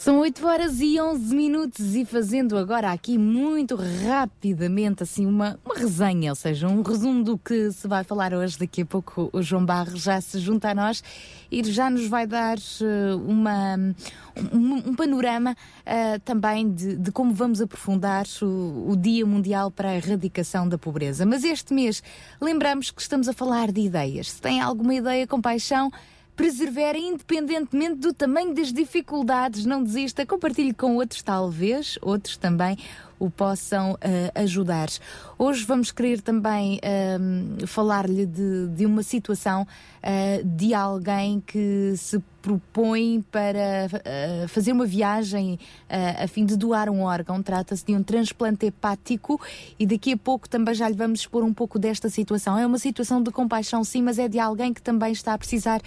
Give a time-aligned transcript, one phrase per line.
[0.00, 5.74] São 8 horas e 11 minutos e fazendo agora aqui muito rapidamente assim uma, uma
[5.74, 8.58] resenha, ou seja, um resumo do que se vai falar hoje.
[8.58, 11.04] Daqui a pouco o João Barros já se junta a nós
[11.52, 13.76] e já nos vai dar uh, uma,
[14.54, 19.90] um, um panorama uh, também de, de, como vamos aprofundar o, o Dia Mundial para
[19.90, 21.26] a Erradicação da Pobreza.
[21.26, 22.02] Mas este mês
[22.40, 24.30] lembramos que estamos a falar de ideias.
[24.30, 25.92] Se tem alguma ideia com paixão,
[26.40, 32.78] persevera independentemente do tamanho das dificuldades, não desista, compartilhe com outros, talvez outros também
[33.20, 33.96] o possam uh,
[34.34, 34.88] ajudar.
[35.38, 42.18] Hoje vamos querer também uh, falar-lhe de, de, uma situação uh, de alguém que se
[42.40, 43.86] propõe para
[44.48, 45.58] fazer uma viagem
[46.18, 47.42] a fim de doar um órgão.
[47.42, 49.38] Trata-se de um transplante hepático
[49.78, 52.56] e daqui a pouco também já lhe vamos expor um pouco desta situação.
[52.56, 55.82] É uma situação de compaixão, sim, mas é de alguém que também está a precisar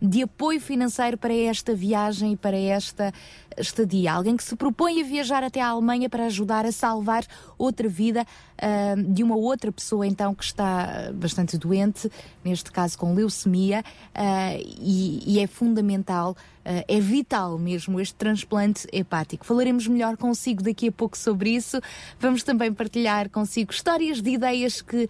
[0.00, 3.12] de apoio financeiro para esta viagem e para esta
[3.56, 4.12] estadia.
[4.12, 7.24] Alguém que se propõe a viajar até à Alemanha para ajudar a salvar
[7.58, 12.10] outra vida uh, de uma outra pessoa, então, que está bastante doente,
[12.44, 16.36] neste caso com leucemia, uh, e, e, é fundamental.
[16.64, 19.44] Uh, é vital mesmo este transplante hepático.
[19.44, 21.80] Falaremos melhor consigo daqui a pouco sobre isso.
[22.20, 25.08] Vamos também partilhar consigo histórias de ideias que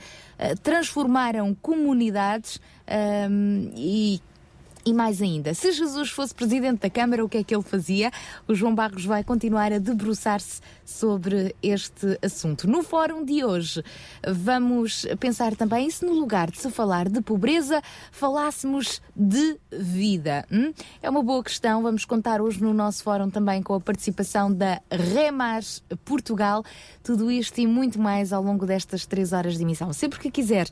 [0.63, 2.61] transformaram comunidades
[3.77, 4.21] e
[4.89, 8.11] e mais ainda, se Jesus fosse presidente da Câmara, o que é que ele fazia?
[8.47, 12.67] O João Barros vai continuar a debruçar-se sobre este assunto.
[12.67, 13.85] No fórum de hoje,
[14.27, 20.47] vamos pensar também se no lugar de se falar de pobreza, falássemos de vida.
[20.51, 20.73] Hum?
[21.03, 21.83] É uma boa questão.
[21.83, 25.61] Vamos contar hoje no nosso fórum também com a participação da Remar
[26.03, 26.65] Portugal.
[27.03, 29.93] Tudo isto e muito mais ao longo destas três horas de emissão.
[29.93, 30.67] Sempre que quiser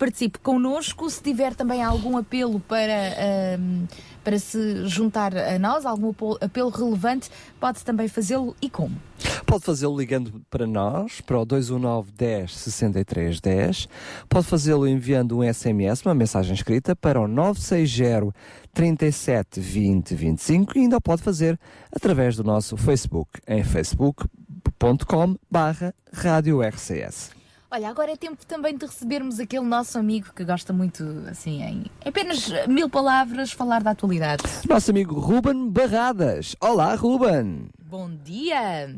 [0.00, 1.10] participe connosco.
[1.10, 3.86] Se tiver também algum apelo para, um,
[4.24, 7.30] para se juntar a nós, algum apelo relevante,
[7.60, 8.96] pode também fazê-lo e como?
[9.44, 13.88] Pode fazê-lo ligando para nós, para o 219 10 63 10.
[14.26, 18.34] Pode fazê-lo enviando um SMS, uma mensagem escrita, para o 960
[18.72, 21.60] 37 20 25 e ainda pode fazer
[21.92, 27.39] através do nosso Facebook, em facebook.com barra Rádio RCS.
[27.72, 31.84] Olha, agora é tempo também de recebermos aquele nosso amigo que gosta muito, assim, em
[32.04, 34.42] apenas mil palavras, falar da atualidade.
[34.68, 36.56] Nosso amigo Ruben Barradas.
[36.60, 37.68] Olá, Ruben.
[37.80, 38.96] Bom dia.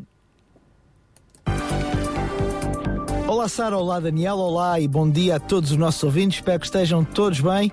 [3.28, 3.76] Olá, Sara.
[3.76, 4.38] Olá, Daniel.
[4.38, 6.38] Olá e bom dia a todos os nossos ouvintes.
[6.38, 7.70] Espero que estejam todos bem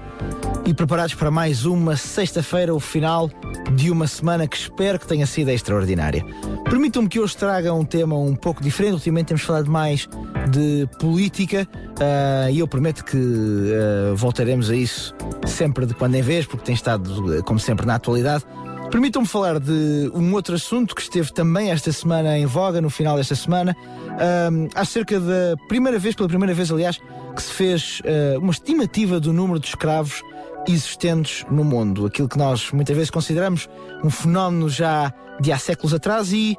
[0.69, 3.27] e preparados para mais uma sexta-feira, o final
[3.73, 6.23] de uma semana que espero que tenha sido extraordinária.
[6.65, 8.93] Permitam-me que hoje traga um tema um pouco diferente.
[8.93, 10.07] Ultimamente temos falado mais
[10.51, 15.15] de política uh, e eu prometo que uh, voltaremos a isso
[15.47, 18.45] sempre de quando em vez, porque tem estado, como sempre, na atualidade.
[18.91, 23.17] Permitam-me falar de um outro assunto que esteve também esta semana em voga, no final
[23.17, 26.99] desta semana, uh, acerca da primeira vez, pela primeira vez, aliás,
[27.35, 30.21] que se fez uh, uma estimativa do número de escravos
[30.67, 32.05] existentes no mundo.
[32.05, 33.69] Aquilo que nós muitas vezes consideramos
[34.03, 36.57] um fenómeno já de há séculos atrás e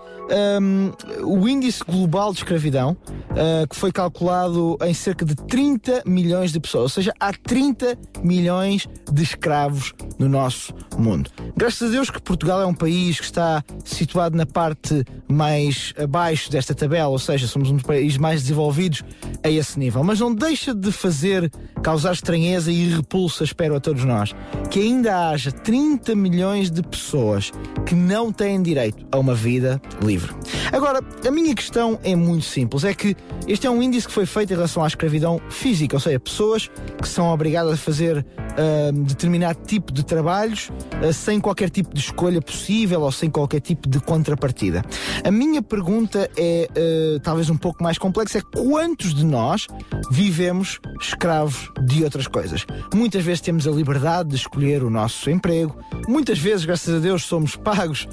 [0.60, 0.92] um,
[1.24, 2.96] o índice global de escravidão,
[3.30, 7.98] uh, que foi calculado em cerca de 30 milhões de pessoas, ou seja, há 30
[8.22, 11.30] milhões de escravos no nosso mundo.
[11.56, 16.50] Graças a Deus que Portugal é um país que está situado na parte mais abaixo
[16.50, 19.02] desta tabela, ou seja, somos um dos países mais desenvolvidos
[19.42, 21.50] a esse nível, mas não deixa de fazer
[21.82, 24.34] causar estranheza e repulsa, espero a todos nós,
[24.70, 27.50] que ainda haja 30 milhões de pessoas
[27.86, 30.34] que não têm direito a uma vida livre.
[30.72, 33.16] Agora, a minha questão é muito simples: é que
[33.46, 36.70] este é um índice que foi feito em relação à escravidão física, ou seja, pessoas
[37.00, 40.70] que são obrigadas a fazer uh, determinado tipo de trabalhos
[41.02, 44.84] uh, sem qualquer tipo de escolha possível ou sem qualquer tipo de contrapartida.
[45.24, 49.66] A minha pergunta é uh, talvez um pouco mais complexa: é quantos de nós
[50.10, 52.64] vivemos escravos de outras coisas?
[52.94, 55.76] Muitas vezes temos a liberdade de escolher escolher o nosso emprego.
[56.06, 58.06] Muitas vezes, graças a Deus, somos pagos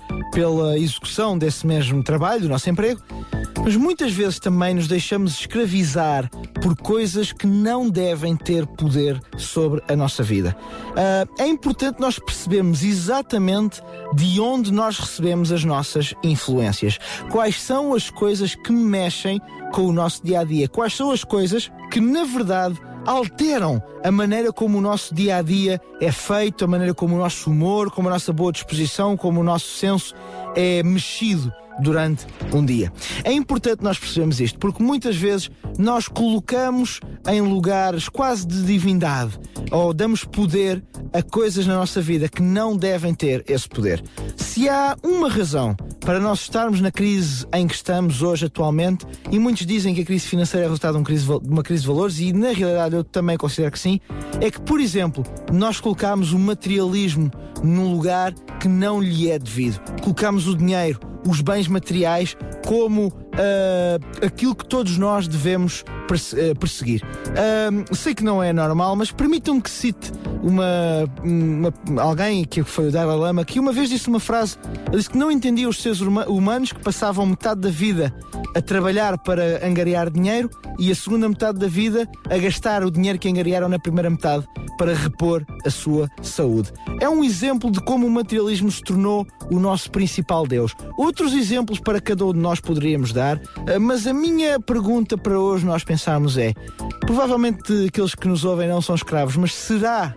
[0.47, 3.01] pela execução desse mesmo trabalho, do nosso emprego,
[3.61, 6.29] mas muitas vezes também nos deixamos escravizar
[6.61, 10.55] por coisas que não devem ter poder sobre a nossa vida.
[10.91, 13.81] Uh, é importante nós percebermos exatamente
[14.15, 16.97] de onde nós recebemos as nossas influências.
[17.29, 19.41] Quais são as coisas que mexem
[19.73, 20.69] com o nosso dia a dia?
[20.69, 25.41] Quais são as coisas que, na verdade, alteram a maneira como o nosso dia a
[25.41, 29.39] dia é feito, a maneira como o nosso humor, como a nossa boa disposição, como
[29.39, 30.13] o nosso senso
[30.57, 32.91] é mexido durante um dia.
[33.23, 39.39] É importante nós percebermos isto, porque muitas vezes nós colocamos em lugares quase de divindade
[39.71, 40.83] ou damos poder
[41.13, 44.03] a coisas na nossa vida que não devem ter esse poder.
[44.35, 49.37] Se há uma razão para nós estarmos na crise em que estamos hoje atualmente, e
[49.37, 52.51] muitos dizem que a crise financeira é resultado de uma crise de valores, e na
[52.51, 53.99] realidade eu também considero que sim,
[54.41, 57.29] é que, por exemplo, nós colocamos o materialismo
[57.63, 59.79] num lugar que não lhe é devido.
[60.01, 62.35] Colocamos o dinheiro, os bens materiais
[62.65, 67.03] como uh, aquilo que todos nós devemos perseguir.
[67.03, 70.11] Uh, sei que não é normal, mas permitam que cite
[70.41, 70.65] uma,
[71.23, 74.57] uma, alguém que foi o Dalai Lama que uma vez disse uma frase.
[74.87, 78.13] Ele disse que não entendia os seres humanos que passavam metade da vida
[78.55, 80.49] a trabalhar para angariar dinheiro
[80.79, 84.45] e a segunda metade da vida a gastar o dinheiro que angariaram na primeira metade
[84.77, 86.71] para repor a sua saúde.
[86.99, 90.73] É um exemplo de como o materialismo se tornou o nosso principal Deus.
[90.97, 95.39] Outros exemplos para cada um de nós poderíamos dar, eh, mas a minha pergunta para
[95.39, 96.53] hoje nós pensarmos é:
[97.01, 100.13] provavelmente aqueles que nos ouvem não são escravos, mas será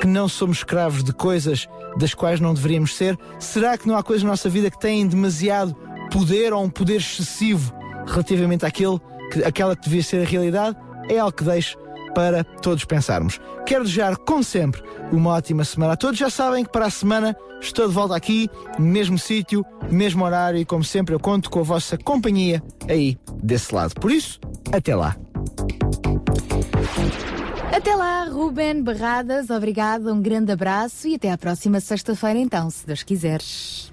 [0.00, 3.16] que não somos escravos de coisas das quais não deveríamos ser?
[3.38, 5.74] Será que não há coisas na nossa vida que têm demasiado
[6.10, 7.72] poder ou um poder excessivo
[8.06, 8.98] relativamente àquele
[9.30, 10.76] que, àquela que devia ser a realidade?
[11.08, 11.78] É algo que deixo
[12.14, 13.40] para todos pensarmos.
[13.66, 16.18] Quero desejar, como sempre, uma ótima semana a todos.
[16.18, 18.48] Já sabem que para a semana estou de volta aqui,
[18.78, 23.18] no mesmo sítio, mesmo horário e, como sempre, eu conto com a vossa companhia aí
[23.42, 23.94] desse lado.
[23.94, 24.40] Por isso,
[24.72, 25.16] até lá.
[27.74, 32.86] Até lá, Ruben Barradas, obrigada, um grande abraço e até à próxima sexta-feira, então, se
[32.86, 33.92] Deus quiseres.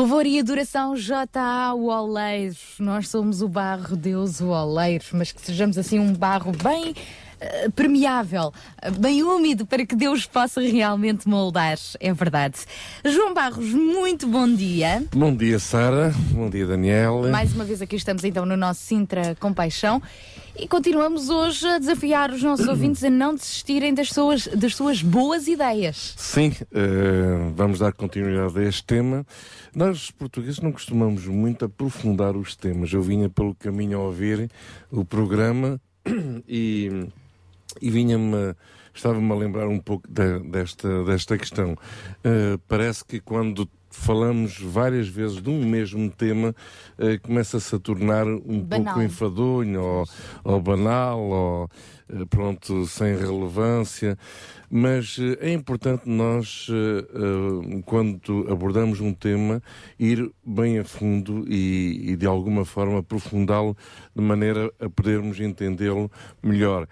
[0.00, 1.74] Louvor e adoração, J.A.
[1.74, 2.56] Oleiro.
[2.78, 6.94] Nós somos o barro, Deus o oleiro, mas que sejamos assim um barro bem
[7.38, 8.50] eh, permeável,
[8.98, 11.76] bem úmido para que Deus possa realmente moldar.
[12.00, 12.60] É verdade.
[13.04, 15.04] João Barros, muito bom dia.
[15.14, 16.14] Bom dia, Sara.
[16.30, 17.28] Bom dia, Daniel.
[17.30, 20.00] Mais uma vez aqui estamos então no nosso Sintra Compaixão
[20.62, 25.02] e continuamos hoje a desafiar os nossos ouvintes a não desistirem das suas, das suas
[25.02, 26.14] boas ideias.
[26.16, 29.26] Sim, eh, vamos dar continuidade a este tema.
[29.74, 32.92] Nós, portugueses, não costumamos muito aprofundar os temas.
[32.92, 34.50] Eu vinha pelo caminho a ouvir
[34.90, 35.80] o programa
[36.48, 37.06] e,
[37.80, 38.54] e vinha-me.
[38.92, 41.76] Estava-me a lembrar um pouco de- desta, desta questão.
[42.24, 43.68] Eh, parece que quando
[44.00, 46.54] falamos várias vezes de um mesmo tema,
[46.98, 48.94] eh, começa-se a tornar um Banal.
[48.94, 50.04] pouco enfadonho ou,
[50.42, 51.70] ou banal ou
[52.08, 54.18] eh, pronto, sem relevância.
[54.70, 56.66] Mas eh, é importante nós,
[57.84, 59.62] quando abordamos um tema,
[59.98, 63.76] ir bem a fundo e, e de alguma forma aprofundá-lo
[64.16, 66.10] de maneira a podermos entendê-lo
[66.42, 66.88] melhor.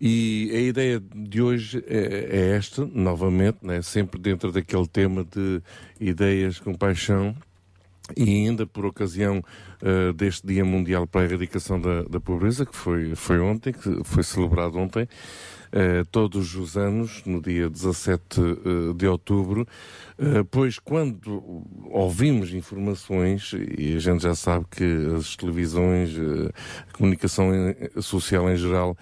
[0.00, 3.82] E a ideia de hoje é, é esta, novamente, né?
[3.82, 5.60] sempre dentro daquele tema de
[6.00, 7.36] ideias com paixão.
[8.16, 9.42] E ainda por ocasião
[9.82, 14.02] eh, deste Dia Mundial para a Erradicação da, da Pobreza, que foi, foi ontem, que
[14.04, 15.08] foi celebrado ontem,
[15.72, 19.66] eh, todos os anos, no dia 17 eh, de outubro,
[20.50, 24.84] pois quando ouvimos informações, e a gente já sabe que
[25.16, 26.10] as televisões,
[26.88, 27.50] a comunicação
[28.02, 28.98] social em geral,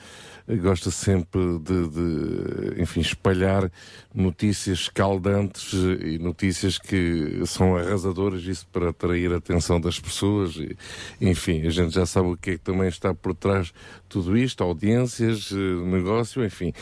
[0.57, 3.71] gosta sempre de, de, enfim, espalhar
[4.15, 10.57] notícias escaldantes e notícias que são arrasadoras, isso para atrair a atenção das pessoas.
[10.57, 10.77] E,
[11.21, 13.73] enfim, a gente já sabe o que é que também está por trás
[14.09, 16.73] tudo isto, audiências, eh, negócio, enfim.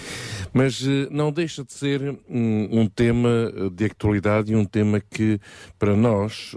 [0.53, 5.01] Mas eh, não deixa de ser um, um tema eh, de atualidade e um tema
[5.01, 5.41] que,
[5.79, 6.57] para nós,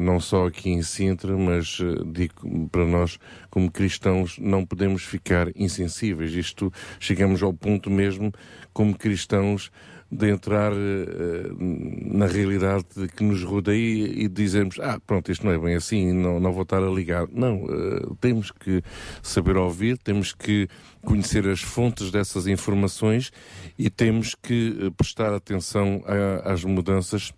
[0.00, 1.78] não só aqui em Sintra, mas
[2.12, 3.18] digo para nós,
[3.50, 6.32] como cristãos, não podemos ficar insensíveis.
[6.32, 8.32] Isto, chegamos ao ponto mesmo,
[8.72, 9.70] como cristãos,
[10.10, 15.52] de entrar eh, na realidade de que nos rodeia e dizermos, ah, pronto, isto não
[15.52, 17.26] é bem assim, não, não vou estar a ligar.
[17.32, 18.82] Não, eh, temos que
[19.22, 20.68] saber ouvir, temos que
[21.02, 23.32] conhecer as fontes dessas informações
[23.78, 27.32] e temos que prestar atenção a- às mudanças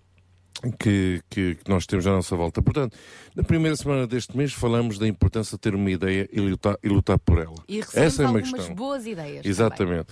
[0.79, 2.63] que, que- que nós temos à nossa volta.
[2.63, 2.97] Portanto,
[3.35, 6.89] na primeira semana deste mês falamos da importância de ter uma ideia e lutar, e
[6.89, 7.57] lutar por ela.
[7.69, 8.75] E Essa é uma algumas questão.
[8.75, 9.45] boas ideias.
[9.77, 10.03] também.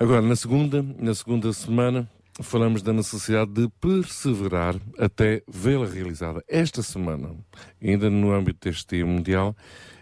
[0.00, 2.08] Agora, na segunda, na segunda semana,
[2.40, 6.40] falamos da necessidade de perseverar até vê-la realizada.
[6.46, 7.34] Esta semana,
[7.82, 9.56] ainda no âmbito deste Dia Mundial,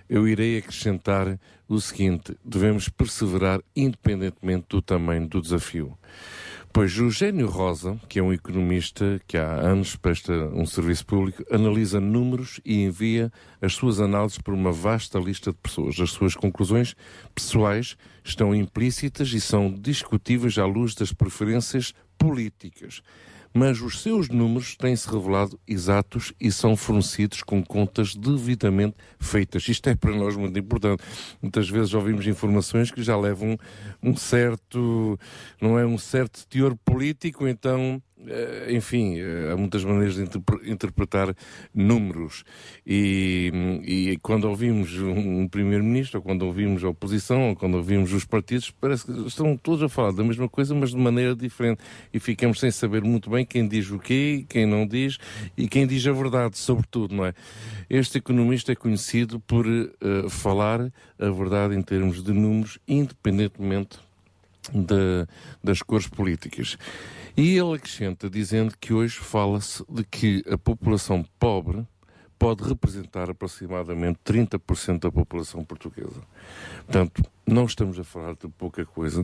[0.07, 5.97] eu irei acrescentar o seguinte: devemos perseverar independentemente do tamanho do desafio.
[6.77, 7.09] Pois o
[7.47, 12.83] Rosa, que é um economista que há anos presta um serviço público, analisa números e
[12.83, 15.99] envia as suas análises por uma vasta lista de pessoas.
[15.99, 16.95] As suas conclusões
[17.35, 23.01] pessoais estão implícitas e são discutíveis à luz das preferências políticas.
[23.59, 29.67] Mas os seus números têm-se revelado exatos e são fornecidos com contas devidamente feitas.
[29.67, 31.03] Isto é para nós muito importante.
[31.41, 33.57] Muitas vezes ouvimos informações que já levam
[34.03, 35.19] um certo,
[35.59, 38.03] não é um certo teor político, então,
[38.71, 41.35] enfim, eh, há muitas maneiras de interpre- interpretar
[41.75, 42.45] números.
[42.87, 43.53] E,
[43.85, 48.71] e quando ouvimos um primeiro-ministro, ou quando ouvimos a oposição, ou quando ouvimos os partidos,
[48.71, 51.81] parece que estão todos a falar da mesma coisa, mas de maneira diferente.
[52.13, 55.19] E ficamos sem saber muito bem quem diz o quê, quem não diz,
[55.57, 57.35] e quem diz a verdade, sobretudo, não é?
[57.89, 63.99] Este economista é conhecido por eh, falar a verdade em termos de números, independentemente
[64.73, 65.27] da-
[65.63, 66.77] das cores políticas.
[67.37, 71.87] E ele acrescenta dizendo que hoje fala-se de que a população pobre
[72.39, 76.23] pode representar aproximadamente 30% da população portuguesa.
[76.87, 79.23] Portanto, não estamos a falar de pouca coisa,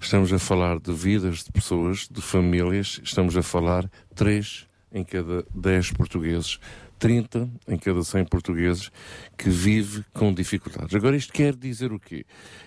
[0.00, 5.44] estamos a falar de vidas de pessoas, de famílias, estamos a falar 3 em cada
[5.54, 6.58] 10 portugueses,
[6.98, 8.90] 30 em cada 100 portugueses
[9.36, 10.94] que vive com dificuldades.
[10.94, 12.24] Agora, isto quer dizer o quê?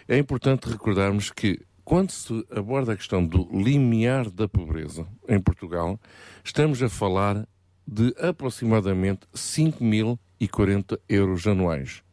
[0.08, 6.00] É importante recordarmos que quando se aborda a questão do limiar da pobreza em Portugal,
[6.44, 7.48] estamos a falar
[7.88, 12.04] de aproximadamente 5.040 euros anuais.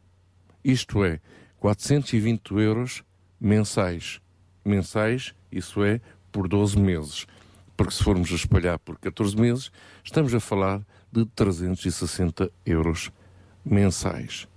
[0.63, 1.21] Isto é,
[1.59, 3.03] 420 euros
[3.39, 4.19] mensais.
[4.65, 7.27] Mensais, isso é, por 12 meses.
[7.77, 9.71] Porque se formos a espalhar por 14 meses,
[10.03, 13.11] estamos a falar de 360 euros
[13.63, 14.47] mensais.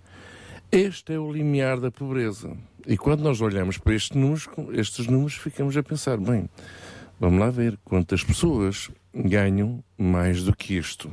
[0.73, 2.57] Este é o limiar da pobreza.
[2.87, 6.49] E quando nós olhamos para estes números, estes números ficamos a pensar, bem,
[7.19, 11.13] vamos lá ver quantas pessoas ganham mais do que isto.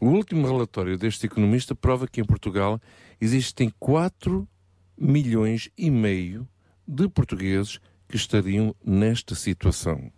[0.00, 2.80] O último relatório deste economista prova que em Portugal
[3.20, 4.48] existem 4
[4.96, 6.48] milhões e meio
[6.88, 7.78] de portugueses
[8.08, 10.10] que estariam nesta situação.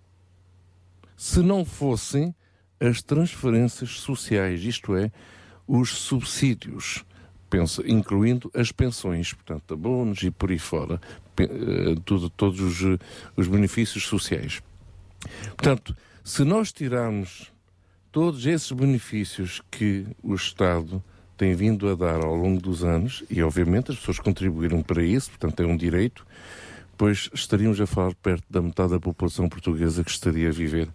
[1.17, 2.33] Se não fossem
[2.79, 5.11] as transferências sociais, isto é,
[5.67, 7.05] os subsídios,
[7.49, 11.01] pensa, incluindo as pensões, portanto, abonos e por aí fora,
[11.39, 11.47] eh,
[12.05, 12.99] tudo, todos os,
[13.37, 14.63] os benefícios sociais.
[15.57, 17.51] Portanto, se nós tirarmos
[18.13, 21.03] todos esses benefícios que o Estado
[21.37, 25.31] tem vindo a dar ao longo dos anos, e obviamente as pessoas contribuíram para isso,
[25.31, 26.27] portanto é um direito,
[26.97, 30.89] pois estaríamos a falar perto da metade da população portuguesa que estaria a viver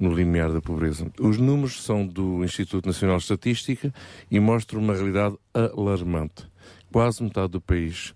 [0.00, 1.06] no limiar da pobreza.
[1.20, 3.92] Os números são do Instituto Nacional de Estatística
[4.30, 6.48] e mostram uma realidade alarmante.
[6.90, 8.14] Quase metade do país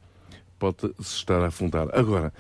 [0.59, 1.89] pode se estar a afundar.
[1.93, 2.33] Agora,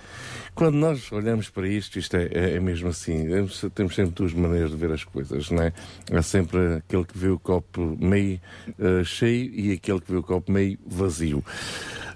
[0.54, 3.26] quando nós olhamos para isto, isto é, é- é mesmo assim,
[3.74, 5.72] temos, sempre duas maneiras de ver as coisas, não é?
[6.10, 8.40] Há sempre aquele que vê o copo meio
[8.78, 11.44] eh, cheio e aquele que vê o copo meio vazio.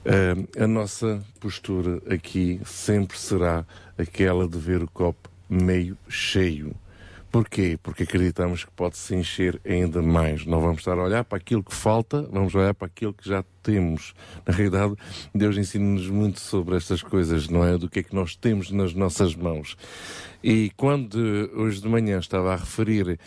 [0.04, 3.66] Eh, a nossa postura aqui sempre será
[3.98, 6.74] aquela de ver o copo meio cheio.
[7.30, 7.78] Porquê?
[7.82, 10.46] Porque acreditamos que pode se encher ainda mais.
[10.46, 13.44] Não vamos estar a olhar para aquilo que falta, vamos olhar para aquilo que já
[13.62, 14.14] temos.
[14.46, 14.94] Na realidade,
[15.34, 17.76] Deus ensina-nos muito sobre estas coisas, não é?
[17.76, 19.76] Do que é que nós temos nas nossas mãos.
[20.42, 23.18] E quando eh, hoje de manhã estava a referir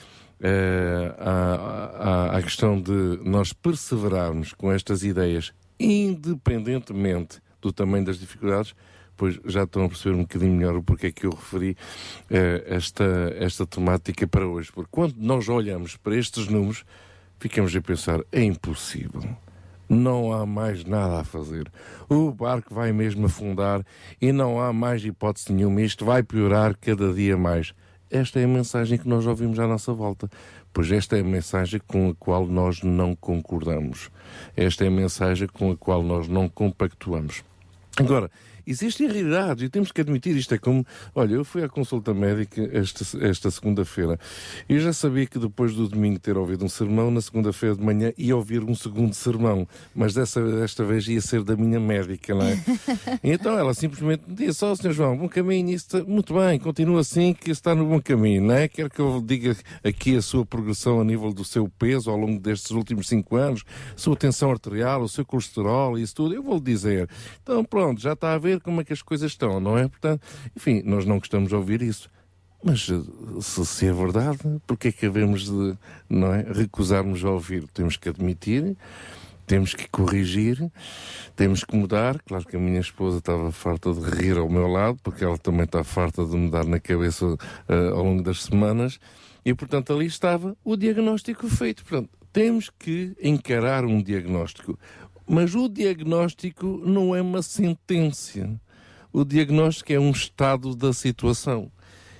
[0.41, 8.17] eh, à, à, à questão de nós perseverarmos com estas ideias, independentemente do tamanho das
[8.17, 8.73] dificuldades,
[9.21, 11.77] pois já estão a perceber um bocadinho melhor o porquê que eu referi
[12.27, 13.05] eh, esta,
[13.37, 14.71] esta temática para hoje.
[14.71, 16.83] Porque quando nós olhamos para estes números,
[17.37, 19.23] ficamos a pensar, é impossível.
[19.87, 21.71] Não há mais nada a fazer.
[22.09, 23.85] O barco vai mesmo afundar
[24.19, 25.83] e não há mais hipótese nenhuma.
[25.83, 27.75] Isto vai piorar cada dia mais.
[28.09, 30.31] Esta é a mensagem que nós ouvimos à nossa volta.
[30.73, 34.09] Pois esta é a mensagem com a qual nós não concordamos.
[34.57, 37.43] Esta é a mensagem com a qual nós não compactuamos.
[37.97, 38.31] Agora,
[38.65, 40.53] existem realidades e temos que admitir isto.
[40.53, 44.19] É como, olha, eu fui à consulta médica esta, esta segunda-feira
[44.67, 48.13] e já sabia que depois do domingo ter ouvido um sermão, na segunda-feira de manhã
[48.17, 52.45] ia ouvir um segundo sermão, mas dessa, desta vez ia ser da minha médica, não
[52.45, 52.59] é?
[53.23, 54.91] Então ela simplesmente me disse: Ó, Sr.
[54.91, 58.67] João, bom caminho, isso muito bem, continua assim, que está no bom caminho, não é?
[58.67, 62.39] Quer que eu diga aqui a sua progressão a nível do seu peso ao longo
[62.39, 63.63] destes últimos cinco anos,
[63.95, 67.09] sua tensão arterial, o seu colesterol e isso tudo, eu vou lhe dizer.
[67.41, 69.87] Então, pronto, já está a ver como é que as coisas estão, não é?
[69.87, 70.21] Portanto,
[70.55, 72.09] enfim, nós não gostamos de ouvir isso.
[72.63, 75.77] Mas eh, se, se é verdade, porque é que havemos de
[76.09, 77.67] não é, recusarmos a ouvir?
[77.73, 78.77] Temos que admitir,
[79.47, 80.71] temos que corrigir,
[81.35, 82.21] temos que mudar.
[82.21, 85.63] Claro que a minha esposa estava farta de rir ao meu lado, porque ela também
[85.63, 87.25] está farta de me dar na cabeça
[87.67, 88.99] eh, ao longo das semanas.
[89.43, 91.83] E, portanto, ali estava o diagnóstico feito.
[91.83, 94.77] Portanto, temos que encarar um diagnóstico.
[95.27, 98.59] Mas o diagnóstico não é uma sentença.
[99.13, 101.71] O diagnóstico é um estado da situação.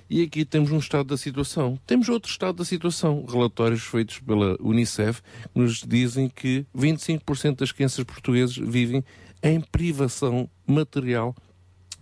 [0.08, 1.78] E aqui temos um estado da situação.
[1.86, 3.24] Temos outro estado da situação.
[3.26, 5.22] Relatórios feitos pela Unicef
[5.54, 9.02] nos dizem que 25% das crianças portuguesas vivem
[9.42, 11.34] em privação material,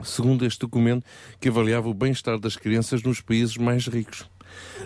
[0.03, 1.07] segundo este documento
[1.41, 4.29] que avaliava o bem-estar das crianças nos países mais ricos.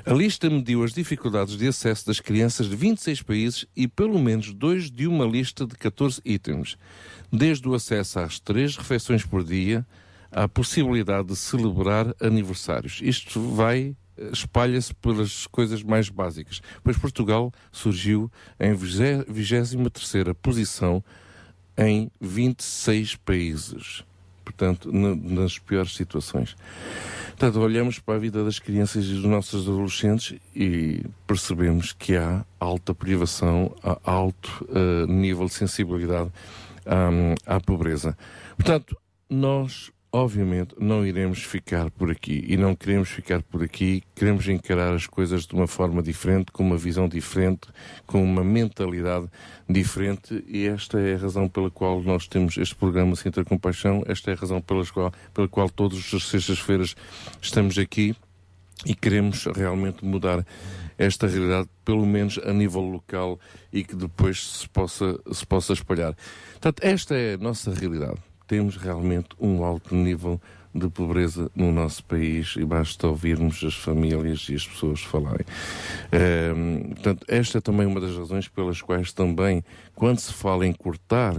[0.04, 4.52] A lista mediu as dificuldades de acesso das crianças de 26 países e pelo menos
[4.52, 6.76] dois de uma lista de 14 itens,
[7.32, 9.86] desde o acesso às três refeições por dia
[10.30, 13.00] à possibilidade de celebrar aniversários.
[13.02, 16.60] Isto vai eh, espalha-se pelas coisas mais básicas.
[16.82, 21.02] Pois Portugal surgiu em 23ª posição
[21.76, 24.04] em 26 países.
[24.44, 26.56] Portanto, na- nas piores situações.
[27.36, 32.44] Portanto, olhamos para a vida das crianças e dos nossos adolescentes e percebemos que há
[32.60, 36.30] alta privação, há alto eh, nível de sensibilidade
[36.86, 38.16] hum, à pobreza.
[38.56, 38.96] Portanto,
[39.28, 42.44] nós, obviamente, não iremos ficar por aqui.
[42.46, 46.62] E não queremos ficar por aqui, queremos encarar as coisas de uma forma diferente, com
[46.62, 47.66] uma visão diferente,
[48.06, 49.28] com uma mentalidade
[49.68, 50.44] diferente.
[50.46, 54.34] E esta é a razão pela qual nós temos este programa Sintra Compaixão, esta é
[54.34, 56.94] a razão pela qual, pela qual todas as sextas-feiras
[57.42, 58.14] estamos aqui.
[58.86, 60.46] E queremos realmente mudar
[60.96, 63.40] esta realidade, pelo menos a nível local,
[63.72, 66.14] e que depois se possa, se possa espalhar.
[66.52, 68.20] Portanto, esta é a nossa realidade.
[68.46, 70.40] Temos realmente um alto nível
[70.74, 75.46] de pobreza no nosso país e basta ouvirmos as famílias e as pessoas falarem.
[76.10, 79.62] Ehm, portanto, esta é também uma das razões pelas quais também,
[79.94, 81.34] quando se fala em cortar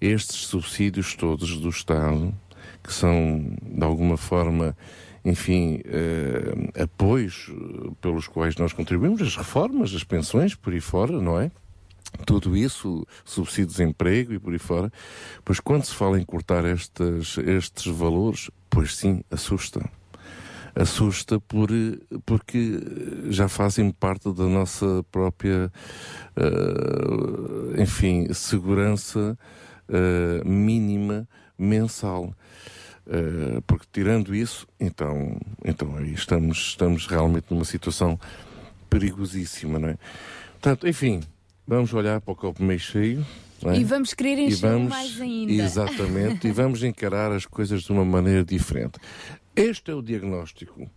[0.00, 2.34] estes subsídios todos do Estado,
[2.82, 4.76] que são de alguma forma
[5.24, 7.50] enfim, eh, apoios
[8.00, 11.50] pelos quais nós contribuímos, as reformas, as pensões, por aí fora, não é?
[12.26, 14.92] Tudo isso, subsídio de desemprego e por aí fora.
[15.44, 19.88] Pois quando se fala em cortar estes, estes valores, pois sim, assusta
[20.74, 21.68] assusta por,
[22.26, 22.80] porque
[23.28, 25.70] já fazem parte da nossa própria,
[26.36, 29.38] uh, enfim, segurança
[29.88, 32.34] uh, mínima mensal.
[33.06, 38.18] Uh, porque tirando isso, então, então aí estamos, estamos realmente numa situação
[38.88, 39.98] perigosíssima, não é?
[40.52, 41.20] Portanto, enfim,
[41.66, 43.26] vamos olhar para o copo meio cheio.
[43.64, 43.78] É?
[43.78, 45.52] E vamos querer encher mais ainda.
[45.52, 48.98] Exatamente, e vamos encarar as coisas de uma maneira diferente.
[49.56, 50.90] Este é o diagnóstico.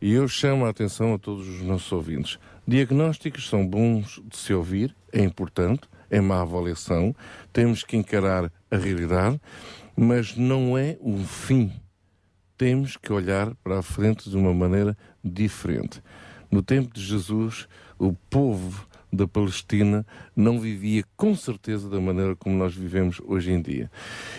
[0.00, 2.38] E eu chamo a atenção a todos os nossos ouvintes.
[2.68, 7.14] Diagnósticos são bons de se ouvir, é importante, é má avaliação,
[7.52, 9.40] temos que encarar a realidade,
[9.96, 11.72] mas não é o fim.
[12.56, 16.02] Temos que olhar para a frente de uma maneira diferente.
[16.50, 17.66] No tempo de Jesus,
[17.98, 23.62] o povo da Palestina não vivia com certeza da maneira como nós vivemos hoje em
[23.62, 23.90] dia.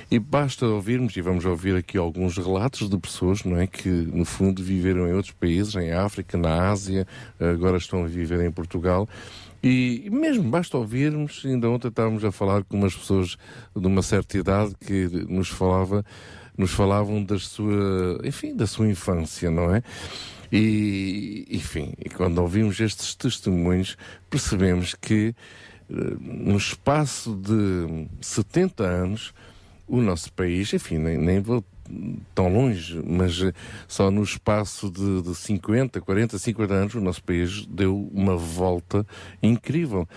[0.10, 4.26] E basta ouvirmos, e vamos ouvir aqui alguns relatos de pessoas, não é, que no
[4.26, 7.08] fundo viveram em outros países, em África, na Ásia,
[7.40, 9.08] agora estão a viver em Portugal.
[9.64, 13.36] E mesmo basta ouvirmos, ainda ontem estávamos a falar com umas pessoas
[13.76, 16.06] de uma certa idade que nos falava,
[16.56, 19.82] nos falavam da sua, enfim, da sua infância, não é?
[20.52, 23.98] E, enfim, e quando ouvimos estes testemunhos,
[24.30, 25.36] percebemos que
[25.90, 29.34] eh, no espaço de 70 anos,
[29.88, 31.64] o nosso país, enfim, nem, nem vou
[32.34, 33.54] tão longe, mas eh,
[33.88, 39.06] só no espaço de, de 50, 40, 50 anos, o nosso país deu uma volta
[39.42, 40.08] incrível.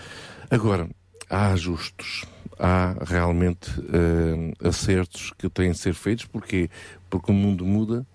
[0.49, 0.89] Agora,
[1.29, 2.25] há ajustes,
[2.57, 6.69] há realmente uh, acertos que têm de ser feitos, porque
[7.09, 8.05] porque o mundo muda,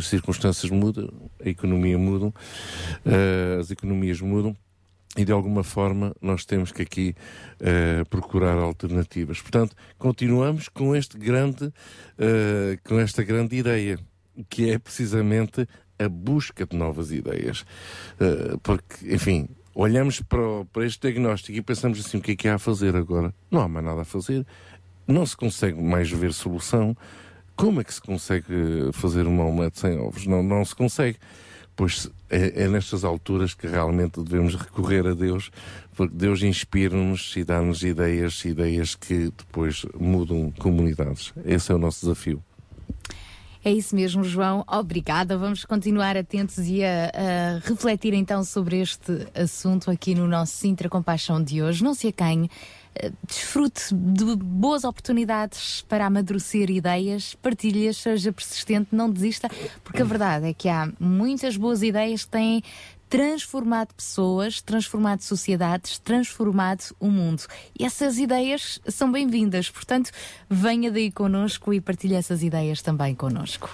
[0.00, 1.08] as circunstâncias mudam,
[1.44, 4.56] a economia muda, uh, as economias mudam
[5.16, 7.14] e de alguma forma nós temos que aqui
[7.60, 9.40] uh, procurar alternativas.
[9.40, 11.72] Portanto, continuamos com este grande, uh,
[12.84, 13.98] com esta grande ideia,
[14.48, 15.66] que é precisamente
[15.98, 17.62] a busca de novas ideias.
[18.20, 22.36] Uh, porque, enfim, olhamos para, o, para este diagnóstico e pensamos assim, o que é
[22.36, 23.34] que há a fazer agora?
[23.50, 24.46] Não há mais nada a fazer.
[25.06, 26.96] Não se consegue mais ver solução.
[27.60, 30.26] Como é que se consegue fazer uma omelete sem ovos?
[30.26, 31.18] Não, não se consegue.
[31.76, 35.50] Pois é, é nestas alturas que realmente devemos recorrer a Deus,
[35.94, 41.32] porque Deus inspira-nos e dá-nos ideias, ideias que depois mudam comunidades.
[41.44, 42.42] Esse é o nosso desafio.
[43.62, 44.64] É isso mesmo, João.
[44.66, 45.36] Obrigada.
[45.36, 50.88] Vamos continuar atentos e a, a, refletir então sobre este assunto aqui no nosso Sintra
[50.88, 51.84] Compaixão de hoje.
[51.84, 52.50] Não se acanhe
[53.26, 59.48] desfrute de boas oportunidades para amadurecer ideias, partilhe-as, seja persistente, não desista,
[59.82, 62.62] porque a verdade é que há muitas boas ideias que têm
[63.08, 67.42] transformado pessoas, transformado sociedades, transformado o mundo.
[67.78, 70.10] E essas ideias são bem-vindas, portanto,
[70.48, 73.68] venha daí connosco e partilhe essas ideias também connosco.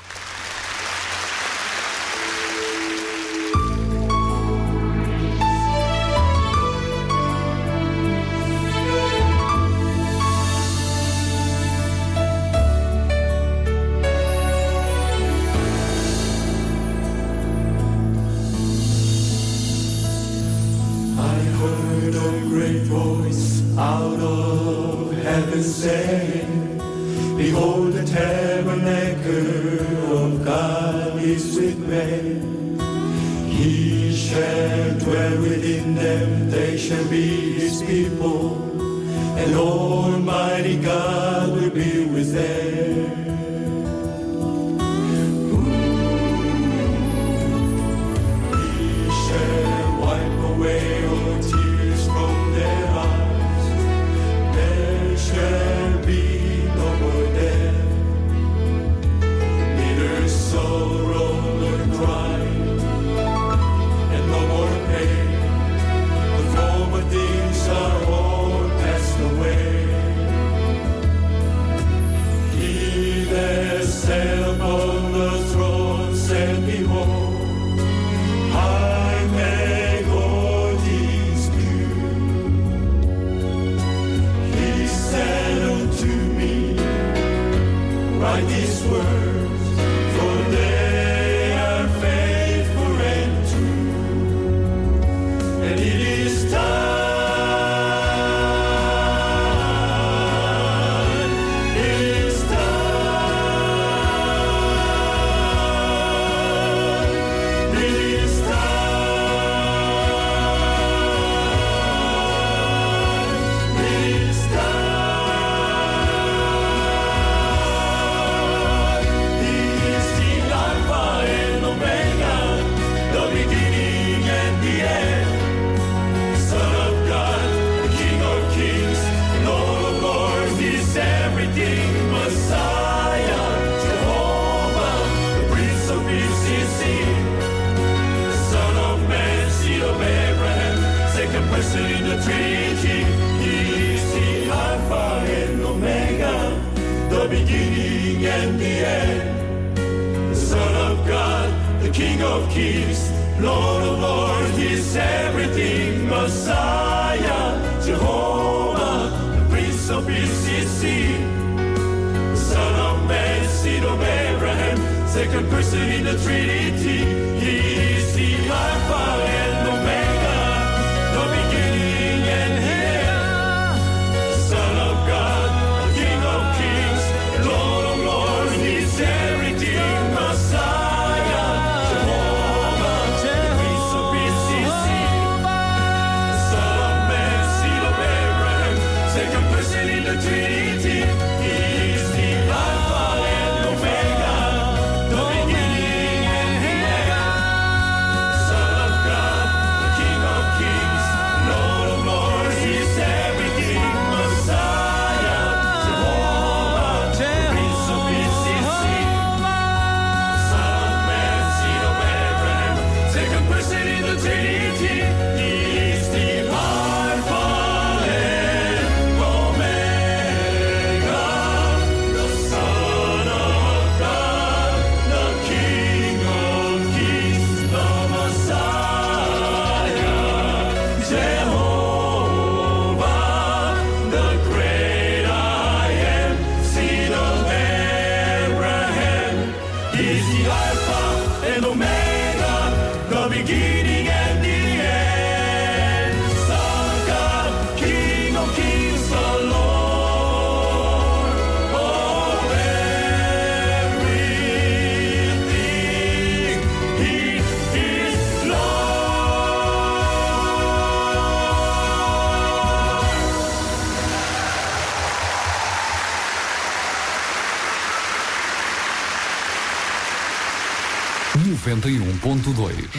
[272.26, 272.90] 91.2.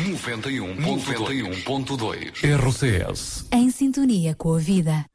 [0.80, 2.32] 91.2.
[2.46, 3.46] RCS.
[3.52, 5.06] Em sintonia com a vida.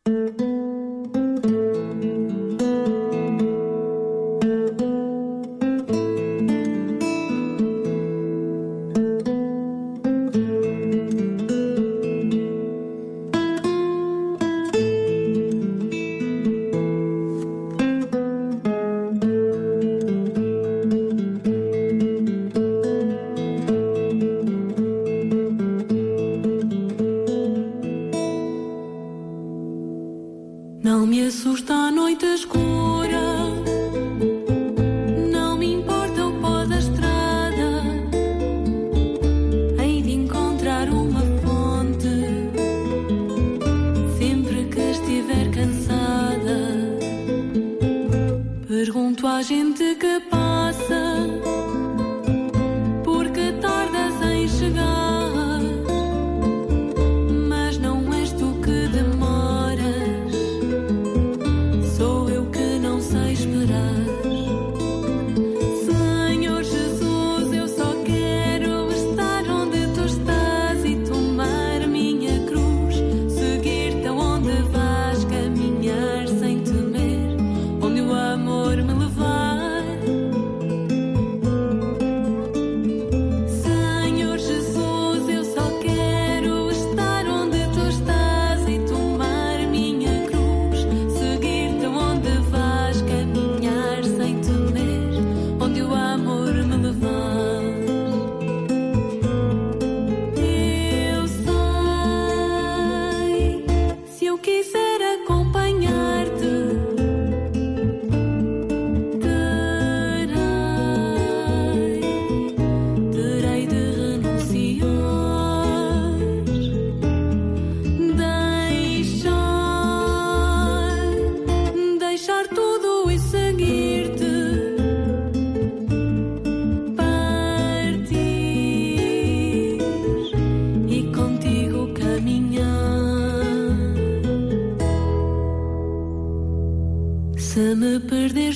[137.93, 138.52] de perder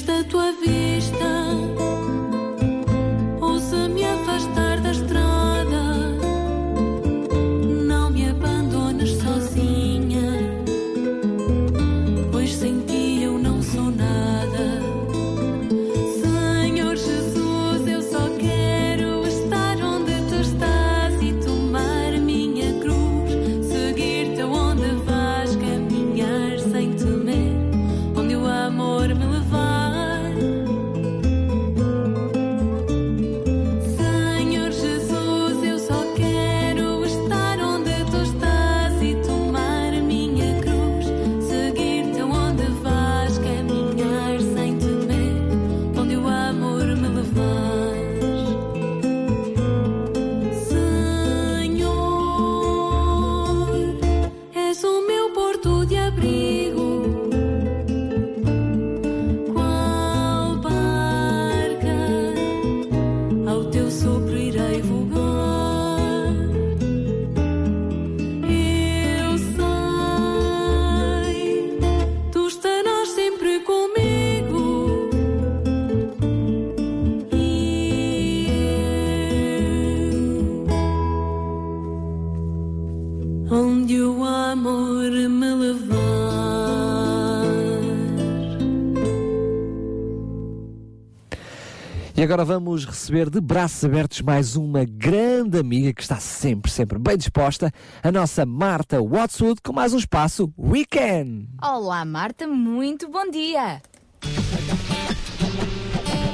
[92.26, 97.16] agora vamos receber de braços abertos mais uma grande amiga que está sempre, sempre bem
[97.16, 97.70] disposta,
[98.02, 101.46] a nossa Marta Watswood, com mais um espaço Weekend.
[101.62, 103.80] Olá, Marta, muito bom dia.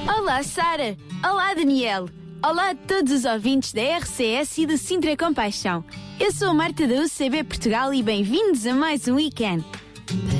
[0.08, 0.96] Olá, Sara.
[1.22, 2.08] Olá, Daniel.
[2.42, 5.84] Olá a todos os ouvintes da RCS e do Sintra Compaixão.
[6.18, 9.62] Eu sou a Marta da UCB Portugal e bem-vindos a mais um Weekend.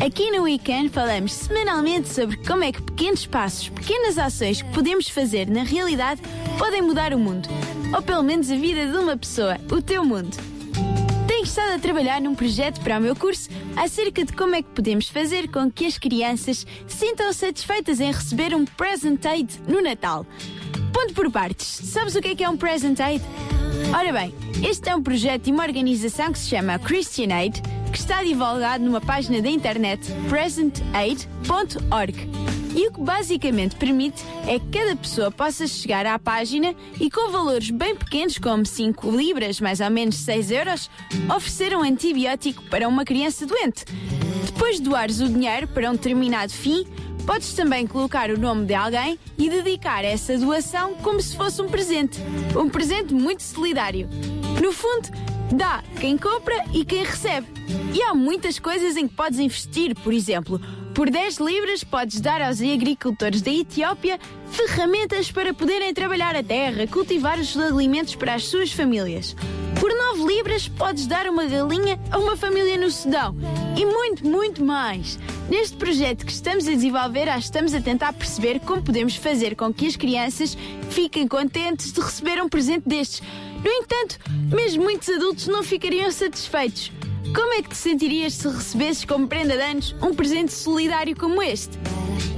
[0.05, 5.09] Aqui no Weekend falamos semanalmente sobre como é que pequenos passos, pequenas ações que podemos
[5.09, 6.21] fazer na realidade
[6.59, 7.49] podem mudar o mundo.
[7.95, 10.37] Ou pelo menos a vida de uma pessoa, o teu mundo.
[11.27, 14.71] Tenho estado a trabalhar num projeto para o meu curso acerca de como é que
[14.71, 20.27] podemos fazer com que as crianças sintam satisfeitas em receber um present aid no Natal.
[20.93, 21.67] Ponto por partes.
[21.67, 23.23] Sabes o que é que é um present aid?
[23.97, 24.35] Ora bem,
[24.69, 27.63] este é um projeto de uma organização que se chama Christian Aid,
[27.93, 32.31] que está divulgado numa página da internet presentaid.org.
[32.75, 37.31] E o que basicamente permite é que cada pessoa possa chegar à página e, com
[37.31, 40.91] valores bem pequenos, como 5 libras, mais ou menos 6 euros,
[41.29, 43.85] oferecer um antibiótico para uma criança doente.
[44.47, 46.87] Depois de doares o dinheiro para um determinado fim,
[47.27, 51.69] podes também colocar o nome de alguém e dedicar essa doação como se fosse um
[51.69, 52.19] presente.
[52.57, 54.09] Um presente muito solidário.
[54.63, 55.11] No fundo,
[55.51, 57.47] dá quem compra e quem recebe.
[57.95, 60.61] E há muitas coisas em que podes investir, por exemplo,
[60.95, 64.21] por 10 libras podes dar aos agricultores da Etiópia
[64.51, 69.35] ferramentas para poderem trabalhar a terra, cultivar os alimentos para as suas famílias.
[69.81, 73.35] Por 9 libras podes dar uma galinha a uma família no Sudão.
[73.77, 75.19] E muito, muito mais.
[75.49, 79.73] Neste projeto que estamos a desenvolver, ah, estamos a tentar perceber como podemos fazer com
[79.73, 80.57] que as crianças
[80.91, 83.23] fiquem contentes de receber um presente destes.
[83.65, 84.19] No entanto,
[84.55, 86.93] mesmo muitos adultos não ficariam satisfeitos.
[87.35, 91.43] Como é que te sentirias se recebesses como prenda de anos um presente solidário como
[91.43, 91.79] este?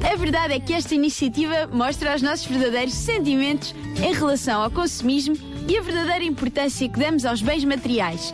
[0.08, 5.34] A verdade é que esta iniciativa mostra os nossos verdadeiros sentimentos em relação ao consumismo
[5.66, 8.32] e a verdadeira importância que damos aos bens materiais.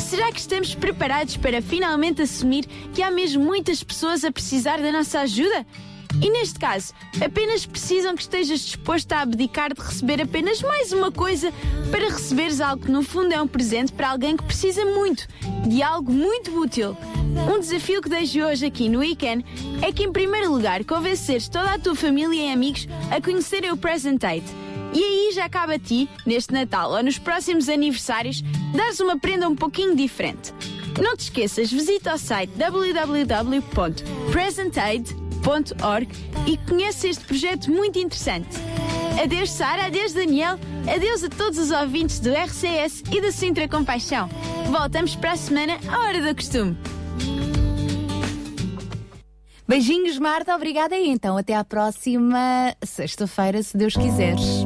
[0.00, 2.64] Será que estamos preparados para finalmente assumir
[2.94, 5.66] que há mesmo muitas pessoas a precisar da nossa ajuda?
[6.22, 6.92] E neste caso,
[7.24, 11.52] apenas precisam que estejas disposto a abdicar de receber apenas mais uma coisa
[11.90, 15.26] para receberes algo que no fundo é um presente para alguém que precisa muito,
[15.68, 16.96] de algo muito útil.
[17.54, 19.44] Um desafio que deixo hoje aqui no Weekend
[19.82, 23.76] é que, em primeiro lugar, convenceres toda a tua família e amigos a conhecerem o
[23.76, 24.44] Present Aid.
[24.92, 28.42] E aí já cabe a ti, neste Natal ou nos próximos aniversários,
[28.74, 30.52] dares uma prenda um pouquinho diferente.
[31.00, 32.50] Não te esqueças, visita o site
[35.40, 36.08] www.presentaid.org
[36.46, 38.48] e conheça este projeto muito interessante.
[39.22, 40.58] Adeus Sara, adeus Daniel,
[40.92, 44.28] adeus a todos os ouvintes do RCS e da Sintra Compaixão.
[44.70, 46.76] Voltamos para a semana à hora do costume.
[49.66, 54.64] Beijinhos, Marta, obrigada e então até à próxima sexta-feira, se Deus quiseres.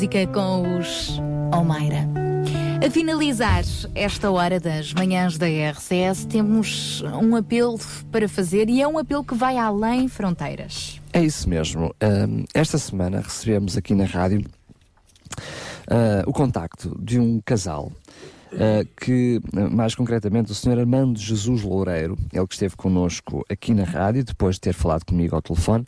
[0.00, 1.20] Música com os
[1.52, 2.08] Almeida.
[2.82, 3.62] A finalizar
[3.94, 7.78] esta hora das manhãs da RCS, temos um apelo
[8.10, 10.98] para fazer e é um apelo que vai além fronteiras.
[11.12, 11.94] É isso mesmo.
[12.00, 14.42] Ahm, esta semana recebemos aqui na rádio
[15.86, 17.92] ah, o contacto de um casal
[18.54, 20.78] ah, que, mais concretamente, o Sr.
[20.78, 25.36] Armando Jesus Loureiro, ele que esteve connosco aqui na rádio, depois de ter falado comigo
[25.36, 25.86] ao telefone,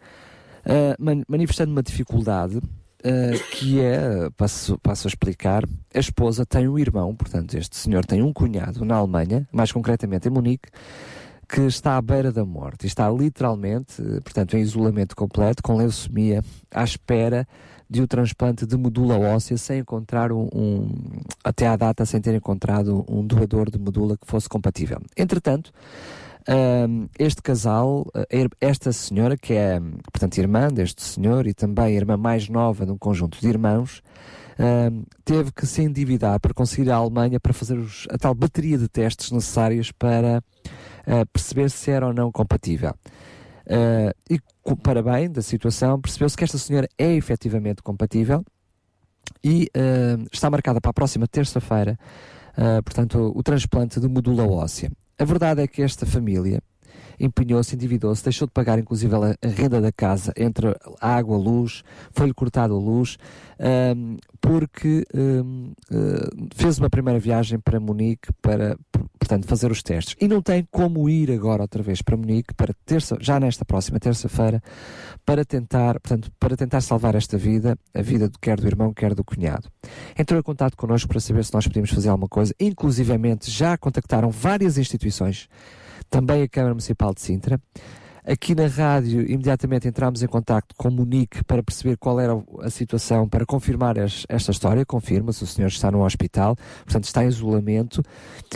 [0.99, 2.61] man- manifestando uma dificuldade
[3.05, 8.05] ah, que é, passo, passo a explicar, a esposa tem um irmão, portanto, este senhor
[8.05, 10.69] tem um cunhado na Alemanha, mais concretamente em Munique,
[11.49, 15.77] que está à beira da morte e está literalmente, eh, portanto, em isolamento completo, com
[15.77, 17.47] leucemia, à espera
[17.91, 22.35] de o transplante de medula óssea sem encontrar um, um- até à data sem ter
[22.35, 24.99] encontrado um doador de medula que fosse compatível.
[25.15, 25.71] Entretanto,
[27.19, 29.81] este casal, eh, esta senhora que é,
[30.13, 34.03] portanto, irmã deste senhor e também irmã mais nova de um conjunto de irmãos,
[35.25, 38.87] teve que se endividar para conseguir a Alemanha para fazer os- a tal bateria de
[38.87, 40.43] testes necessários para
[41.07, 42.95] ah, perceber se era ou não compatível.
[43.69, 44.39] Ah, e
[44.83, 48.45] para bem da situação, percebeu-se que esta senhora é efetivamente compatível
[49.43, 49.69] e
[50.31, 51.99] está marcada para a próxima terça-feira,
[52.57, 54.93] ah, portanto, o, o transplante de medula óssea.
[55.19, 56.63] A verdade é que esta família
[57.23, 62.75] empenhou-se, endividou-se, deixou de pagar inclusive a, renda da casa, entre água, luz, foi-lhe cortada
[62.75, 63.17] a luz,
[63.59, 68.77] ahm, porque ahm, ah, fez uma primeira viagem para Munique para,
[69.19, 70.17] portanto, fazer os testes.
[70.21, 74.01] E não tem como ir agora outra vez para Munique, para terça, já nesta próxima
[74.01, 74.61] terça-feira,
[75.25, 79.15] para tentar, portanto, para tentar salvar esta vida, a vida do- quer do irmão, quer
[79.15, 79.69] do cunhado.
[80.19, 84.31] Entrou em contato connosco para saber se nós podíamos fazer alguma coisa, inclusivamente já contactaram
[84.31, 85.49] várias instituições,
[86.13, 87.59] também a Câmara Municipal de Sintra.
[88.25, 92.71] Aqui na rádio, imediatamente entramos em contacto com o Munique para perceber qual era a
[92.71, 94.87] situação, para confirmar es- esta história.
[94.87, 96.55] Confirma-se, o senhor está no hospital,
[96.85, 98.01] portanto está em isolamento,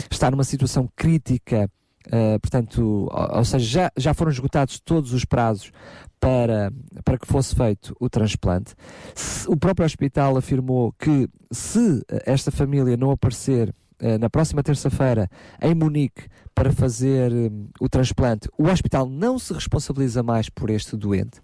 [0.09, 1.69] está numa situação crítica,
[2.09, 5.71] ah, portanto, ou, ou seja, já, já foram esgotados todos os prazos
[6.17, 6.71] para,
[7.03, 8.73] para que fosse feito o transplante.
[9.15, 13.73] Se- O próprio hospital afirmou que se esta família não aparecer
[14.19, 15.29] na próxima terça-feira
[15.61, 16.23] em Munique
[16.53, 21.39] para fazer hum, o transplante, o hospital não se responsabiliza mais por este doente.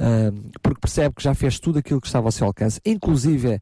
[0.00, 3.60] hum, porque percebe que já fez tudo aquilo que estava ao seu alcance, inclusive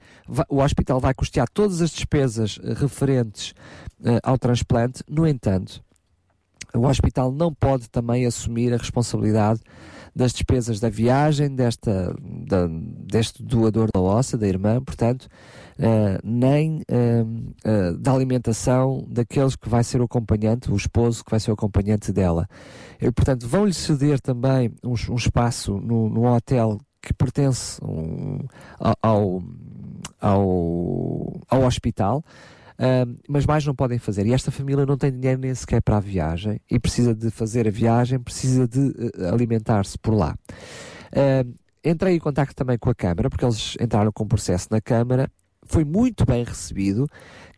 [0.49, 3.55] o hospital vai custear todas as despesas eh, referentes
[4.05, 5.03] eh, ao transplante.
[5.09, 5.83] No entanto,
[6.74, 9.61] o hospital não pode também assumir a responsabilidade
[10.14, 12.68] das despesas da viagem desta, da-
[13.07, 15.29] deste doador da ossa, da irmã, portanto,
[15.79, 17.24] eh, nem eh,
[17.99, 22.12] da alimentação daqueles que vai ser o acompanhante, o esposo que vai ser o acompanhante
[22.12, 22.49] dela.
[23.01, 28.41] E, portanto, vão-lhe ceder também um, um espaço no, no hotel que pertence um,
[28.79, 29.43] ao,
[30.20, 32.24] ao, ao hospital.
[32.79, 34.24] Uh, mas mais não podem fazer.
[34.24, 37.66] E esta família não tem dinheiro nem sequer para a viagem e precisa de fazer
[37.66, 40.37] a viagem, precisa de uh, alimentar-se por lá.
[41.12, 41.53] Uh,
[41.85, 45.29] entrei em contato também com a Câmara, porque eles entraram com processo na Câmara.
[45.69, 47.09] Foi muito bem recebido.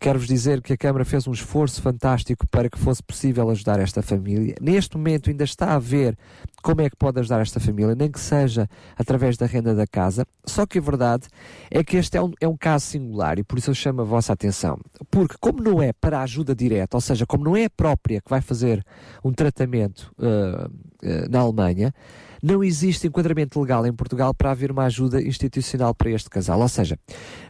[0.00, 4.02] Quero-vos dizer que a Câmara fez um esforço fantástico para que fosse possível ajudar esta
[4.02, 4.56] família.
[4.60, 6.16] Neste momento ainda está a ver
[6.62, 10.26] como é que pode ajudar esta família, nem que seja através da renda da casa.
[10.44, 11.26] Só que a verdade
[11.70, 14.04] é que este é um, é um caso singular e por isso eu chamo a
[14.04, 14.78] vossa atenção.
[15.10, 18.20] Porque, como não é para a ajuda direta, ou seja, como não é a própria
[18.20, 18.84] que vai fazer
[19.24, 21.92] um tratamento uh, uh, na Alemanha,
[22.42, 26.60] não existe enquadramento legal em Portugal para haver uma ajuda institucional para este casal.
[26.60, 26.98] Ou seja,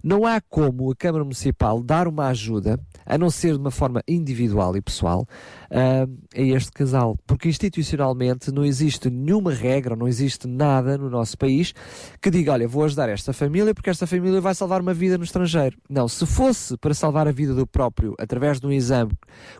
[0.03, 4.03] não há como a Câmara Municipal dar uma ajuda, a não ser de uma forma
[4.09, 5.27] individual e pessoal,
[5.71, 7.17] uh, a este casal.
[7.27, 11.73] Porque institucionalmente não existe nenhuma regra, não existe nada no nosso país
[12.21, 15.25] que diga: olha, vou ajudar esta família porque esta família vai salvar uma vida no
[15.25, 15.77] estrangeiro.
[15.89, 19.13] Não, se fosse para salvar a vida do próprio através de um exame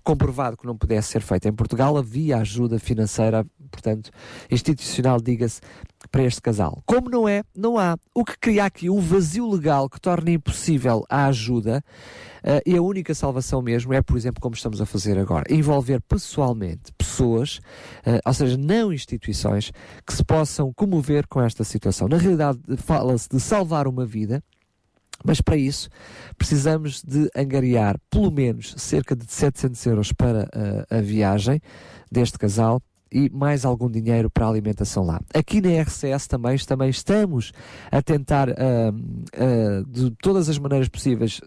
[0.03, 4.11] comprovado que não pudesse ser feito em Portugal, havia ajuda financeira, portanto,
[4.51, 5.61] institucional, diga-se,
[6.11, 6.83] para este casal.
[6.87, 7.97] Como não é, não há.
[8.15, 11.83] O que cria aqui um vazio legal que torna impossível a ajuda
[12.45, 16.01] uh, e a única salvação mesmo é, por exemplo, como estamos a fazer agora, envolver
[16.03, 17.61] pessoalmente pessoas,
[18.07, 19.73] uh, ou seja, não instituições,
[20.07, 22.09] que se possam comover com esta situação.
[22.09, 24.43] Na realidade, fala-se de salvar uma vida.
[25.23, 25.91] Mas para isso
[26.39, 31.61] precisamos de angariar pelo menos cerca de 700 euros para uh, a viagem
[32.11, 32.81] deste casal
[33.13, 35.21] e mais algum dinheiro para a alimentação lá.
[35.35, 37.53] Aqui na RCS também, também estamos
[37.91, 38.55] a tentar, ah,
[39.35, 41.41] ah, de todas as maneiras possíveis,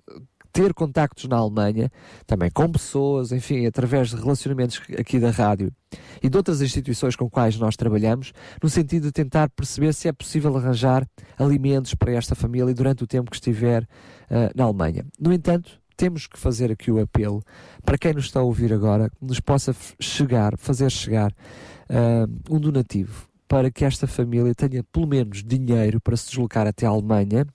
[0.54, 1.92] ter contactos na Alemanha,
[2.28, 5.74] também com pessoas, enfim, através de relacionamentos aqui da rádio
[6.22, 10.12] e de outras instituições com quais nós trabalhamos, no sentido de tentar perceber se é
[10.14, 11.08] possível arranjar
[11.40, 13.88] alimentos para esta família durante o tempo que estiver
[14.30, 15.04] ah, na Alemanha.
[15.20, 17.44] No entanto, temos que fazer aqui o apelo
[17.84, 21.34] para quem nos está a ouvir agora, que nos possa chegar, fazer chegar
[21.90, 26.86] ah, um donativo para que esta família tenha pelo menos dinheiro para se deslocar até
[26.86, 27.46] a Alemanha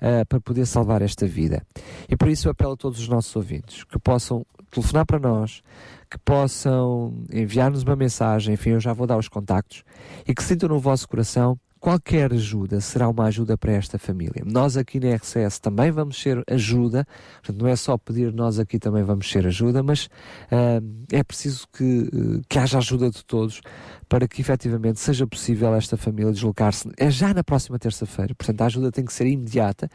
[0.00, 1.64] ah, para poder salvar esta vida.
[2.08, 5.62] E por isso eu apelo a todos os nossos ouvintes que possam telefonar para nós,
[6.10, 9.84] que possam enviar-nos uma mensagem, enfim, eu já vou dar os contactos,
[10.26, 14.44] e que sintam no vosso coração qualquer ajuda será uma ajuda para esta família.
[14.46, 17.04] Nós aqui na RCS também vamos ser ajuda,
[17.52, 20.08] não é só pedir, nós aqui também vamos ser ajuda, mas
[20.52, 20.80] ah,
[21.10, 23.60] é preciso que, eh, que haja ajuda de todos
[24.08, 26.88] para que efetivamente seja possível esta família deslocar-se.
[26.96, 29.90] É já na próxima terça-feira, portanto a ajuda tem que ser imediata.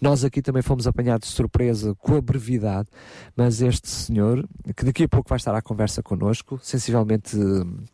[0.00, 2.88] Nós aqui também fomos apanhados de surpresa com a brevidade,
[3.36, 7.91] mas este senhor, que daqui a pouco vai estar à conversa connosco, sensivelmente eh,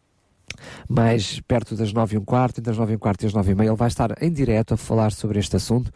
[0.88, 3.32] mais perto das nove e um quarto, entre as nove e um quarto e as
[3.32, 5.92] nove e meia, ele vai estar em direto a falar sobre este assunto.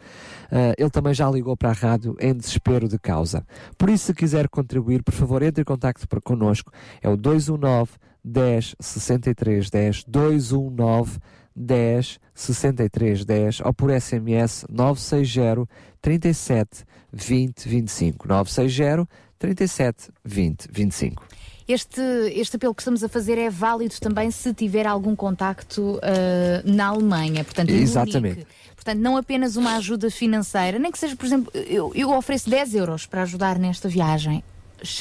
[0.51, 3.45] Ah, ele também já ligou para a rádio em desespero de causa.
[3.77, 6.71] Por isso, se quiser contribuir, por favor, entre em contacto connosco.
[7.01, 7.91] É o 219
[8.23, 11.19] 10 63 10 219
[11.55, 15.67] 10 63 10 ou por SMS 960
[16.01, 21.27] 37 20 25 960 37 20 25.
[21.67, 22.01] Este,
[22.35, 26.87] este apelo que estamos a fazer é válido também se tiver algum contacto ah, na
[26.87, 28.45] Alemanha, portanto, Exatamente.
[28.75, 32.75] Portanto, não apenas uma ajuda financeira, nem que seja, por exemplo, eu, eu ofereço 10
[32.75, 34.43] euros para ajudar nesta viagem.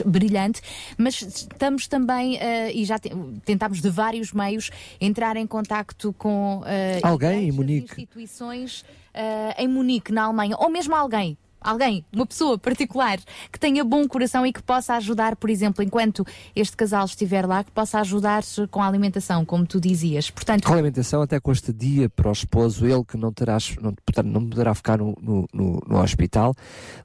[0.07, 0.63] Brilhante,
[0.97, 3.11] mas estamos também ah, e já te-
[3.45, 7.87] tentámos de vários meios entrar em contacto com ah, Alguém em Munique.
[7.91, 11.37] instituições ah, em Munique, na Alemanha, ou mesmo alguém.
[11.65, 13.19] Alguém, uma pessoa particular
[13.51, 17.63] que tenha bom coração e que possa ajudar, por exemplo, enquanto este casal estiver lá,
[17.65, 20.31] que possa ajudar com a alimentação, como tu dizias.
[20.31, 23.59] Portanto, Com a alimentação, até com este dia para o esposo, ele que não, terá,
[23.81, 26.55] não, portanto, não poderá ficar no, no, no- no hospital.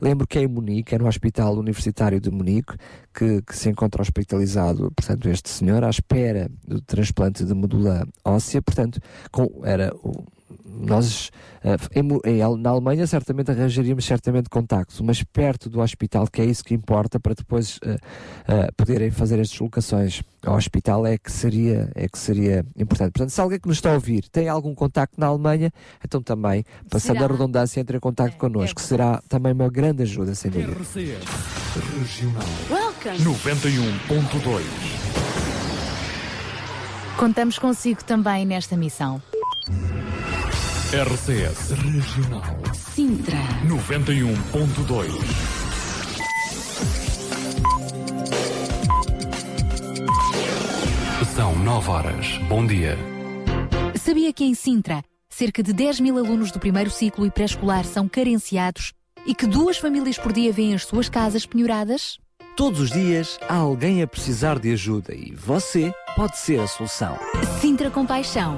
[0.01, 2.75] Lembro que é em Munique, é no Hospital Universitário de Munique,
[3.13, 8.61] que, que se encontra hospitalizado, portanto, este senhor, à espera do transplante de medula óssea.
[8.61, 8.99] Portanto,
[9.31, 10.23] com, era o-
[10.79, 11.31] nós
[11.63, 12.03] eh, em
[12.57, 17.19] na Alemanha certamente arranjaríamos certamente contactos, mas perto do hospital, que é isso que importa
[17.19, 17.97] para depois eh,
[18.47, 23.11] eh, poderem fazer as deslocações ao hospital é que seria é que seria importante.
[23.11, 25.71] Portanto, se alguém que nos está a ouvir tem algum contacto na Alemanha,
[26.03, 27.25] então também, passando Será?
[27.25, 30.73] a redundância, entre em contacto connosco, será também uma grande ajuda, sem dúvida.
[30.73, 31.25] RCS
[31.99, 33.17] Regional Welcome!
[33.23, 34.97] 91.2
[37.17, 39.19] contamos consigo também nesta missão.
[40.93, 43.37] RCS Regional Sintra.
[43.67, 45.11] 91.2
[51.35, 52.37] São 9 horas.
[52.47, 52.97] Bom dia.
[53.99, 58.07] Sabia que em Sintra, cerca de 10 mil alunos do primeiro ciclo e pré-escolar são
[58.07, 58.93] carenciados
[59.25, 62.17] e que duas famílias por dia vêm as suas casas penhoradas?
[62.55, 67.19] Todos os dias há alguém a precisar de ajuda e você pode ser a solução.
[67.59, 68.57] Sintra Compaixão,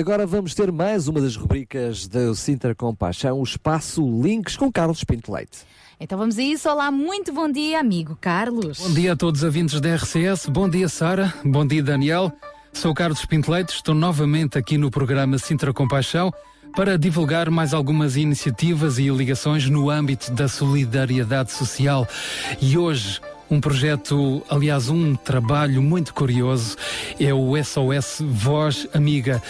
[0.00, 5.04] agora vamos ter mais uma das rubricas do Sintra Compaixão, o Espaço Links com Carlos
[5.04, 5.58] Pinto Leite.
[6.00, 6.70] Então vamos a isso.
[6.70, 8.78] Olá, muito bom dia, amigo Carlos.
[8.80, 10.46] Bom dia a todos os ouvintes da RCS.
[10.46, 11.34] Bom dia, Sara.
[11.44, 12.32] Bom dia, Daniel.
[12.72, 13.74] Sou Carlos Pinto Leite.
[13.74, 16.32] Estou novamente aqui no programa Sintra Compaixão
[16.74, 22.08] para divulgar mais algumas iniciativas e ligações no âmbito da solidariedade social.
[22.58, 23.20] E hoje
[23.50, 26.76] um projeto, aliás, um trabalho muito curioso,
[27.18, 29.42] é o SOS Voz Amiga.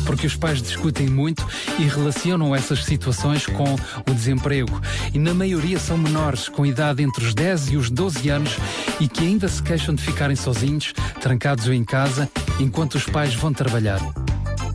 [0.06, 1.46] porque os pais discutem muito
[1.80, 3.76] e relacionam essas situações com
[4.10, 4.82] o desemprego.
[5.14, 8.58] E na maioria são menores, com idade entre os 10 e os 12 anos
[9.00, 12.30] e que ainda se queixam de ficarem sozinhos, trancados em casa,
[12.60, 14.00] enquanto os pais vão trabalhar.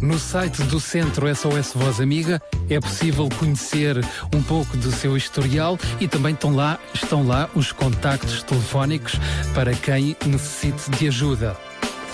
[0.01, 3.99] No site do Centro SOS Voz Amiga é possível conhecer
[4.33, 9.15] um pouco do seu historial e também estão lá, estão lá os contactos telefónicos
[9.55, 11.57] para quem necessite de ajuda.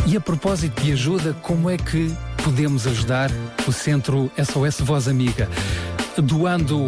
[0.06, 2.10] E a propósito de ajuda, como é que
[2.44, 3.30] podemos ajudar
[3.66, 5.48] o Centro SOS Voz Amiga?
[6.18, 6.86] Doando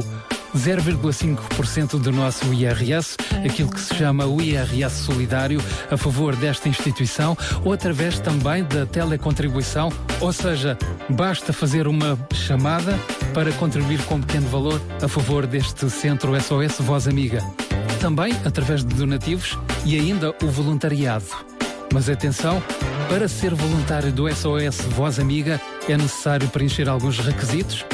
[0.54, 5.58] 0,5% do nosso IRS, aquilo que se chama o IRS solidário,
[5.90, 9.90] a favor desta instituição, ou através também da telecontribuição,
[10.20, 10.76] ou seja,
[11.08, 12.98] basta fazer uma chamada
[13.32, 17.42] para contribuir com um pequeno valor a favor deste Centro SOS Voz Amiga.
[17.98, 21.24] Também através de donativos e ainda o voluntariado.
[21.92, 22.62] Mas atenção,
[23.08, 27.84] para ser voluntário do SOS Voz Amiga é necessário preencher alguns requisitos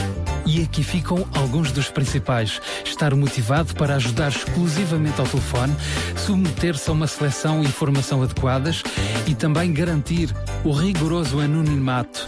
[0.47, 2.61] e aqui ficam alguns dos principais.
[2.85, 5.75] Estar motivado para ajudar exclusivamente ao telefone,
[6.17, 8.83] submeter-se a uma seleção e formação adequadas
[9.27, 10.35] e também garantir
[10.65, 12.27] o rigoroso anonimato,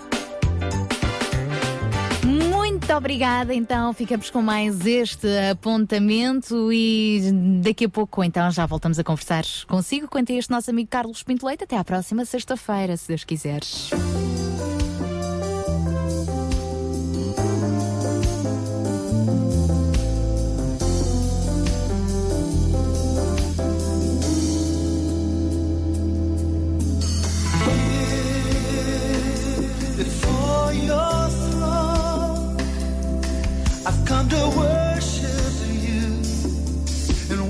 [2.97, 7.21] Obrigada, então ficamos com mais este apontamento e
[7.61, 11.21] daqui a pouco então já voltamos a conversar consigo quanto a este nosso amigo Carlos
[11.21, 11.63] Pinto Leite.
[11.63, 13.91] Até à próxima sexta-feira, se Deus quiseres.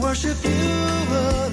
[0.07, 1.46] Worship you alone.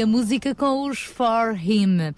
[0.00, 2.14] A música com os For Him.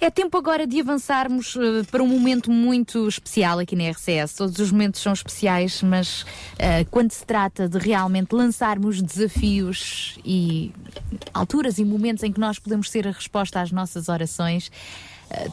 [0.00, 4.34] É tempo agora de avançarmos eh, para um momento muito especial aqui na RCS.
[4.34, 6.26] Todos os momentos são especiais, mas
[6.58, 10.72] eh, quando se trata de realmente lançarmos desafios e
[11.32, 14.72] alturas e momentos em que nós podemos ter a resposta às nossas orações,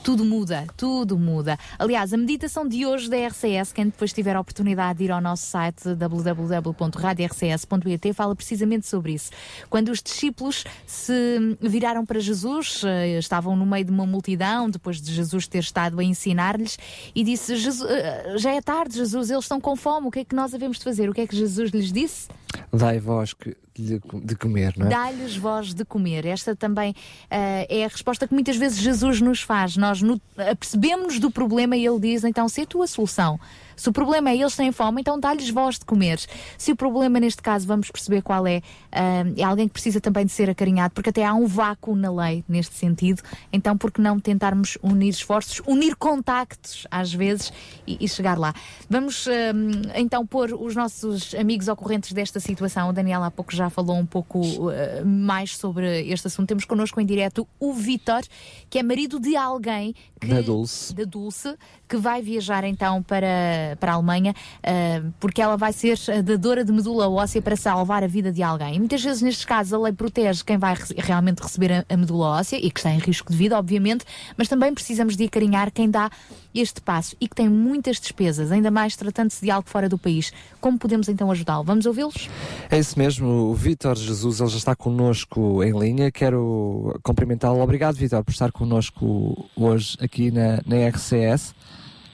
[0.04, 1.58] tudo muda, tudo muda.
[1.78, 5.22] Aliás, a meditação de hoje da RCS, quem depois tiver a oportunidade de ir ao
[5.22, 9.32] nosso site www.radiorcs.pt, fala precisamente sobre isso.
[9.70, 15.02] Quando os discípulos se viraram para Jesus, eh, estavam no meio de uma multidão, depois
[15.02, 16.78] de Jesus ter estado a ensinar-lhes,
[17.16, 20.26] e disse: "Jesus, eh, Já é tarde, Jesus, eles estão com fome, o que é
[20.26, 21.10] que nós havemos de fazer?
[21.10, 22.28] O que é que Jesus lhes disse?
[22.72, 24.90] Dai vós que- de, de comer, não é?
[24.90, 26.26] Dá-lhes voz de comer.
[26.26, 26.96] Esta também
[27.30, 29.78] eh, é a resposta que muitas vezes Jesus nos faz.
[29.78, 33.40] Nós no, apercebemos do problema e ele diz: então, se a tua solução,
[33.80, 36.20] se o problema é eles têm fome, então dá-lhes voz de comer.
[36.58, 38.62] Se o problema, neste caso, vamos perceber qual é,
[38.92, 42.12] eh, é alguém que precisa também de ser acarinhado, porque até há um vácuo na
[42.12, 43.24] lei neste sentido.
[43.54, 47.54] Então, por que não tentarmos unir esforços, unir contactos às vezes
[47.88, 48.54] e, e chegar lá?
[48.90, 49.54] Vamos eh,
[49.96, 52.90] então pôr os nossos amigos ocorrentes desta situação.
[52.90, 56.48] O Daniel há pouco já falou um pouco eh, mais sobre este assunto.
[56.50, 58.22] Temos connosco em direto o Vitor,
[58.70, 60.94] que é marido de alguém que, Da Dulce.
[60.94, 61.56] da Dulce,
[61.88, 64.34] que vai viajar então para, para a Alemanha,
[64.64, 68.76] eh, porque ela vai ser dadora de medula óssea para salvar a vida de alguém.
[68.76, 71.98] E muitas vezes, nestes casos, a lei protege quem vai re- realmente receber a, a
[71.98, 74.06] medula óssea e que está em risco de vida, obviamente,
[74.38, 76.10] mas também precisamos de acarinhar quem dá
[76.54, 80.34] este passo e que tem muitas despesas, ainda mais tratando-se de algo fora do país.
[80.60, 81.64] Como podemos então ajudá-lo?
[81.64, 82.28] Vamos ouvi-los?
[82.70, 86.12] É isso mesmo, o Vítor Jesus, ele já está connosco em linha.
[86.12, 87.60] Quero cumprimentá-lo.
[87.62, 91.54] Obrigado, Vítor, por estar connosco hoje aqui na, na RCS.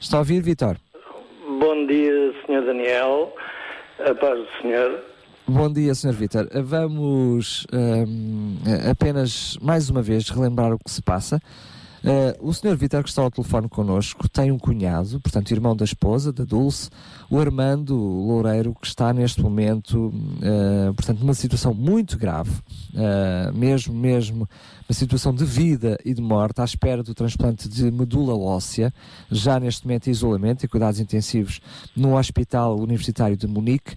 [0.02, 0.78] Está a ouvir, Vítor?
[1.60, 2.66] Bom dia, Sr.
[2.66, 3.34] Daniel.
[4.00, 5.00] A paz do Senhor.
[5.48, 6.12] Bom dia, Sr.
[6.12, 6.50] Vítor.
[6.54, 8.58] Vamos hum,
[8.90, 11.40] apenas mais uma vez relembrar o que se passa.
[12.06, 12.76] Uh, o Sr.
[12.76, 16.90] Vítor, que está ao telefone connosco, tem um cunhado, portanto, irmão da esposa, da Dulce,
[17.32, 23.96] o Armando Loureiro, que está neste momento, uh, portanto, numa situação muito grave, uh, mesmo,
[23.96, 24.48] mesmo,
[24.88, 28.94] uma situação de vida e de morte, à espera do transplante de medula óssea,
[29.32, 31.60] já neste momento em isolamento e cuidados intensivos
[31.96, 33.96] no Hospital Universitário de Munique.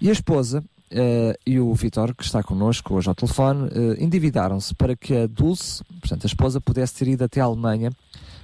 [0.00, 4.72] E a esposa, eh, e o Vitor, que está connosco hoje ao telefone, eh, endividaram-se
[4.74, 7.90] para que a Dulce, portanto a esposa, pudesse ter ido até a Alemanha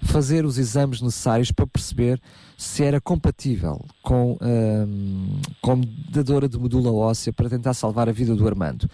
[0.02, 2.20] fazer os exames necessários para perceber
[2.56, 8.34] se era compatível com, ehm, como dadora de medula óssea para tentar salvar a vida
[8.34, 8.88] do Armando.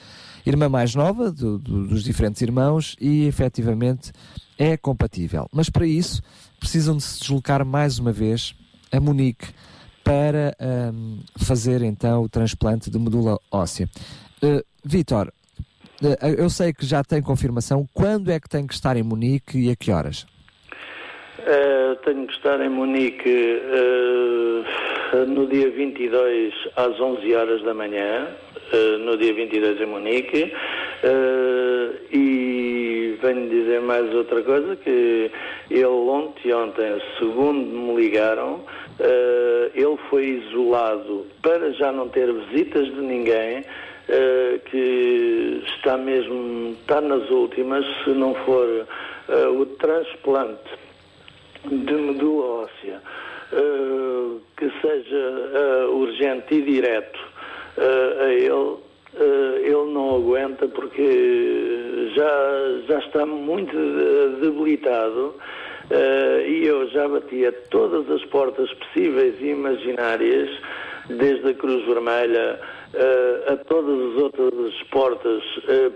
[0.44, 4.12] Irmã mais nova do- do- dos diferentes irmãos e efetivamente
[4.58, 5.48] é compatível.
[5.52, 6.22] Mas para isso
[6.58, 8.54] precisam de se deslocar mais uma vez
[8.90, 9.46] a Munique
[10.04, 13.88] para ahm, fazer então o transplante de medula óssea.
[14.42, 15.32] Uh, Vítor,
[16.02, 17.88] uh, eu sei que já tem confirmação.
[17.94, 20.26] Quando é que tem que estar em Munique e a que horas?
[21.44, 24.62] Eh, tenho que estar em Munique eh,
[25.12, 28.28] no dia 22 às 11 horas da manhã,
[28.72, 30.52] eh, no dia 22 em Munique,
[31.04, 35.28] Eh, e venho dizer mais outra coisa, que
[35.68, 38.60] ele ontem ontem, segundo me ligaram,
[39.00, 43.64] eh, ele foi isolado para já não ter visitas de ninguém,
[44.66, 48.86] que está mesmo, está nas últimas, se não for
[49.58, 50.70] o transplante
[51.64, 53.00] de medula óssea
[53.52, 55.16] eh, que seja
[55.54, 57.18] eh, urgente e direto
[57.76, 58.76] eh, a ele,
[59.62, 65.34] ele não aguenta porque já, já está muito de- debilitado
[66.48, 70.48] e eu já bati a todas as portas possíveis e imaginárias,
[71.10, 72.58] desde a Cruz Vermelha
[73.48, 75.42] a todas as outras portas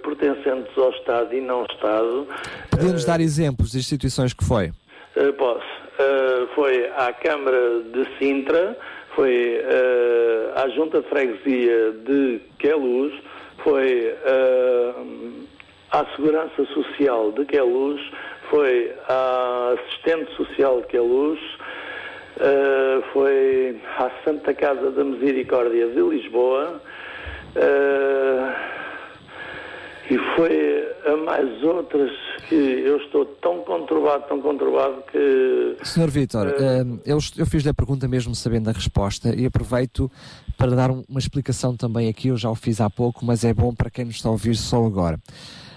[0.03, 2.27] pertencentes ao Estado e não Estado.
[2.71, 4.73] Podia-nos dar exemplos de instituições que foi?
[5.17, 5.65] Uh, posso.
[5.99, 8.77] Uh, foi à Câmara de Sintra,
[9.15, 13.15] foi uh, à Junta de Freguesia de Queluz,
[13.65, 14.15] foi
[15.91, 17.99] à Segurança Social de Queluz,
[18.51, 21.41] foi à Assistente Social de Queluz,
[23.15, 26.81] foi à Santa Casa da Misericórdia de Lisboa,
[30.11, 32.11] e foi a mais outras
[32.49, 35.77] que eu estou tão conturbado, tão conturbado que.
[35.83, 40.11] Senhor Vítor, hum, eu, eu fiz-lhe a pergunta mesmo sabendo a resposta e aproveito
[40.57, 43.53] para dar um- uma explicação também aqui, eu já o fiz há pouco, mas é
[43.53, 45.19] bom para quem nos está a ouvir só agora.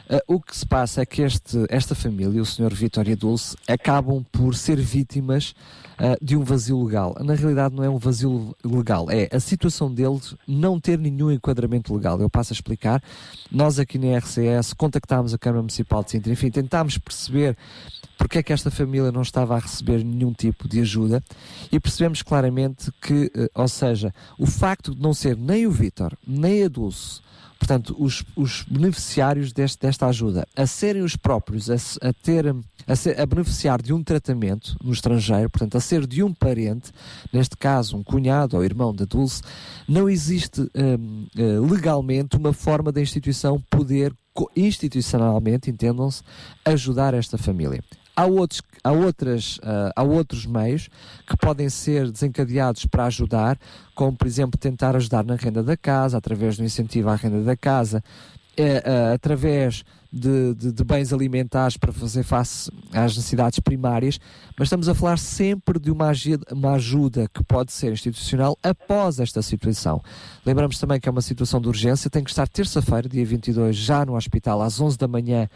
[0.10, 2.74] Uh, o que se passa é que este, esta família, o Sr.
[2.74, 5.54] Vítor e a Dulce, acabam por ser vítimas
[6.00, 7.16] uh, de um vazio legal.
[7.20, 11.94] Na realidade, não é um vazio legal, é a situação deles não ter nenhum enquadramento
[11.94, 12.20] legal.
[12.20, 13.04] Eu passo a explicar.
[13.52, 17.56] Nós aqui na RCS contactámos a Câmara Municipal de Sintra, enfim, tentámos perceber
[18.18, 21.24] porque é que esta família não estava a receber nenhum tipo de ajuda
[21.72, 26.18] e percebemos claramente que, eh, ou seja, o facto de não ser nem o Vítor,
[26.28, 27.22] nem a Dulce,
[27.60, 32.56] portanto, os, os beneficiários deste, desta ajuda, a serem os próprios, a, a ter,
[32.88, 36.92] a, ser- a beneficiar de um tratamento no estrangeiro, portanto, a ser de um parente,
[37.34, 39.42] neste caso um cunhado ou irmão da Dulce,
[39.88, 44.14] não existe hum, eh, legalmente uma forma da instituição poder,
[44.56, 46.22] institucionalmente, entendam-se,
[46.64, 47.84] ajudar esta família.
[48.20, 50.90] Há outros, há, outras, ah, há outros meios
[51.28, 53.58] que podem ser desencadeados para ajudar,
[53.96, 57.56] como por exemplo tentar ajudar na renda da casa, através do incentivo à renda da
[57.56, 58.04] casa,
[58.58, 64.20] ah, através de, de- de bens alimentares para fazer face às necessidades primárias,
[64.58, 69.20] mas estamos a falar sempre de uma ajuda, uma ajuda que pode ser institucional após
[69.20, 70.02] esta situação.
[70.46, 74.04] Lembramos também que é uma situação de urgência, tem que estar terça-feira, dia 22, já
[74.04, 75.48] no hospital, às 11 da manhã,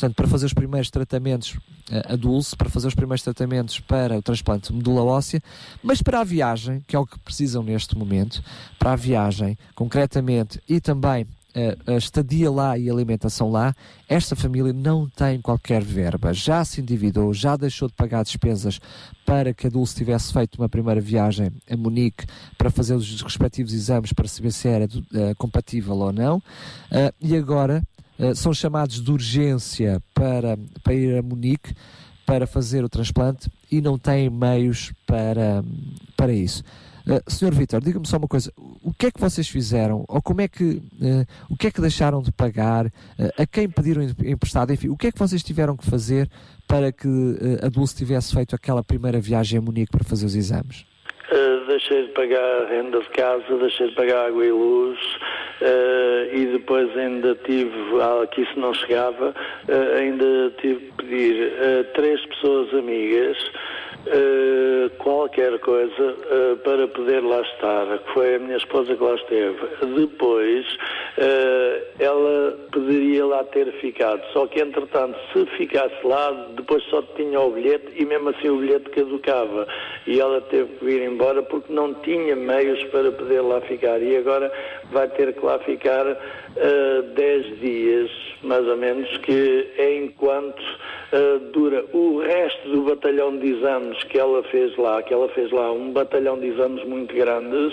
[0.00, 1.58] portanto, para fazer os primeiros tratamentos
[1.90, 5.42] eh, a Dulce, para fazer os primeiros tratamentos para o transplante de medula óssea,
[5.82, 8.42] mas para a viagem, que é o que precisam neste momento,
[8.78, 13.74] para a viagem, concretamente, e também eh, a estadia lá e a alimentação lá,
[14.08, 18.80] esta família não tem qualquer verba, já se endividou, já deixou de pagar despesas
[19.26, 22.24] para que a Dulce tivesse feito uma primeira viagem a Munique
[22.56, 26.42] para fazer os respectivos exames para saber se era eh, compatível ou não,
[26.92, 27.84] Eh, e agora
[28.34, 31.74] são chamados de urgência para, para ir a Munique
[32.26, 35.64] para fazer o transplante e não têm meios para,
[36.16, 36.62] para isso.
[37.06, 40.04] Uh, Senhor Vitor, diga-me só uma coisa: o que é que vocês fizeram?
[40.06, 42.86] Ou como é que uh, o que é que deixaram de pagar?
[42.86, 42.92] Uh,
[43.36, 44.72] a quem pediram em- emprestado?
[44.72, 46.30] Enfim, o que é que vocês tiveram que fazer
[46.68, 47.08] para que
[47.62, 50.84] a Dulce tivesse feito aquela primeira viagem a Munique para fazer os exames?
[51.30, 54.98] Uh, deixei de pagar renda de casa, deixei de pagar água e luz
[55.60, 59.28] uh, e depois ainda tive, ah, que isso não chegava,
[59.68, 63.38] uh, ainda tive que pedir a três pessoas amigas
[64.06, 69.14] uh, qualquer coisa uh, para poder lá estar, que foi a minha esposa que lá
[69.14, 69.58] esteve.
[69.96, 77.02] Depois uh, ela poderia lá ter ficado, só que entretanto se ficasse lá, depois só
[77.16, 79.66] tinha o bilhete e mesmo assim o bilhete caducava.
[80.06, 84.00] E ela teve que vir embora porque não tinha meios para poder lá ficar.
[84.02, 84.50] E agora
[84.90, 88.10] vai ter que lá ficar uh, 10 dias,
[88.42, 90.62] mais ou menos, que é enquanto
[91.52, 91.84] dura.
[91.92, 93.48] O resto do batalhão de
[94.04, 97.72] que ela fez lá, que ela fez lá um batalhão de exames muito grandes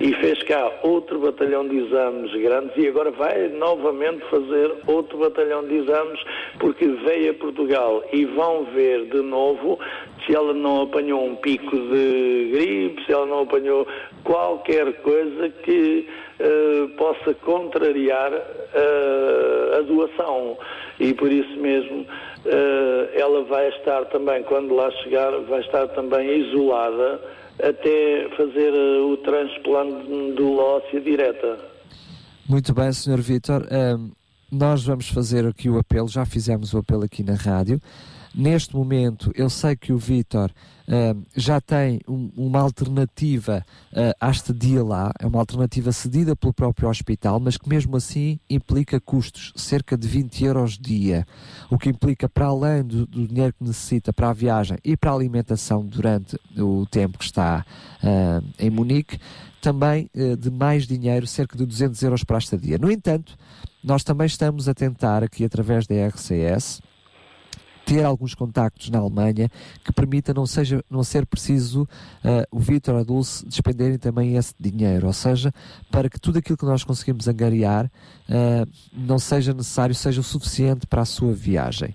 [0.00, 5.66] e fez cá outro batalhão de exames grandes e agora vai novamente fazer outro batalhão
[5.66, 6.20] de exames
[6.58, 9.78] porque veio a Portugal e vão ver de novo
[10.26, 13.86] se ela não apanhou um pico de gripe, se ela não apanhou
[14.24, 16.06] qualquer coisa que
[16.38, 20.56] eh, possa contrariar eh, a doação.
[20.98, 22.06] E por isso mesmo
[23.14, 27.20] ela vai estar também, quando lá chegar, vai estar também isolada
[27.62, 31.58] até fazer eh, o transplante medula óssea direta.
[32.48, 33.20] Muito bem, Sr.
[33.20, 33.66] Vitor.
[33.70, 34.10] Ahm,
[34.50, 37.80] nós vamos fazer aqui o apelo, já fizemos o apelo aqui na rádio.
[38.34, 40.50] Neste momento, eu sei que o Vitor
[40.90, 43.64] ahm, já tem um- uma alternativa
[43.94, 48.38] ah, à estadia lá, é uma alternativa cedida pelo próprio hospital, mas que mesmo assim
[48.50, 51.24] implica custos, cerca de 20 euros dia,
[51.70, 55.12] o que implica, para além do, do dinheiro que necessita para a viagem e para
[55.12, 57.64] a alimentação durante o tempo que está
[58.02, 59.18] ah, em Munique,
[59.60, 62.78] também eh, de mais dinheiro, cerca de 200 euros para a estadia.
[62.78, 63.36] No entanto,
[63.84, 66.80] nós também estamos a tentar aqui através da RCS
[67.84, 69.50] ter alguns contactos na Alemanha
[69.84, 71.88] que permita não, seja, não ser preciso
[72.22, 75.52] eh, o Vítor ou a Dulce despenderem também esse dinheiro, ou seja,
[75.90, 77.90] para que tudo aquilo que nós conseguimos angariar
[78.28, 81.94] eh, não seja necessário, seja o suficiente para a sua viagem.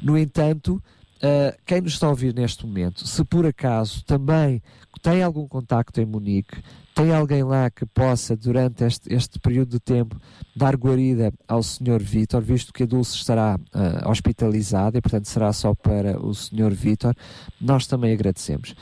[0.00, 0.82] No entanto,
[1.22, 4.60] Uh, quem nos está a ouvir neste momento, se por acaso também
[5.00, 6.60] tem algum contacto em Munique,
[6.94, 10.16] tem alguém lá que possa, durante este, este período de tempo,
[10.54, 12.02] dar guarida ao Sr.
[12.02, 16.70] Vítor, visto que a Dulce estará uh, hospitalizada e, portanto, será só para o Sr.
[16.72, 17.14] Vítor,
[17.60, 18.74] nós também agradecemos.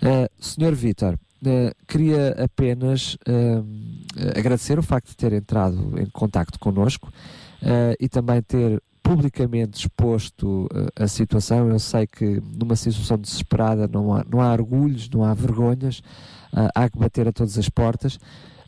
[0.00, 0.74] Uh, Sr.
[0.74, 3.66] Vítor, uh, queria apenas uh,
[4.36, 7.08] agradecer o facto de ter entrado em contacto connosco
[7.62, 11.70] uh, e também ter publicamente exposto a situação.
[11.70, 16.02] Eu sei que numa situação desesperada não há, não há orgulhos, não há vergonhas,
[16.52, 18.16] uh, há que bater a todas as portas.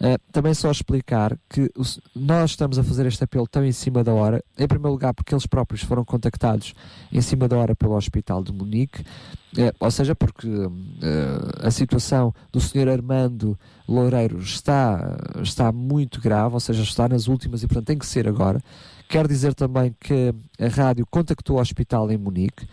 [0.00, 1.70] Uh, também só explicar que
[2.16, 5.34] nós estamos a fazer este apelo tão em cima da hora, em primeiro lugar porque
[5.34, 6.72] eles próprios foram contactados
[7.12, 10.48] em cima da hora pelo Hospital de Munique, uh, ou seja, porque
[11.62, 12.88] a situação do Sr.
[12.88, 18.06] Armando Loureiro está, está muito grave, ou seja, está nas últimas e portanto tem que
[18.06, 18.58] ser agora.
[19.10, 22.64] Quero dizer também que a rádio contactou o hospital em Munique.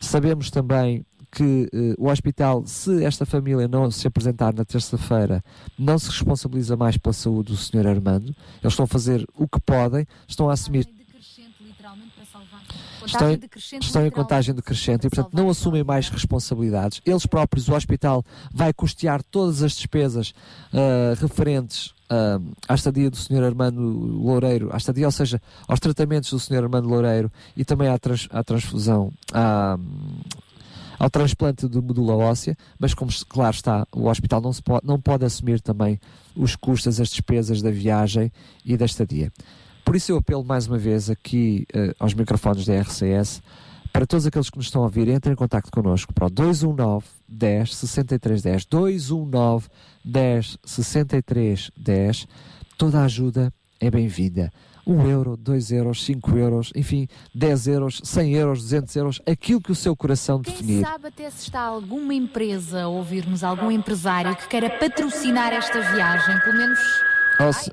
[0.00, 1.06] Sabemos também
[1.36, 5.44] que eh, o hospital, se esta família não se apresentar na terça-feira,
[5.78, 7.86] não se responsabiliza mais pela saúde do Sr.
[7.86, 8.34] Armando.
[8.62, 10.88] Eles estão a fazer o que podem, estão a assumir.
[13.04, 13.40] Estão em,
[13.80, 17.00] estão em contagem decrescente e, portanto, não assumem mais responsabilidades.
[17.04, 20.32] Eles próprios, o hospital, vai custear todas as despesas
[20.72, 23.44] ah, referentes ah, à estadia do Sr.
[23.44, 26.64] Armando Loureiro, à estadia, ou seja, aos tratamentos do Sr.
[26.64, 29.78] Armando Loureiro e também à, trans- à transfusão, à,
[30.98, 35.24] ao transplante de medula óssea, mas como claro está, o hospital não, pode, não pode
[35.24, 36.00] assumir também
[36.34, 38.32] os custos, as despesas da viagem
[38.64, 39.32] e da estadia.
[39.84, 43.40] Por isso eu apelo mais uma vez aqui eh, aos microfones da RCS
[43.96, 47.06] para todos aqueles que nos estão a ouvir, entrem em contato connosco para o 219
[47.26, 49.68] 10 63 10 219
[50.04, 52.28] 10 63 10
[52.76, 53.50] toda a ajuda
[53.80, 54.52] é bem-vinda
[54.86, 59.72] 1 euro, 2 euros, 5 euros, enfim, 10 euros, 100 euros, 200 euros, aquilo que
[59.72, 60.84] o seu coração Quem definir.
[60.84, 66.38] sabe até se está alguma empresa a ouvir-nos, algum empresário que queira patrocinar esta viagem,
[66.40, 66.78] pelo menos.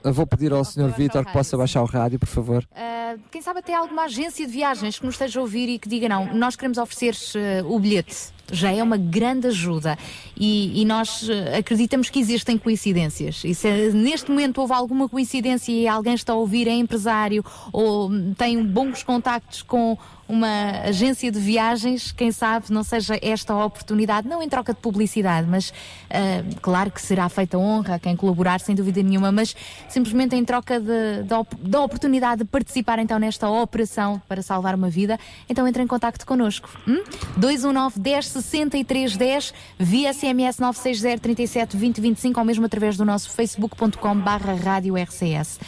[0.03, 0.91] Vou pedir ao Sr.
[0.91, 2.67] Vítor que possa baixar o rádio, por favor.
[2.75, 5.87] ah, quem sabe até alguma agência de viagens que nos esteja a ouvir e que
[5.87, 8.33] diga não, nós queremos oferecer eh, o bilhete.
[8.51, 9.97] Já é uma grande ajuda
[10.37, 13.43] e, e nós eh, acreditamos que existem coincidências.
[13.43, 18.09] E se neste momento houve alguma coincidência e alguém está a ouvir, é empresário ou
[18.09, 19.97] hum, tem bons contactos com
[20.27, 24.79] uma agência de viagens, quem sabe não seja esta a oportunidade, não em troca de
[24.79, 25.73] publicidade, mas
[26.09, 29.55] ah, claro que será feita honra a quem colaborar, sem dúvida nenhuma, mas
[29.89, 35.67] simplesmente em troca da oportunidade de participar então nesta operação para salvar uma vida, então
[35.67, 36.69] entre em contacto connosco.
[36.87, 37.03] Hum?
[37.37, 43.29] 219 10 63 10 via SMS 960 37 20 25 ou mesmo através do nosso
[43.35, 45.59] facebook.com barra rádio RCS.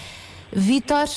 [0.52, 1.08] Vítor,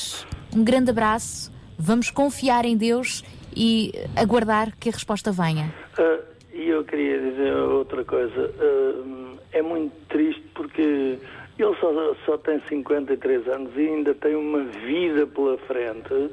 [0.55, 3.25] um grande abraço, vamos confiar em Deus
[3.57, 5.73] e aguardar que a resposta venha.
[5.99, 6.19] Ah,
[6.53, 8.51] E eu queria dizer outra coisa.
[8.61, 11.19] Ah, é muito triste porque
[11.59, 16.31] ele só, só tem 53 anos e ainda tem uma vida pela frente.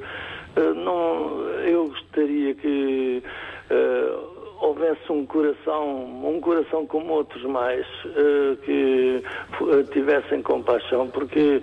[0.55, 3.21] Ah, não, eu gostaria que
[3.69, 4.34] ah,
[4.65, 9.21] houvesse um coração, um coração como outros mais, ah, que
[9.53, 11.61] f- tivessem compaixão, porque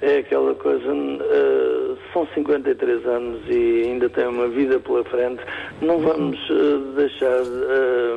[0.00, 5.42] é aquela coisa, ah, são 53 anos e ainda tem uma vida pela frente,
[5.80, 6.38] não vamos
[6.96, 7.40] deixar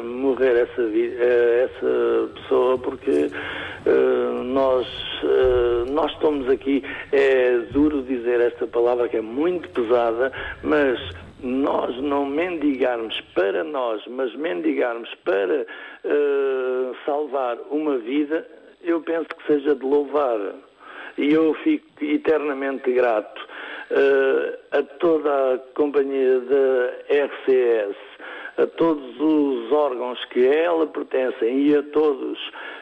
[0.03, 3.29] morrer essa, vi- ah, essa pessoa porque
[4.45, 4.87] nós,
[5.91, 10.31] nós estamos aqui, é duro dizer esta palavra que é muito pesada,
[10.63, 10.99] mas
[11.45, 15.65] nós não mendigarmos para nós, mas mendigarmos para
[16.03, 18.47] ah, salvar uma vida,
[18.83, 20.39] eu penso que seja de louvar
[21.17, 23.47] e eu fico eternamente grato
[23.91, 27.95] eh, a toda a companhia da RCS,
[28.57, 32.37] a todos os órgãos que a ela pertencem e a todos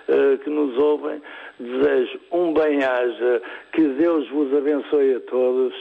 [0.07, 1.21] eh, que nos ouvem.
[1.59, 3.41] Desejo um bem-aja,
[3.71, 5.75] que Deus vos abençoe a todos.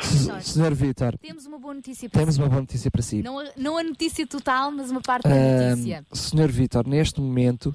[0.00, 0.74] Sr.
[0.74, 2.40] Vítor, Temos uma boa notícia para temos si.
[2.40, 3.22] uma boa notícia para si.
[3.22, 6.04] Não, a- não a notícia total, mas uma parte da notícia.
[6.12, 7.74] Senhor Vítor, neste momento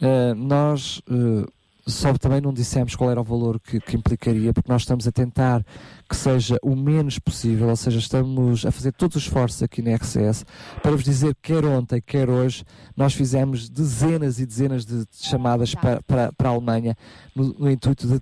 [0.00, 1.46] ah, nós ah,
[1.86, 5.12] só também não dissemos qual era o valor que, que implicaria, porque nós estamos a
[5.12, 5.64] tentar
[6.08, 9.94] que seja o menos possível, ou seja, estamos a fazer todos os esforços aqui na
[9.94, 10.44] RCS
[10.82, 12.64] para vos dizer que quer ontem, quer hoje,
[12.96, 16.96] nós fizemos dezenas e dezenas de chamadas para, para, para a Alemanha
[17.34, 18.20] no, no intuito de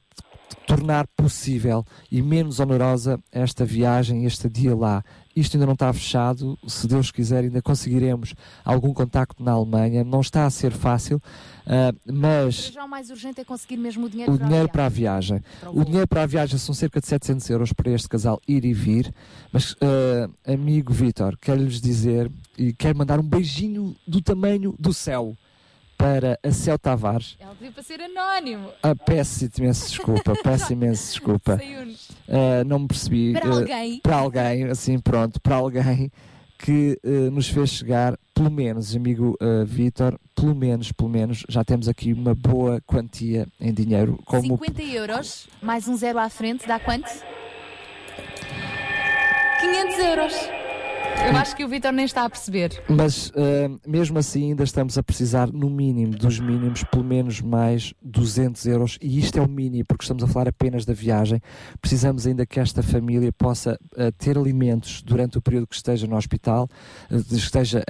[0.66, 5.02] tornar possível e menos onerosa esta viagem, este dia lá.
[5.34, 8.34] Isto ainda não está fechado, se Deus quiser, ainda conseguiremos
[8.64, 10.02] algum contacto na Alemanha.
[10.02, 11.22] Não está a ser fácil,
[11.66, 14.70] ah, mas já o mais urgente é conseguir mesmo o dinheiro o para a dinheiro
[14.72, 14.72] viagem.
[14.72, 15.42] para a viagem.
[15.60, 18.40] Para o O dinheiro para a viagem são cerca de 700 euros para este casal
[18.48, 19.14] ir e vir.
[19.52, 25.36] Mas, ah, amigo Vítor, quero-lhes dizer e quero mandar um beijinho do tamanho do céu
[25.98, 27.36] para a Céu Tavares.
[27.40, 28.70] Ela pediu para ser anónimo.
[28.82, 31.60] Ah, peço imenso desculpa, peço imenso desculpa.
[32.28, 33.32] Ah, não me percebi.
[33.32, 34.00] Para Ah, alguém.
[34.00, 36.10] para alguém, assim, pronto, para alguém
[36.56, 41.64] que ah, nos fez chegar, pelo menos, amigo uh, Vítor, pelo menos, pelo menos, já
[41.64, 44.18] temos aqui uma boa quantia em dinheiro.
[44.24, 47.10] Como 50 euros, mais um zero à frente, dá quanto?
[49.60, 50.57] 500 euros.
[51.26, 52.82] Eu acho que o Vitor nem está a perceber.
[52.88, 57.92] Mas eh, mesmo assim ainda estamos a precisar no mínimo dos mínimos, pelo menos mais
[58.02, 61.40] 200 euros e isto é o mínimo porque estamos a falar apenas da viagem.
[61.80, 66.16] Precisamos ainda que esta família possa eh, ter alimentos durante o período que esteja no
[66.16, 66.68] hospital,
[67.08, 67.82] que esteja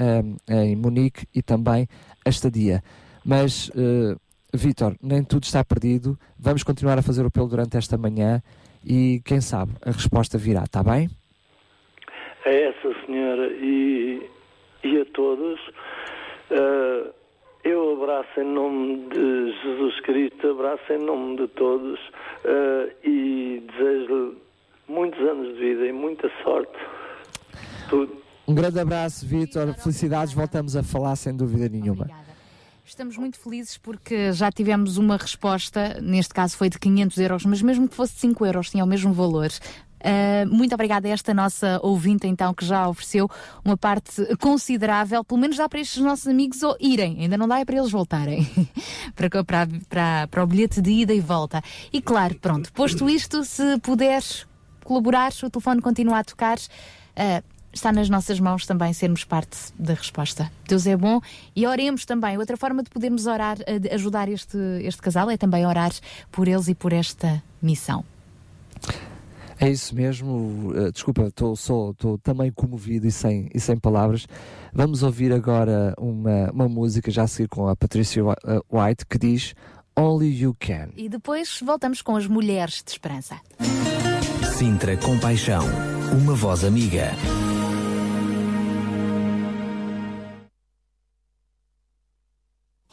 [0.49, 1.87] em Munique e também
[2.25, 2.83] a estadia.
[3.25, 3.71] Mas
[4.53, 6.19] Vítor, nem tudo está perdido.
[6.39, 8.43] Vamos continuar a fazer o apelo durante esta manhã
[8.85, 11.11] e quem sabe a resposta virá, está bem?
[12.49, 14.23] A essa senhora e,
[14.83, 15.61] e a todos.
[16.51, 17.13] eh,
[17.65, 21.99] eu abraço em nome de Jesus Cristo, abraço em nome de todos
[22.45, 24.39] eh, e desejo-lhe
[24.89, 26.73] muitos anos de vida e muita sorte.
[27.91, 28.17] Tudo.
[28.47, 29.75] Um grande abraço, Vítor.
[29.75, 30.33] Felicidades.
[30.33, 32.09] Voltamos a falar sem dúvida nenhuma.
[32.83, 37.61] Estamos muito felizes porque já tivemos uma resposta, neste caso foi de 500 euros, mas
[37.61, 39.49] mesmo que fosse 5 euros, tinha o mesmo valor.
[39.99, 43.29] Uh, muito obrigada a esta nossa ouvinte, então, que já ofereceu
[43.65, 47.59] uma parte considerável, pelo menos dá para estes nossos amigos ou irem, ainda não dá
[47.59, 48.49] é para eles voltarem,
[49.15, 51.63] para, para, para, para o bilhete de ida e volta.
[51.93, 54.47] E claro, pronto, posto isto, se puderes
[54.85, 56.59] colaborar, o telefone continua a tocar.
[56.59, 57.43] Uh,
[57.73, 60.51] está nas nossas mãos também sermos parte da resposta.
[60.67, 61.21] Deus é bom
[61.55, 62.39] e oremos também.
[62.39, 65.93] Outra forma de podermos orar, eh, de ajudar este, este casal é também orar
[66.33, 68.05] por eles e por esta missão.
[69.61, 70.71] É isso mesmo.
[70.71, 74.27] Uh, desculpa, estou só- estou também comovido e sem, e sem palavras.
[74.73, 78.35] Vamos ouvir agora uma, uma música já a seguir com a Patricia uh,
[78.71, 79.55] White que diz
[79.99, 80.91] Only You Can.
[80.97, 83.37] E depois voltamos com as mulheres de esperança.
[84.57, 85.65] Sintra Compaixão,
[86.23, 87.11] uma voz amiga.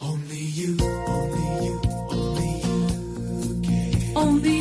[0.00, 1.80] Only you, only you,
[2.10, 4.16] only you can.
[4.16, 4.55] Only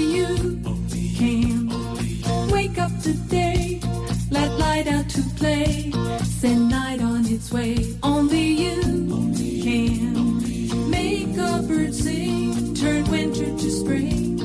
[4.32, 5.92] let light out to play,
[6.24, 7.78] send night on its way.
[8.02, 8.82] Only you
[9.64, 14.40] can make a bird sing, turn winter to spring,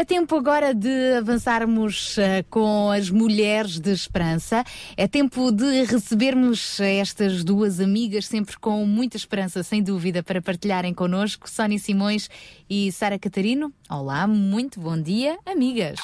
[0.00, 4.64] é tempo agora de avançarmos eh, com as mulheres de esperança.
[4.96, 10.94] É tempo de recebermos estas duas amigas, sempre com muita esperança, sem dúvida, para partilharem
[10.94, 11.50] connosco.
[11.50, 12.30] Sónia Simões
[12.68, 13.74] e Sara Catarino.
[13.90, 16.00] Olá, muito bom dia, amigas.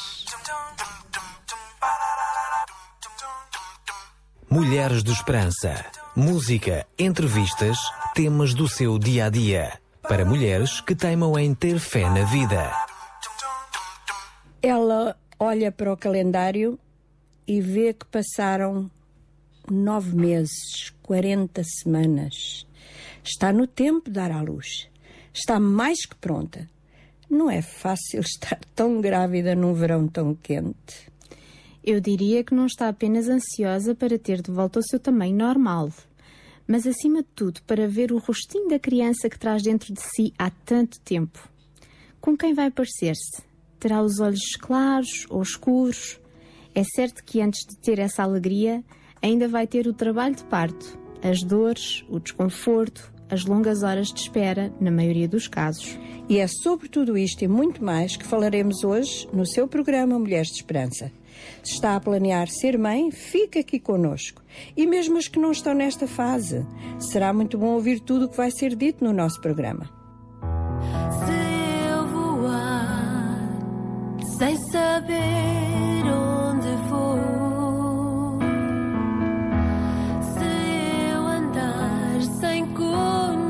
[4.51, 5.87] Mulheres de Esperança.
[6.15, 7.79] Música, entrevistas,
[8.15, 9.81] temas do seu dia a dia.
[10.03, 12.86] Para mulheres que teimam em ter fé na vida.
[14.69, 16.77] Ela olha para o calendário
[17.47, 18.91] e vê que passaram
[19.71, 22.67] nove meses, 40 semanas.
[23.23, 24.89] Está no tempo de dar à luz.
[25.33, 26.69] Está mais que pronta.
[27.31, 31.13] Não é fácil estar tão grávida num verão tão quente.
[31.85, 35.93] Eu diria que não está apenas ansiosa para ter de volta o seu tamanho normal,
[36.67, 40.35] mas acima de tudo para ver o rostinho da criança que traz dentro de si
[40.37, 41.49] há tanto tempo.
[42.21, 43.47] Com quem vai parecer-se?
[43.79, 46.21] Terá os olhos claros ou escuros?
[46.75, 48.85] É certo que antes de ter essa alegria,
[49.23, 54.21] ainda vai ter o trabalho de parto, as dores, o desconforto, as longas horas de
[54.21, 55.99] espera, na maioria dos casos.
[56.29, 60.49] E é sobre tudo isto e muito mais que falaremos hoje no seu programa Mulheres
[60.49, 61.13] de Esperança.
[61.63, 64.43] Se está a planear ser mãe, fica aqui conosco.
[64.77, 66.67] E mesmo as que não estão nesta fase,
[66.99, 69.89] será muito bom ouvir tudo o que vai ser dito no nosso programa.
[71.27, 71.36] Se
[74.39, 78.39] sem saber onde vou,
[80.21, 83.46] se eu andar sem conhecer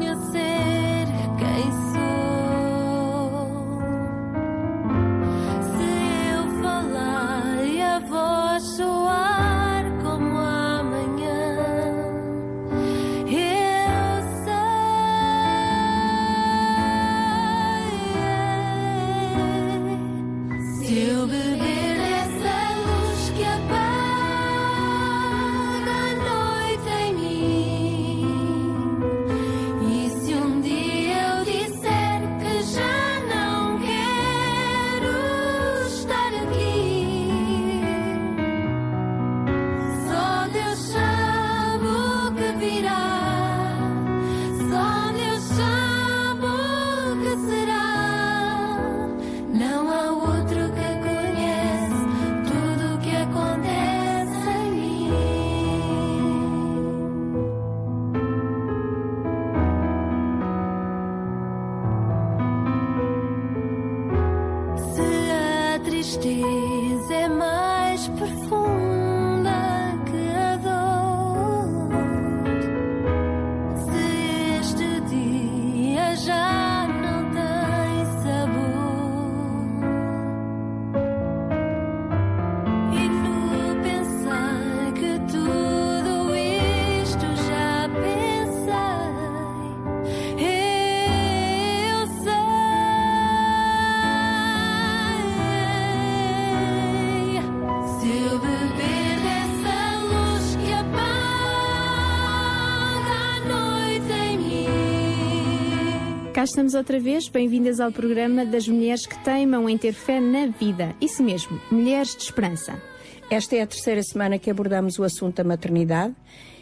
[106.46, 110.94] estamos outra vez, bem-vindas ao programa das mulheres que teimam em ter fé na vida.
[111.00, 112.80] Isso mesmo, mulheres de esperança.
[113.28, 116.14] Esta é a terceira semana que abordamos o assunto da maternidade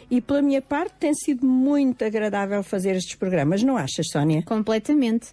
[0.09, 4.41] e, pela minha parte, tem sido muito agradável fazer estes programas, não achas, Sónia?
[4.41, 5.27] Completamente.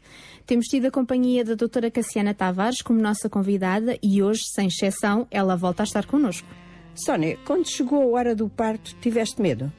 [0.44, 5.26] Temos tido a companhia da doutora Cassiana Tavares como nossa convidada e hoje, sem exceção,
[5.30, 6.46] ela volta a estar connosco.
[6.94, 9.72] Sónia, quando chegou a hora do parto, tiveste medo?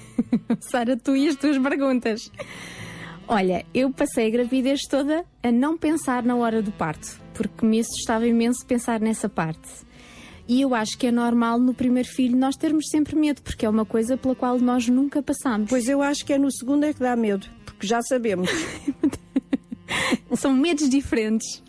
[0.60, 2.30] Sara, tu e as tuas perguntas.
[3.32, 7.78] Olha, eu passei a gravidez toda a não pensar na hora do parto, porque me
[7.78, 9.68] assustava imenso pensar nessa parte.
[10.48, 13.68] E eu acho que é normal no primeiro filho nós termos sempre medo, porque é
[13.68, 15.70] uma coisa pela qual nós nunca passamos.
[15.70, 18.50] Pois eu acho que é no segundo é que dá medo, porque já sabemos.
[20.34, 21.62] São medos diferentes.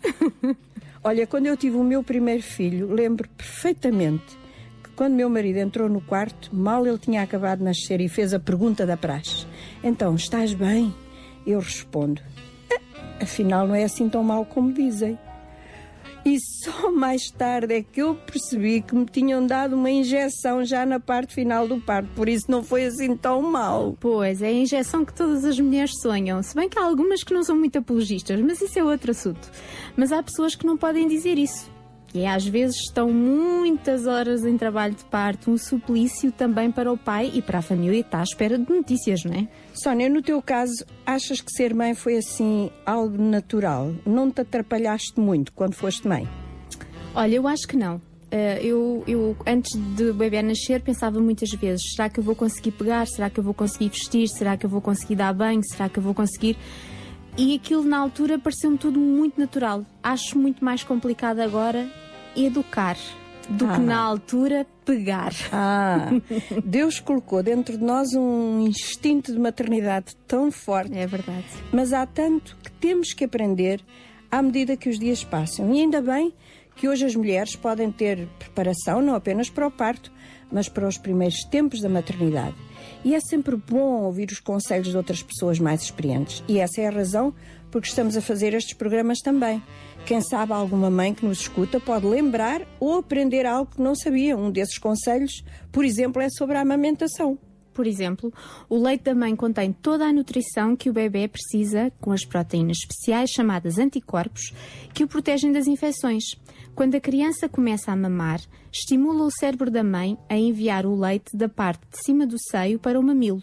[1.04, 4.36] Olha, quando eu tive o meu primeiro filho, lembro perfeitamente
[4.82, 8.34] que quando meu marido entrou no quarto, mal ele tinha acabado de nascer e fez
[8.34, 9.46] a pergunta da praxe:
[9.84, 10.92] Então, estás bem?
[11.46, 12.22] Eu respondo:
[12.72, 15.18] "Ah, Afinal, não é assim tão mal como dizem.
[16.24, 20.86] E só mais tarde é que eu percebi que me tinham dado uma injeção já
[20.86, 23.96] na parte final do parto, por isso não foi assim tão mal.
[23.98, 26.40] Pois, é a injeção que todas as mulheres sonham.
[26.40, 29.50] Se bem que há algumas que não são muito apologistas, mas isso é outro assunto.
[29.96, 31.68] Mas há pessoas que não podem dizer isso.
[32.14, 36.98] E às vezes estão muitas horas em trabalho de parto, um suplício também para o
[36.98, 39.48] pai e para a família que está à espera de notícias, não é?
[39.72, 43.94] Sónia, no teu caso, achas que ser mãe foi assim algo natural?
[44.04, 46.28] Não te atrapalhaste muito quando foste mãe?
[47.14, 48.00] Olha, eu acho que não.
[48.30, 52.34] Eh, eu, eu, antes de o bebê nascer, pensava muitas vezes: será que eu vou
[52.34, 53.06] conseguir pegar?
[53.06, 54.26] Será que eu vou conseguir vestir?
[54.26, 55.60] Será que eu vou conseguir dar banho?
[55.62, 56.56] Será que eu vou conseguir.
[57.36, 59.84] E aquilo na altura pareceu-me tudo muito natural.
[60.02, 61.88] Acho muito mais complicado agora
[62.36, 62.96] educar
[63.48, 63.74] do Ah.
[63.74, 65.32] que na altura pegar.
[65.50, 66.10] Ah,
[66.64, 70.96] Deus colocou dentro de nós um instinto de maternidade tão forte.
[70.96, 71.44] É verdade.
[71.72, 73.80] Mas há tanto que temos que aprender
[74.30, 75.74] à medida que os dias passam.
[75.74, 76.32] E ainda bem
[76.76, 80.12] que hoje as mulheres podem ter preparação não apenas para o parto,
[80.50, 82.54] mas para os primeiros tempos da maternidade.
[83.04, 86.42] E é sempre bom ouvir os conselhos de outras pessoas mais experientes.
[86.48, 87.34] E essa é a razão
[87.70, 89.62] porque estamos a fazer estes programas também.
[90.04, 94.36] Quem sabe alguma mãe que nos escuta pode lembrar ou aprender algo que não sabia.
[94.36, 95.42] Um desses conselhos,
[95.72, 97.38] por exemplo, é sobre a amamentação.
[97.72, 98.32] Por exemplo,
[98.68, 102.76] o leite da mãe contém toda a nutrição que o bebê precisa, com as proteínas
[102.78, 104.52] especiais chamadas anticorpos,
[104.92, 106.22] que o protegem das infecções.
[106.74, 108.40] Quando a criança começa a mamar,
[108.72, 112.78] estimula o cérebro da mãe a enviar o leite da parte de cima do seio
[112.78, 113.42] para o mamilo.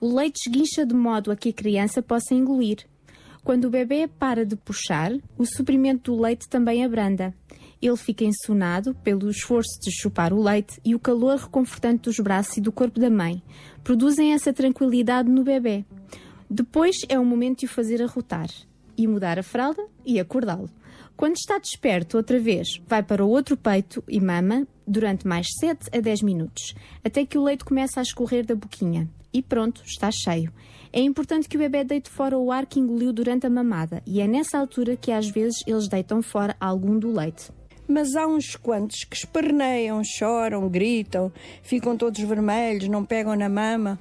[0.00, 2.78] O leite esguincha de modo a que a criança possa engolir.
[3.44, 7.34] Quando o bebê para de puxar, o suprimento do leite também abranda.
[7.82, 12.56] Ele fica ensonado pelo esforço de chupar o leite e o calor reconfortante dos braços
[12.56, 13.42] e do corpo da mãe.
[13.82, 15.84] Produzem essa tranquilidade no bebê.
[16.48, 18.48] Depois é o momento de o fazer arrotar
[18.96, 20.70] e mudar a fralda e acordá-lo.
[21.16, 25.88] Quando está desperto outra vez, vai para o outro peito e mama durante mais 7
[25.96, 26.74] a 10 minutos,
[27.04, 29.08] até que o leite comece a escorrer da boquinha.
[29.32, 30.52] E pronto, está cheio.
[30.92, 34.20] É importante que o bebê deite fora o ar que engoliu durante a mamada, e
[34.20, 37.50] é nessa altura que às vezes eles deitam fora algum do leite.
[37.86, 41.32] Mas há uns quantos que esperneiam, choram, gritam,
[41.62, 43.98] ficam todos vermelhos, não pegam na mama.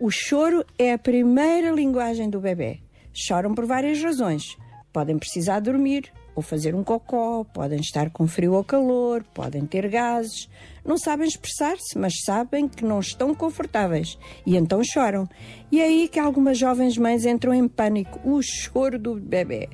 [0.00, 2.80] O choro é a primeira linguagem do bebê.
[3.12, 4.56] Choram por várias razões.
[4.92, 9.88] Podem precisar dormir, ou fazer um cocó, podem estar com frio ou calor, podem ter
[9.88, 10.48] gases.
[10.84, 15.26] Não sabem expressar-se, mas sabem que não estão confortáveis e então choram.
[15.72, 19.70] E é aí que algumas jovens mães entram em pânico, o choro do bebê.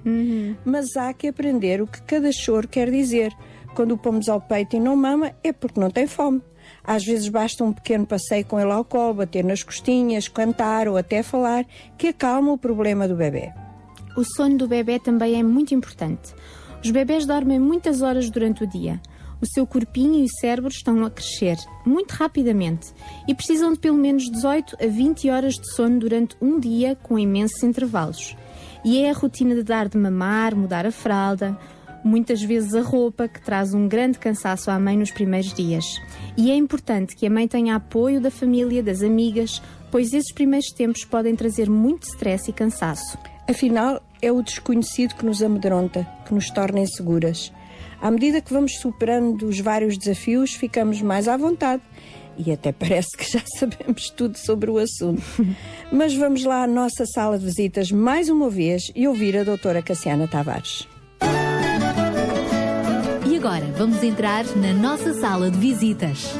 [0.64, 3.32] Mas há que aprender o que cada choro quer dizer.
[3.74, 6.40] Quando o pomos ao peito e não mama, é porque não tem fome.
[6.84, 10.96] Às vezes basta um pequeno passeio com ele ao colo, bater nas costinhas, cantar ou
[10.96, 11.66] até falar,
[11.98, 13.52] que acalma o problema do bebê.
[14.16, 16.34] O sono do bebê também é muito importante.
[16.84, 19.00] Os bebés dormem muitas horas durante o dia.
[19.40, 22.92] O seu corpinho e o cérebro estão a crescer muito rapidamente
[23.26, 27.18] e precisam de pelo menos 18 a 20 horas de sono durante um dia com
[27.18, 28.36] imensos intervalos.
[28.84, 31.58] E é a rotina de dar de mamar, mudar a fralda,
[32.04, 35.84] muitas vezes a roupa, que traz um grande cansaço à mãe nos primeiros dias.
[36.36, 40.68] E é importante que a mãe tenha apoio da família, das amigas, pois esses primeiros
[40.70, 43.31] tempos podem trazer muito stress e cansaço.
[43.48, 47.52] Afinal, é o desconhecido que nos amedronta, que nos torna inseguras.
[48.00, 51.82] À medida que vamos superando os vários desafios, ficamos mais à vontade
[52.36, 55.22] e até parece que já sabemos tudo sobre o assunto.
[55.92, 59.82] Mas vamos lá à nossa sala de visitas mais uma vez e ouvir a doutora
[59.82, 60.88] Cassiana Tavares.
[63.28, 66.32] E agora vamos entrar na nossa sala de visitas.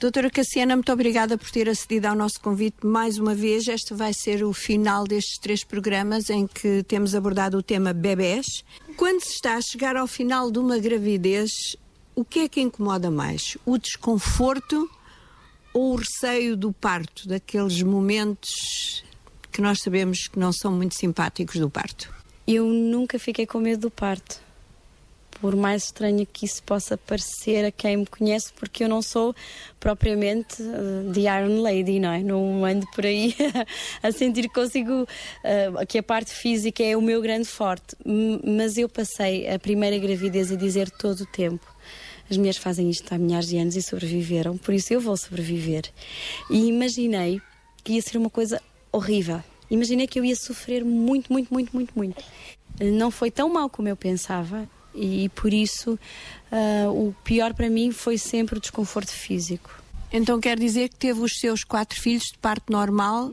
[0.00, 3.68] Doutora Cassiana, muito obrigada por ter acedido ao nosso convite mais uma vez.
[3.68, 8.64] Este vai ser o final destes três programas em que temos abordado o tema bebés.
[8.96, 11.50] Quando se está a chegar ao final de uma gravidez,
[12.14, 13.58] o que é que incomoda mais?
[13.66, 14.90] O desconforto
[15.74, 19.04] ou o receio do parto, daqueles momentos
[19.52, 22.10] que nós sabemos que não são muito simpáticos do parto?
[22.46, 24.40] Eu nunca fiquei com medo do parto.
[25.40, 29.34] Por mais estranho que isso possa parecer a quem me conhece, porque eu não sou
[29.78, 32.22] propriamente uh, de Iron Lady, não é?
[32.22, 33.34] Não ando por aí
[34.02, 37.96] a sentir consigo, uh, que a parte física é o meu grande forte.
[38.44, 41.66] Mas eu passei a primeira gravidez a dizer todo o tempo:
[42.30, 45.84] as mulheres fazem isto há milhares de anos e sobreviveram, por isso eu vou sobreviver.
[46.50, 47.40] E imaginei
[47.82, 48.60] que ia ser uma coisa
[48.92, 49.42] horrível.
[49.70, 52.22] Imaginei que eu ia sofrer muito, muito, muito, muito, muito.
[52.80, 54.68] Não foi tão mal como eu pensava
[55.00, 55.98] e por isso
[56.52, 59.82] uh, o pior para mim foi sempre o desconforto físico.
[60.12, 63.32] Então quer dizer que teve os seus quatro filhos de parto normal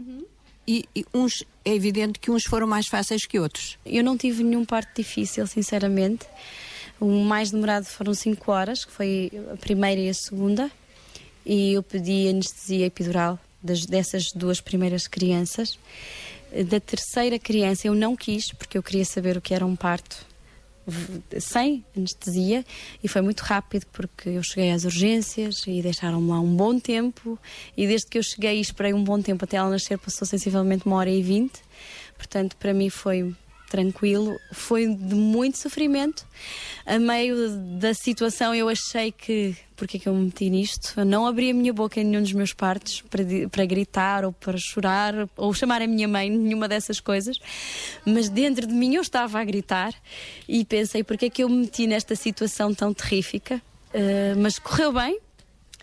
[0.66, 3.78] e, e uns é evidente que uns foram mais fáceis que outros.
[3.86, 6.26] Eu não tive nenhum parto difícil, sinceramente.
[7.00, 10.72] O mais demorado foram cinco horas, que foi a primeira e a segunda,
[11.46, 15.78] e eu pedi anestesia epidural das, dessas duas primeiras crianças.
[16.70, 20.26] Da terceira criança eu não quis, porque eu queria saber o que era um parto
[21.40, 22.66] sem anestesia
[23.04, 27.38] e foi muito rápido porque eu cheguei às urgências e deixaram-me lá um bom tempo
[27.76, 30.86] e desde que eu cheguei e esperei um bom tempo até ela nascer passou sensivelmente
[30.86, 31.62] uma hora e vinte.
[32.18, 33.36] Portanto para mim foi
[33.70, 34.40] tranquilo.
[34.52, 36.26] Foi de muito sofrimento.
[36.86, 37.50] A meio
[37.80, 40.94] da situação eu achei que porque é que eu me meti nisto?
[40.98, 44.34] Eu não abri a minha boca em nenhum dos meus partos para, para gritar ou
[44.34, 47.40] para chorar ou chamar a minha mãe nenhuma dessas coisas.
[48.04, 49.94] Mas dentro de mim eu estava a gritar
[50.48, 53.62] e pensei porque é que eu me meti nesta situação tão terrífica?
[53.94, 55.20] Uh, mas correu bem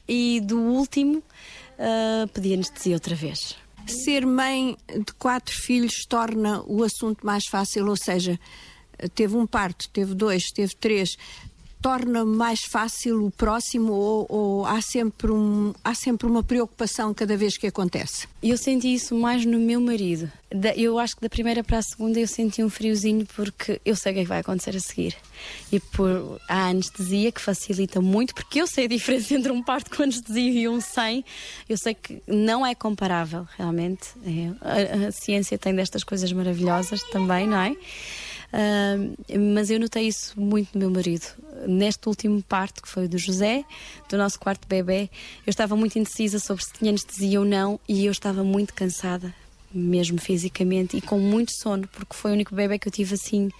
[0.08, 6.82] e do último uh, pedi anestesia outra vez Ser mãe de quatro filhos torna o
[6.82, 8.38] assunto mais fácil, ou seja,
[9.14, 11.16] teve um parto, teve dois, teve três,
[11.84, 17.36] torna mais fácil o próximo ou, ou há, sempre um, há sempre uma preocupação cada
[17.36, 18.26] vez que acontece?
[18.42, 20.32] Eu senti isso mais no meu marido.
[20.50, 23.94] Da- eu acho que da primeira para a segunda eu senti um friozinho porque eu
[23.94, 25.14] sei o que é que vai acontecer a seguir.
[25.70, 29.94] E por a anestesia que facilita muito, porque eu sei a diferença entre um parto
[29.94, 31.22] com anestesia e um sem.
[31.68, 34.08] Eu sei que não é comparável, realmente.
[34.24, 37.76] É, a, a ciência tem destas coisas maravilhosas também, não é?
[39.54, 41.26] Mas eu notei isso muito no meu marido.
[41.66, 43.64] Neste último parto, que foi o do José,
[44.08, 45.10] do nosso quarto bebê,
[45.46, 49.34] eu estava muito indecisa sobre se tinha anestesia ou não e eu estava muito cansada,
[49.72, 53.50] mesmo fisicamente, e com muito sono, porque foi o único bebê que eu tive assim,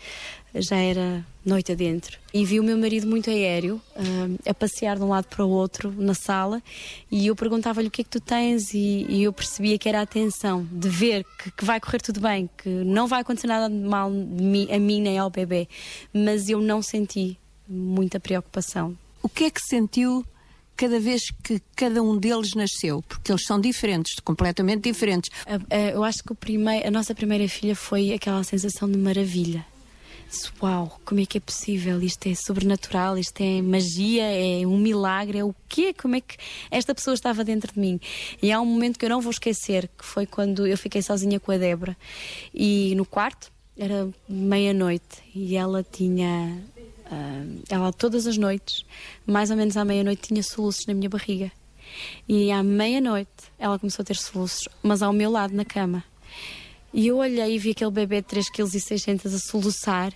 [0.54, 2.18] já era noite adentro.
[2.32, 5.50] E vi o meu marido muito aéreo, ah, a passear de um lado para o
[5.50, 6.62] outro na sala,
[7.10, 10.00] e eu perguntava-lhe o que é que tu tens, e, e eu percebia que era
[10.00, 13.68] a atenção de ver que, que vai correr tudo bem, que não vai acontecer nada
[13.68, 15.68] de mal a mim nem ao bebê,
[16.12, 18.96] mas eu não senti muita preocupação.
[19.22, 20.24] O que é que sentiu
[20.76, 23.02] cada vez que cada um deles nasceu?
[23.02, 25.30] Porque eles são diferentes, completamente diferentes.
[25.92, 29.64] Eu acho que primeiro, a nossa primeira filha foi aquela sensação de maravilha.
[30.62, 32.00] Uau, como é que é possível?
[32.02, 35.94] Isto é sobrenatural, isto é magia, é um milagre, é o quê?
[35.94, 36.36] Como é que
[36.70, 38.00] esta pessoa estava dentro de mim?
[38.42, 41.38] E há um momento que eu não vou esquecer, que foi quando eu fiquei sozinha
[41.38, 41.96] com a Débora
[42.54, 46.62] e no quarto, era meia-noite e ela tinha.
[47.10, 48.84] ah, ela todas as noites,
[49.26, 51.50] mais ou menos à meia-noite, tinha soluços na minha barriga.
[52.28, 56.04] E à meia-noite ela começou a ter soluços, mas ao meu lado na cama.
[56.96, 60.12] E eu olhei e vi aquele bebê de 3,6 kg a soluçar.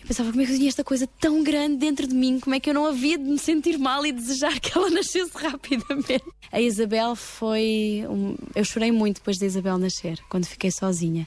[0.00, 2.38] E pensava, como é que eu tinha esta coisa tão grande dentro de mim?
[2.38, 5.32] Como é que eu não havia de me sentir mal e desejar que ela nascesse
[5.34, 6.22] rapidamente?
[6.52, 8.04] A Isabel foi.
[8.08, 11.26] um- Eu chorei muito depois da Isabel nascer, quando fiquei sozinha.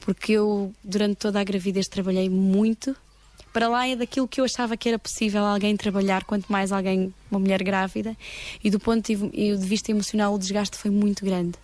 [0.00, 2.96] Porque eu, durante toda a gravidez, trabalhei muito
[3.52, 7.12] para lá é daquilo que eu achava que era possível alguém trabalhar, quanto mais alguém,
[7.30, 8.14] uma mulher grávida,
[8.62, 11.54] e do ponto de, de vista emocional o desgaste foi muito grande.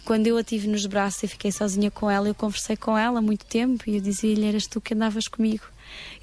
[0.00, 2.96] E quando eu a tive nos braços e fiquei sozinha com ela, eu conversei com
[2.96, 5.64] ela muito tempo e eu dizia-lhe: Eras tu que andavas comigo.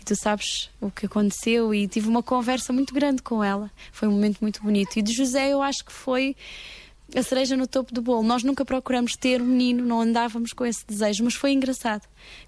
[0.02, 3.70] E tu sabes o que aconteceu, e tive uma conversa muito grande com ela.
[3.91, 4.98] Foi um momento muito bonito.
[4.98, 6.36] E de José, eu acho que foi
[7.16, 8.24] a cereja no topo do bolo.
[8.24, 12.02] Nós nunca procuramos ter um menino, não andávamos com esse desejo, mas foi engraçado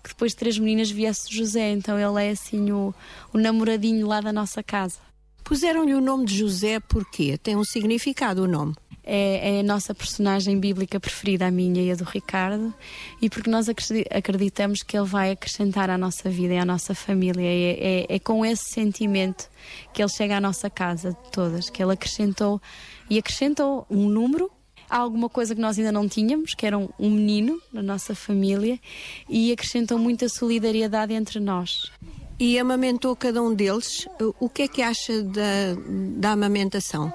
[0.03, 2.91] que depois de três meninas viesse José, então ele é assim o,
[3.31, 4.97] o namoradinho lá da nossa casa.
[5.43, 8.73] Puseram-lhe o nome de José porque tem um significado o nome.
[9.11, 12.71] É, é a nossa personagem bíblica preferida, a minha e a do Ricardo,
[13.19, 16.93] e porque nós acredi- acreditamos que ele vai acrescentar à nossa vida e à nossa
[16.93, 17.41] família.
[17.41, 19.49] É, é- é com esse sentimento
[19.91, 22.61] que ele chega à nossa casa, de todas, que ele acrescentou
[23.09, 24.51] e acrescentou um número.
[24.87, 28.13] Há alguma coisa que nós ainda não tínhamos, que era um, um menino na nossa
[28.13, 28.79] família,
[29.27, 31.91] e acrescentou muita solidariedade entre nós.
[32.39, 34.07] E amamentou cada um deles.
[34.39, 35.75] O que é que acha da,
[36.17, 37.11] da amamentação?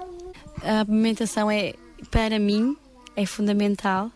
[0.62, 1.74] A amamentação é,
[2.10, 2.76] para mim,
[3.16, 4.10] é fundamental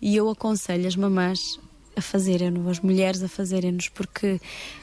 [0.00, 1.58] e eu aconselho as mamãs
[1.94, 4.40] a fazerem-no, as mulheres a fazerem-nos, porque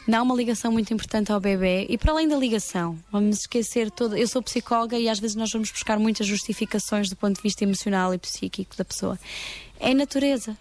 [0.07, 4.17] dá uma ligação muito importante ao bebê e para além da ligação, vamos esquecer toda.
[4.19, 7.63] Eu sou psicóloga e às vezes nós vamos buscar muitas justificações do ponto de vista
[7.63, 9.17] emocional e psíquico da pessoa.
[9.79, 10.57] É natureza.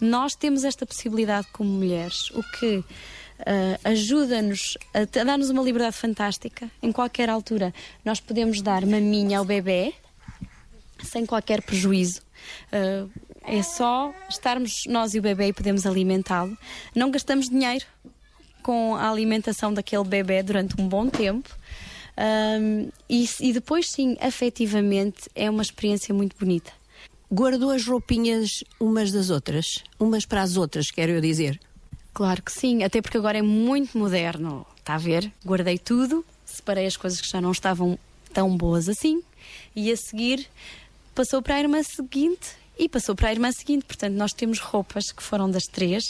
[0.00, 2.84] Nós temos esta possibilidade como mulheres, o que
[3.40, 6.70] ah, ajuda-nos a, a dar-nos uma liberdade fantástica.
[6.82, 7.74] Em qualquer altura,
[8.04, 9.94] nós podemos dar maminha ao bebê
[11.04, 12.22] sem qualquer prejuízo.
[12.72, 13.06] Ah,
[13.46, 16.56] é só estarmos nós e o bebê e podemos alimentá-lo.
[16.94, 17.84] Não gastamos dinheiro
[18.62, 21.54] com a alimentação daquele bebê durante um bom tempo.
[22.16, 26.72] Ahm, e, e depois, sim, afetivamente, é uma experiência muito bonita.
[27.30, 29.82] Guardou as roupinhas umas das outras?
[29.98, 31.60] Umas para as outras, quero eu dizer.
[32.14, 34.64] Claro que sim, até porque agora é muito moderno.
[34.78, 35.30] Está a ver?
[35.44, 37.98] Guardei tudo, separei as coisas que já não estavam
[38.32, 39.22] tão boas assim
[39.74, 40.46] e a seguir
[41.14, 43.84] passou para a irmã seguinte e passou para a irmã seguinte.
[43.84, 46.02] Portanto, nós temos roupas que foram das três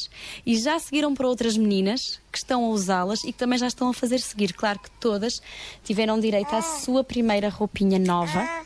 [0.47, 3.89] e já seguiram para outras meninas que estão a usá-las e que também já estão
[3.89, 4.53] a fazer seguir.
[4.53, 5.41] Claro que todas
[5.85, 8.65] tiveram direito à sua primeira roupinha nova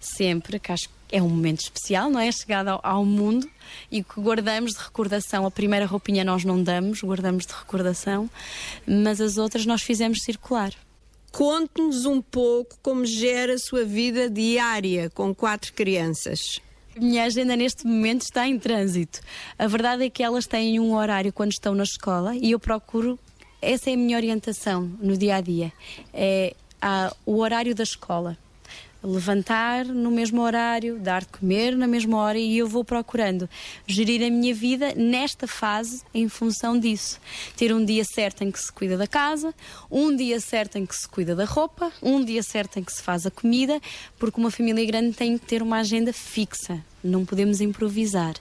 [0.00, 2.30] sempre, que acho é um momento especial, não é?
[2.32, 3.48] Chegada ao, mundo
[3.90, 5.46] e que guardamos de recordação.
[5.46, 8.28] A primeira roupinha nós não damos, guardamos de recordação,
[8.84, 10.72] mas as outras nós fizemos circular.
[11.34, 16.60] Conte-nos um pouco como gera a sua vida diária com quatro crianças.
[16.96, 19.18] A minha agenda neste momento está em trânsito.
[19.58, 23.18] A verdade é que elas têm um horário quando estão na escola e eu procuro.
[23.60, 25.72] Essa é a minha orientação no dia a dia.
[26.12, 28.38] É ah, o horário da escola.
[29.06, 33.46] Levantar no mesmo horário, dar de comer na mesma hora e eu vou procurando
[33.86, 37.20] gerir a minha vida nesta fase em função disso.
[37.54, 39.54] Ter um dia certo em que se cuida da casa,
[39.90, 43.02] um dia certo em que se cuida da roupa, um dia certo em que se
[43.02, 43.78] faz a comida,
[44.18, 46.82] porque uma família grande tem que ter uma agenda fixa.
[47.02, 48.34] Não podemos improvisar.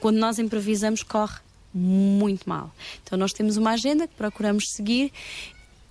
[0.00, 1.40] Quando nós improvisamos, corre
[1.74, 2.74] muito mal.
[3.04, 5.12] Então, nós temos uma agenda que procuramos seguir.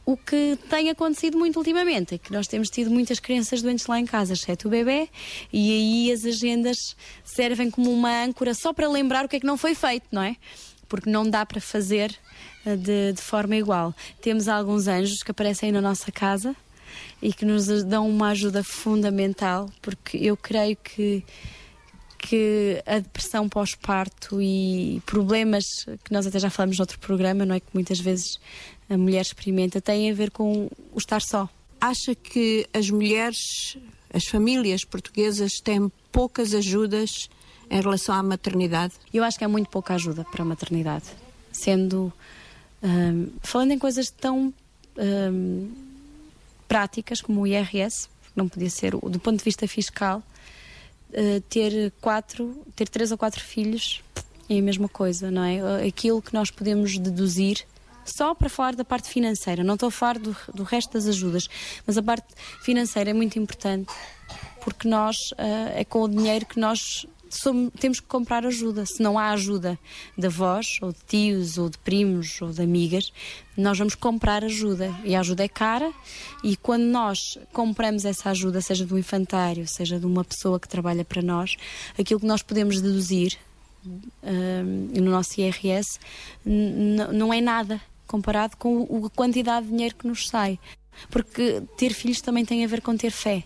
[0.06, 4.00] O que tem acontecido muito ultimamente é que nós temos tido muitas crianças doentes lá
[4.00, 5.10] em casa, exceto o bebê,
[5.52, 9.48] e aí as agendas servem como uma âncora só para lembrar o que é que
[9.48, 10.36] não foi feito, não é?
[10.88, 12.16] porque não dá para fazer
[12.66, 13.94] eh, de, de forma igual.
[14.22, 16.56] Temos alguns anjos que aparecem na nossa casa
[17.22, 21.24] e que nos dão uma ajuda fundamental, porque eu creio que
[22.18, 27.60] que a depressão pós-parto e problemas que nós até já falamos noutro programa, não é
[27.60, 28.40] que muitas vezes
[28.90, 31.50] a mulher experimenta, têm a ver com o estar só.
[31.80, 33.78] Acha que as mulheres,
[34.14, 37.30] as famílias portuguesas têm poucas ajudas
[37.70, 38.94] em relação à maternidade?
[39.14, 41.06] Eu acho que há muito pouca ajuda para a maternidade,
[41.52, 42.12] sendo
[42.82, 44.54] hum, falando em coisas tão
[44.98, 45.72] hum,
[46.68, 50.22] práticas como o IRS, não podia ser do ponto de vista fiscal,
[51.12, 54.02] uh, ter quatro, ter três ou quatro filhos
[54.50, 55.88] é a mesma coisa, não é?
[55.88, 57.66] Aquilo que nós podemos deduzir
[58.06, 61.48] só para falar da parte financeira, não estou a falar do, do resto das ajudas,
[61.86, 62.28] mas a parte
[62.62, 63.92] financeira é muito importante
[64.64, 68.86] porque nós uh, é com o dinheiro que nós somos- temos que comprar ajuda.
[68.86, 69.78] Se não há ajuda
[70.18, 73.12] de avós, ou de tios, ou de primos, ou de amigas,
[73.56, 74.92] nós vamos comprar ajuda.
[75.04, 75.92] E a ajuda é cara,
[76.44, 81.06] e quando nós compramos essa ajuda, seja do infantário, seja de uma pessoa que trabalha
[81.06, 81.56] para nós,
[82.00, 83.38] aquilo que nós podemos deduzir
[83.86, 86.00] hum, no nosso IRS
[86.44, 90.60] não é nada comparado com a quantidade de dinheiro que nos sai.
[91.10, 93.44] Porque ter filhos também tem a ver com ter fé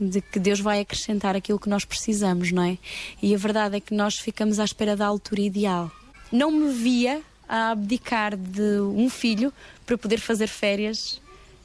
[0.00, 2.78] de que Deus vai acrescentar aquilo que nós precisamos, não é?
[3.20, 5.90] E a verdade é que nós ficamos à espera da altura ideal.
[6.30, 9.52] Não me via a abdicar de um filho
[9.84, 11.20] para poder fazer férias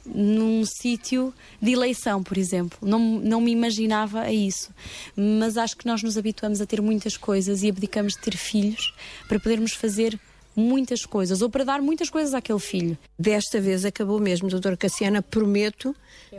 [0.06, 2.78] num sítio de eleição, por exemplo.
[2.82, 4.70] Não, não me imaginava a isso.
[5.16, 8.94] Mas acho que nós nos habituamos a ter muitas coisas e abdicamos de ter filhos
[9.28, 10.18] para podermos fazer
[10.56, 12.96] muitas coisas ou para dar muitas coisas àquele filho.
[13.18, 15.22] Desta vez acabou mesmo, doutora Cassiana.
[15.22, 15.94] Prometo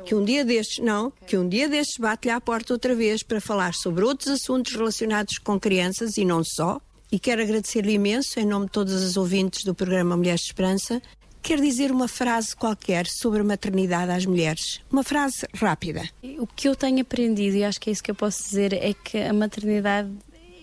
[0.05, 3.41] que um dia destes, não, que um dia destes bate-lhe à porta outra vez para
[3.41, 6.79] falar sobre outros assuntos relacionados com crianças e não só.
[7.11, 11.01] E quero agradecer-lhe imenso, em nome de todas as ouvintes do programa Mulheres de Esperança.
[11.41, 14.81] Quero dizer uma frase qualquer sobre a maternidade às mulheres.
[14.91, 16.09] Uma frase rápida.
[16.39, 18.93] O que eu tenho aprendido, e acho que é isso que eu posso dizer, é
[18.93, 20.11] que a maternidade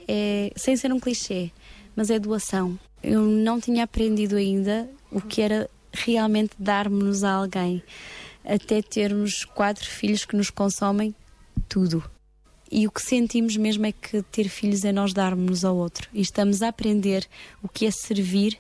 [0.09, 1.53] é, sem ser um clichê,
[1.95, 2.77] mas é doação.
[3.03, 7.83] Eu não tinha aprendido ainda o que era realmente darmos-nos a alguém,
[8.45, 11.15] até termos quatro filhos que nos consomem
[11.69, 12.03] tudo.
[12.71, 16.09] E o que sentimos mesmo é que ter filhos é nós darmos-nos ao outro.
[16.13, 17.29] E estamos a aprender
[17.63, 18.59] o que é servir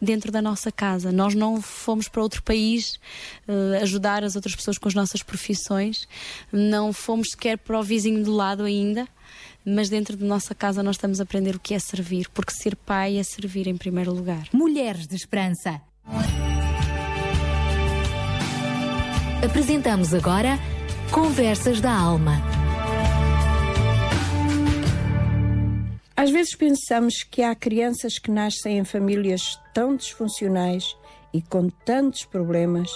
[0.00, 1.12] dentro da nossa casa.
[1.12, 2.98] Nós não fomos para outro país
[3.46, 6.08] eh, ajudar as outras pessoas com as nossas profissões,
[6.52, 9.06] não fomos sequer para o vizinho do lado ainda,
[9.66, 12.76] mas dentro da nossa casa nós estamos a aprender o que é servir, porque ser
[12.76, 14.48] pai é servir em primeiro lugar.
[14.52, 15.80] Mulheres de Esperança.
[19.44, 20.58] Apresentamos agora
[21.10, 22.40] Conversas da Alma.
[26.16, 30.96] Às vezes pensamos que há crianças que nascem em famílias tão disfuncionais
[31.34, 32.88] e com tantos problemas,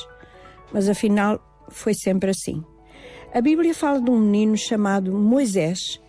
[0.73, 1.39] mas afinal
[1.69, 2.65] foi sempre assim.
[3.35, 6.01] A Bíblia fala de um menino chamado Moisés,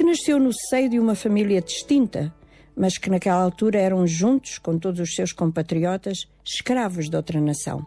[0.00, 2.34] que nasceu no seio de uma família distinta,
[2.74, 7.86] mas que naquela altura eram juntos com todos os seus compatriotas, escravos de outra nação.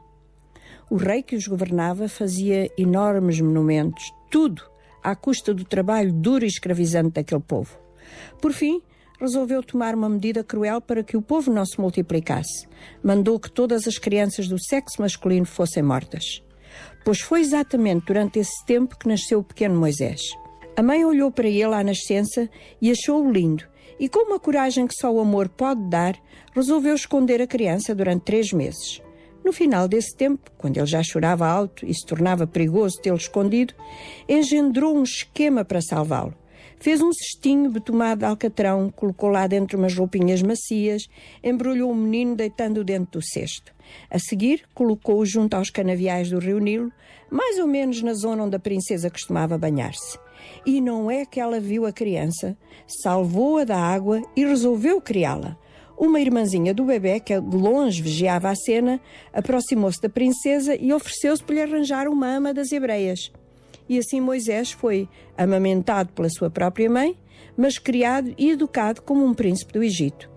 [0.91, 4.61] O rei que os governava fazia enormes monumentos, tudo
[5.01, 7.75] à custa do trabalho duro e escravizante daquele povo.
[8.39, 8.79] Por fim,
[9.19, 12.67] resolveu tomar uma medida cruel para que o povo não se multiplicasse.
[13.03, 16.43] Mandou que todas as crianças do sexo masculino fossem mortas.
[17.03, 20.21] Pois foi exatamente durante esse tempo que nasceu o pequeno Moisés.
[20.75, 22.49] A mãe olhou para ele à nascença
[22.81, 23.63] e achou-o lindo,
[23.99, 26.17] e com uma coragem que só o amor pode dar,
[26.51, 28.99] resolveu esconder a criança durante três meses.
[29.45, 33.75] No final desse tempo, quando ele já chorava alto e se tornava perigoso tê-lo escondido,
[34.27, 36.33] engendrou um esquema para salvá-lo.
[36.79, 41.07] Fez um cestinho betumado de alcatrão, colocou lá dentro umas roupinhas macias,
[41.43, 43.73] embrulhou o menino deitando-o dentro do cesto.
[44.09, 46.91] A seguir, colocou-o junto aos canaviais do rio Nilo,
[47.29, 50.17] mais ou menos na zona onde a princesa costumava banhar-se.
[50.65, 52.57] E não é que ela viu a criança,
[52.87, 55.57] salvou-a da água e resolveu criá-la.
[55.97, 58.99] Uma irmãzinha do bebê, que de longe vigiava a cena,
[59.31, 63.31] aproximou-se da princesa e ofereceu-se para lhe arranjar uma ama das hebreias.
[63.87, 65.07] E assim Moisés foi
[65.37, 67.17] amamentado pela sua própria mãe,
[67.55, 70.29] mas criado e educado como um príncipe do Egito.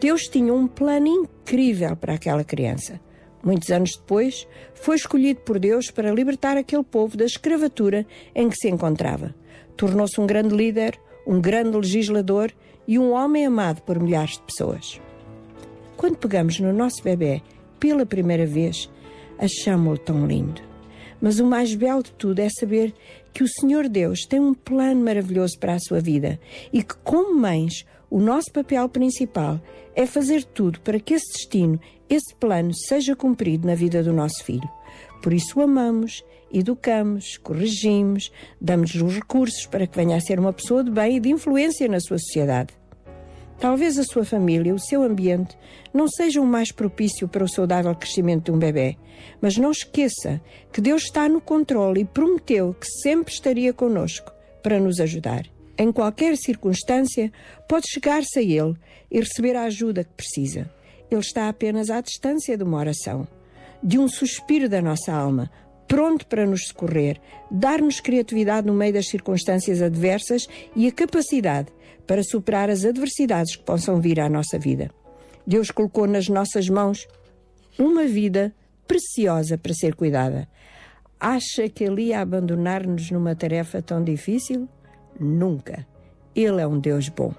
[0.00, 3.00] Deus tinha um plano incrível para aquela criança.
[3.42, 8.56] Muitos anos depois, foi escolhido por Deus para libertar aquele povo da escravatura em que
[8.56, 9.34] se encontrava.
[9.76, 12.52] Tornou-se um grande líder, um grande legislador
[12.86, 15.00] e um homem amado por milhares de pessoas.
[15.96, 17.42] Quando pegamos no nosso bebê
[17.80, 18.90] pela primeira vez,
[19.38, 20.60] achamos-lo tão lindo.
[21.20, 22.92] Mas o mais belo de tudo é saber
[23.32, 26.38] que o Senhor Deus tem um plano maravilhoso para a sua vida
[26.72, 27.84] e que, como mães,
[28.14, 29.60] O nosso papel principal
[29.92, 34.44] é fazer tudo para que esse destino, esse plano, seja cumprido na vida do nosso
[34.44, 34.70] filho.
[35.20, 36.24] Por isso o amamos,
[36.58, 41.20] educamos, corrigimos, damos-lhe os recursos para que venha a ser uma pessoa de bem e
[41.20, 42.74] de influência na sua sociedade.
[43.58, 45.56] Talvez a sua família, o seu ambiente,
[45.92, 48.96] não seja o mais propício para o saudável crescimento de um bebê,
[49.40, 50.40] mas não esqueça
[50.72, 54.32] que Deus está no controle e prometeu que sempre estaria conosco
[54.62, 55.44] para nos ajudar.
[55.78, 57.32] Em qualquer circunstância,
[57.68, 58.74] pode chegar-se a Ele
[59.10, 60.70] e receber a ajuda que precisa.
[61.10, 63.26] Ele está apenas à distância de uma oração,
[63.82, 65.50] de um suspiro da nossa alma,
[65.86, 67.20] pronto para nos socorrer,
[67.50, 71.68] dar-nos criatividade no meio das circunstâncias adversas e a capacidade
[72.06, 74.90] para superar as adversidades que possam vir à nossa vida.
[75.46, 77.06] Deus colocou nas nossas mãos
[77.78, 78.54] uma vida
[78.86, 80.48] preciosa para ser cuidada.
[81.18, 84.68] Acha que Ele ia abandonar-nos numa tarefa tão difícil?
[85.18, 85.86] Nunca.
[86.34, 87.32] Ele é um Deus bom.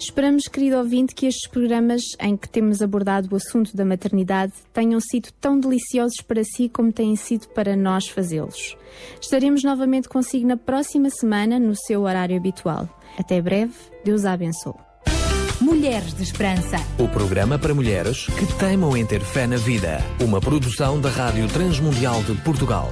[0.00, 4.98] Esperamos, querido ouvinte, que estes programas em que temos abordado o assunto da maternidade tenham
[4.98, 8.78] sido tão deliciosos para si como têm sido para nós fazê-los.
[9.20, 12.88] Estaremos novamente consigo na próxima semana, no seu horário habitual.
[13.18, 14.74] Até breve, Deus a abençoe.
[15.60, 16.78] Mulheres de Esperança.
[16.98, 19.98] O programa para mulheres que teimam em ter fé na vida.
[20.18, 22.90] Uma produção da Rádio Transmundial de Portugal.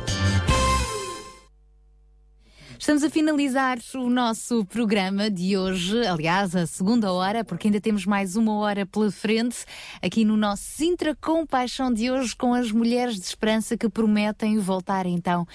[2.89, 8.07] Estamos a finalizar o nosso programa de hoje, aliás, a segunda hora, porque ainda temos
[8.07, 9.59] mais uma hora pela frente,
[10.01, 15.05] aqui no nosso Sintra Compaixão de hoje, com as mulheres de esperança que prometem voltar
[15.05, 15.47] então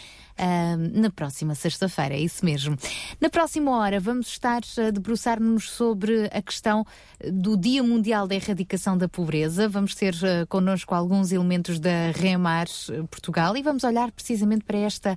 [0.91, 2.77] na próxima sexta-feira, é isso mesmo.
[3.19, 6.85] Na próxima hora vamos estar a debruçar-nos sobre a questão
[7.31, 9.69] do Dia Mundial da Erradicação da Pobreza.
[9.69, 14.77] Vamos ter uh, connosco alguns elementos da Remar eh, Portugal e vamos olhar precisamente para
[14.77, 15.15] esta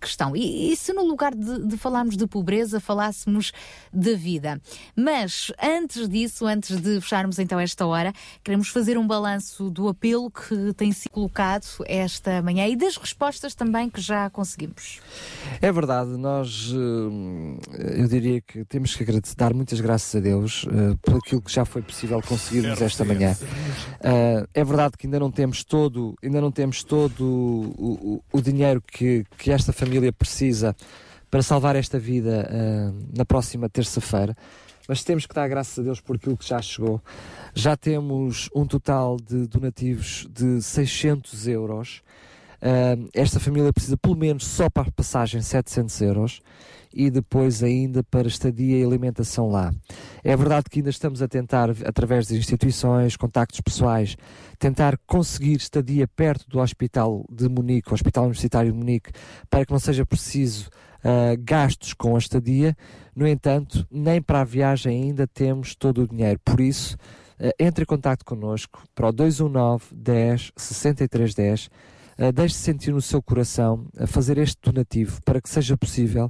[0.00, 0.36] questão.
[0.36, 3.52] E, e se no lugar de, de falarmos de pobreza, falássemos
[3.92, 4.60] de vida.
[4.94, 8.12] Mas antes disso, antes de fecharmos então esta hora,
[8.44, 13.54] queremos fazer um balanço do apelo que tem sido colocado esta manhã e das respostas
[13.54, 14.49] também que já conseguimos.
[15.60, 20.66] É verdade, nós eh, eu diria que temos que agradecer, dar muitas graças a Deus
[20.70, 23.36] eh, por aquilo que já foi possível conseguirmos esta manhã.
[24.02, 28.40] Eh, é verdade que ainda não temos todo, ainda não temos todo o, o- o
[28.40, 30.74] dinheiro que, que esta família precisa
[31.30, 32.48] para salvar esta vida
[33.16, 34.36] na próxima terça-feira.
[34.88, 37.00] Mas temos que dar graças a Deus por aquilo que já chegou.
[37.54, 42.02] Já temos um total de donativos de 600 euros.
[42.60, 46.42] Uh, esta família precisa pelo menos só para a passagem 700 euros
[46.92, 49.72] e depois ainda para estadia e alimentação lá.
[50.22, 54.16] É verdade que ainda estamos a tentar, através das instituições, contactos pessoais,
[54.58, 59.10] tentar conseguir estadia perto do hospital de Munique, Hospital Universitário de Munique,
[59.48, 60.68] para que não seja preciso
[60.98, 62.76] uh, gastos com a estadia.
[63.14, 66.40] No entanto, nem para a viagem ainda temos todo o dinheiro.
[66.44, 66.96] Por isso,
[67.38, 71.70] uh, entre em contato connosco para o 219 10 63 10 Uh,
[72.34, 76.26] Deixe-se sentir no seu coração a fazer este donativo para que seja possível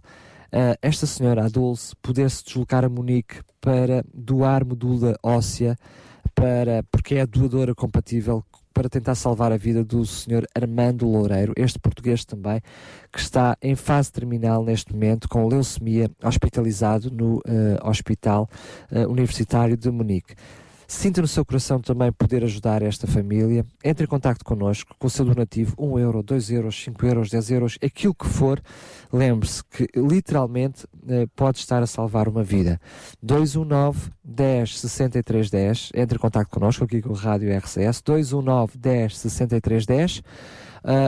[0.52, 5.76] uh, esta senhora, a Dulce, poder se deslocar a Munique para doar medula óssea,
[6.34, 11.52] para, porque é a doadora compatível para tentar salvar a vida do senhor Armando Loureiro,
[11.56, 12.60] este português também,
[13.12, 18.48] que está em fase terminal neste momento com leucemia, hospitalizado no uh, Hospital
[18.92, 20.34] uh, Universitário de Munique.
[20.90, 23.64] Sinta no seu coração também poder ajudar esta família.
[23.82, 27.50] Entre em contato connosco com o seu donativo, 1 euro, 2 euros, 5 euros, 10
[27.52, 28.60] euros, aquilo que for.
[29.12, 32.80] Lembre-se que literalmente eh, pode estar a salvar uma vida.
[33.22, 35.90] 219 10 63 10.
[35.94, 38.02] Entre em contato connosco aqui com o Rádio RCS.
[38.02, 40.18] 219 10 63 10.
[40.18, 40.22] Uh,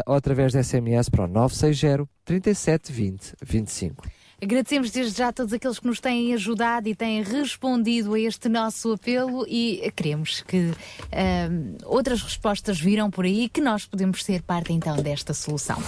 [0.07, 4.05] ou através da SMS para o 960 37 20 25.
[4.43, 8.48] Agradecemos desde já a todos aqueles que nos têm ajudado e têm respondido a este
[8.48, 10.73] nosso apelo e queremos que
[11.12, 15.78] ahm, outras respostas virão por aí que nós podemos ser parte então desta solução.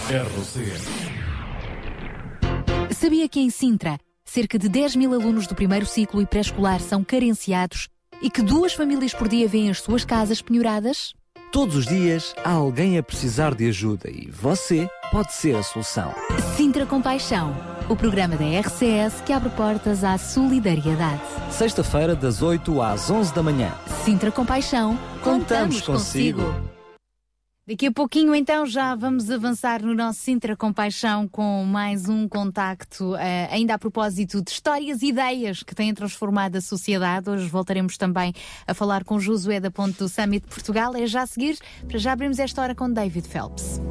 [2.91, 7.03] Sabia que em Sintra, cerca de 10 mil alunos do primeiro ciclo e pré-escolar são
[7.03, 7.89] carenciados
[8.21, 11.13] e que duas famílias por dia vêm as suas casas penhoradas?
[11.51, 16.13] Todos os dias há alguém a precisar de ajuda e você pode ser a solução.
[16.55, 21.21] Sintra Compaixão, o programa da RCS que abre portas à solidariedade.
[21.51, 23.71] Sexta-feira, das 8 às 11 da manhã.
[24.03, 26.41] Sintra Compaixão, Contamos consigo.
[27.67, 33.15] Daqui a pouquinho, então, já vamos avançar no nosso Sintra Compaixão com mais um contacto,
[33.15, 37.27] eh, ainda a propósito de histórias e ideias que têm transformado a sociedade.
[37.27, 38.33] Hoje voltaremos também
[38.67, 40.95] a falar com Josué da Ponte do Summit de Portugal.
[40.95, 41.57] É já a seguir,
[41.87, 43.81] para já abrimos esta hora com David Phelps.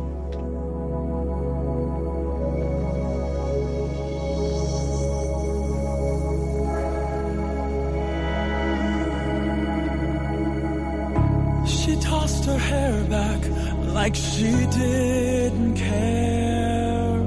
[14.05, 17.20] Like she didn't care.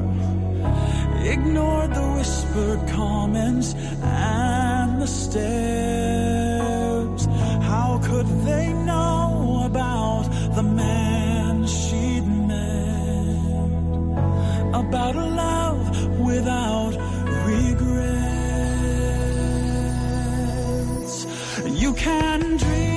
[1.33, 5.65] Ignored the whispered comments and the stares.
[7.71, 10.25] How could they know about
[10.55, 13.37] the man she'd met?
[14.83, 16.93] About a love without
[17.47, 18.07] regrets.
[21.81, 22.96] You can dream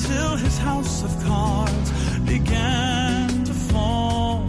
[0.00, 4.46] Until his house of cards began to fall.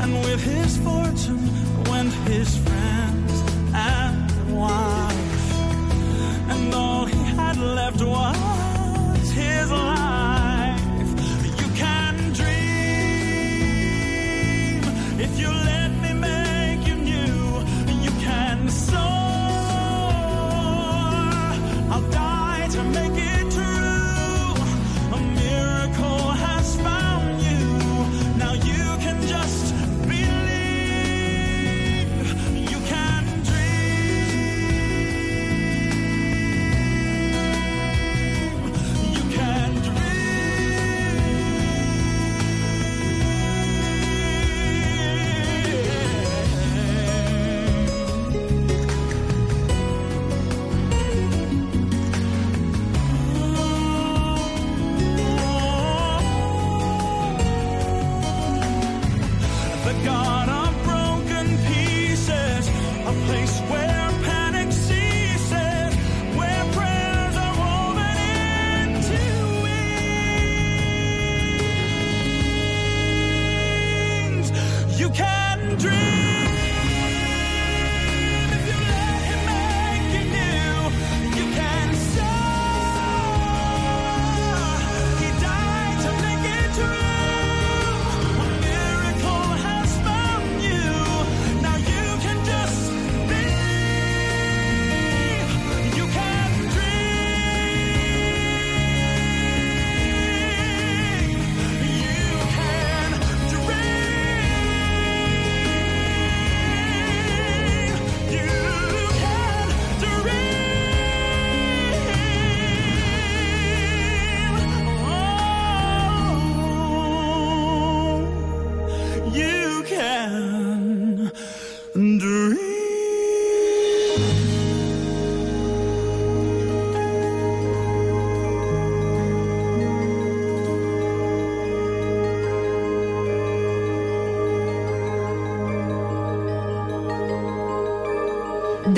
[0.00, 1.50] And with his fortune
[1.84, 3.32] went his friends
[3.74, 5.52] and wife.
[6.48, 10.07] And all he had left was his life.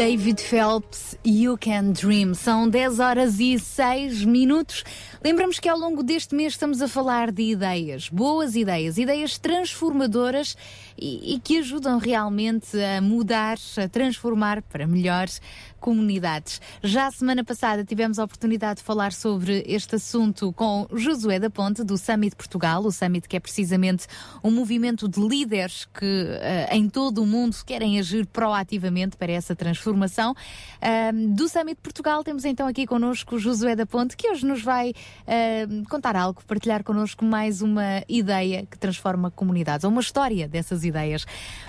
[0.00, 2.32] David Phelps, You Can Dream.
[2.32, 4.82] São 10 horas e 6 minutos.
[5.22, 10.56] Lembramos que ao longo deste mês estamos a falar de ideias, boas ideias, ideias transformadoras
[10.96, 15.42] e, e que ajudam realmente a mudar, a transformar para melhores
[15.78, 16.60] comunidades.
[16.82, 21.50] Já a semana passada tivemos a oportunidade de falar sobre este assunto com Josué da
[21.50, 24.06] Ponte, do Summit Portugal, o Summit que é precisamente
[24.42, 29.54] um movimento de líderes que eh, em todo o mundo querem agir proativamente para essa
[29.54, 30.34] transformação.
[30.80, 34.94] Ahm, do Summit Portugal temos então aqui connosco Josué da Ponte, que hoje nos vai
[35.26, 40.84] ahm, contar algo, partilhar connosco mais uma ideia que transforma comunidades, ou uma história dessas
[40.84, 41.26] ideias.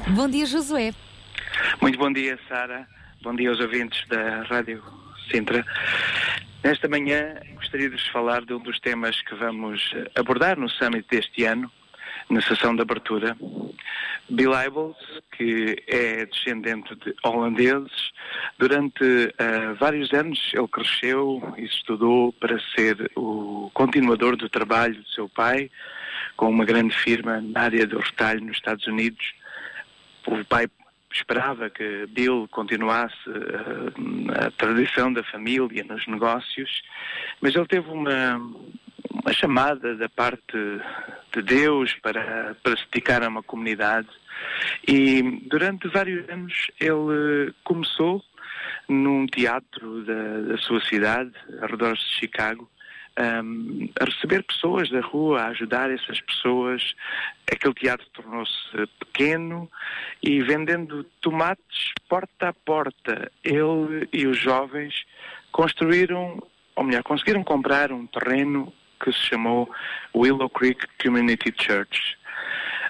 [0.07, 0.93] Bom dia, Josué.
[1.81, 2.87] Muito bom dia, Sara.
[3.23, 4.83] Bom dia aos ouvintes da Rádio
[5.29, 5.65] Sintra.
[6.63, 11.07] Nesta manhã gostaria de vos falar de um dos temas que vamos abordar no Summit
[11.09, 11.71] deste ano,
[12.31, 13.37] na sessão de abertura.
[14.29, 14.95] Bill Hybels,
[15.37, 18.11] que é descendente de holandeses,
[18.57, 25.07] durante eh, vários anos ele cresceu e estudou para ser o continuador do trabalho do
[25.09, 25.69] seu pai,
[26.37, 29.33] com uma grande firma na área do retalho nos Estados Unidos.
[30.25, 30.67] O pai
[31.11, 36.81] esperava que Bill continuasse eh, a tradição da família nos negócios,
[37.41, 38.39] mas ele teve uma,
[39.09, 40.57] uma chamada da parte
[41.33, 44.09] de Deus para, para se dedicar a uma comunidade
[44.87, 48.23] e durante vários anos ele começou
[48.87, 52.69] num teatro da, da sua cidade, arredores de Chicago,
[53.17, 56.93] ahm, a receber pessoas da rua, a ajudar essas pessoas.
[57.51, 59.69] Aquele teatro tornou-se pequeno
[60.21, 63.31] e vendendo tomates porta a porta.
[63.43, 65.05] Ele e os jovens
[65.51, 66.41] construíram,
[66.75, 68.73] ou melhor, conseguiram comprar um terreno
[69.03, 69.69] que se chamou
[70.15, 72.17] Willow Creek Community Church.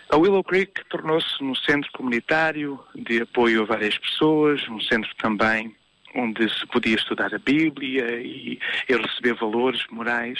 [0.09, 5.73] A Willow Creek tornou-se um centro comunitário de apoio a várias pessoas, um centro também
[6.15, 8.59] onde se podia estudar a Bíblia e,
[8.89, 10.39] e receber valores morais.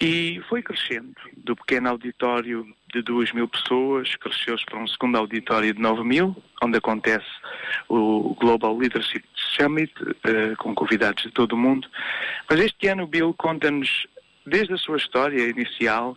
[0.00, 1.14] E foi crescendo.
[1.36, 6.36] Do pequeno auditório de 2 mil pessoas, cresceu-se para um segundo auditório de 9 mil,
[6.62, 7.26] onde acontece
[7.88, 9.92] o Global Leadership Summit,
[10.24, 11.88] eh, com convidados de todo o mundo.
[12.48, 14.06] Mas este ano o Bill conta-nos,
[14.46, 16.16] desde a sua história inicial,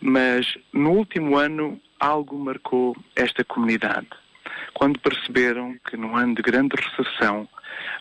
[0.00, 4.08] mas no último ano algo marcou esta comunidade.
[4.74, 7.48] Quando perceberam que num ano de grande recessão,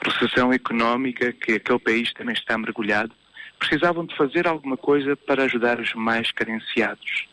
[0.01, 3.13] recessão económica, que aquele país também está mergulhado,
[3.57, 7.27] precisavam de fazer alguma coisa para ajudar os mais carenciados.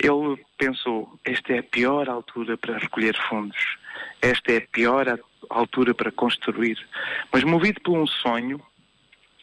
[0.00, 3.76] Ele pensou, esta é a pior altura para recolher fundos,
[4.20, 5.18] esta é a pior
[5.48, 6.78] altura para construir.
[7.32, 8.60] Mas movido por um sonho,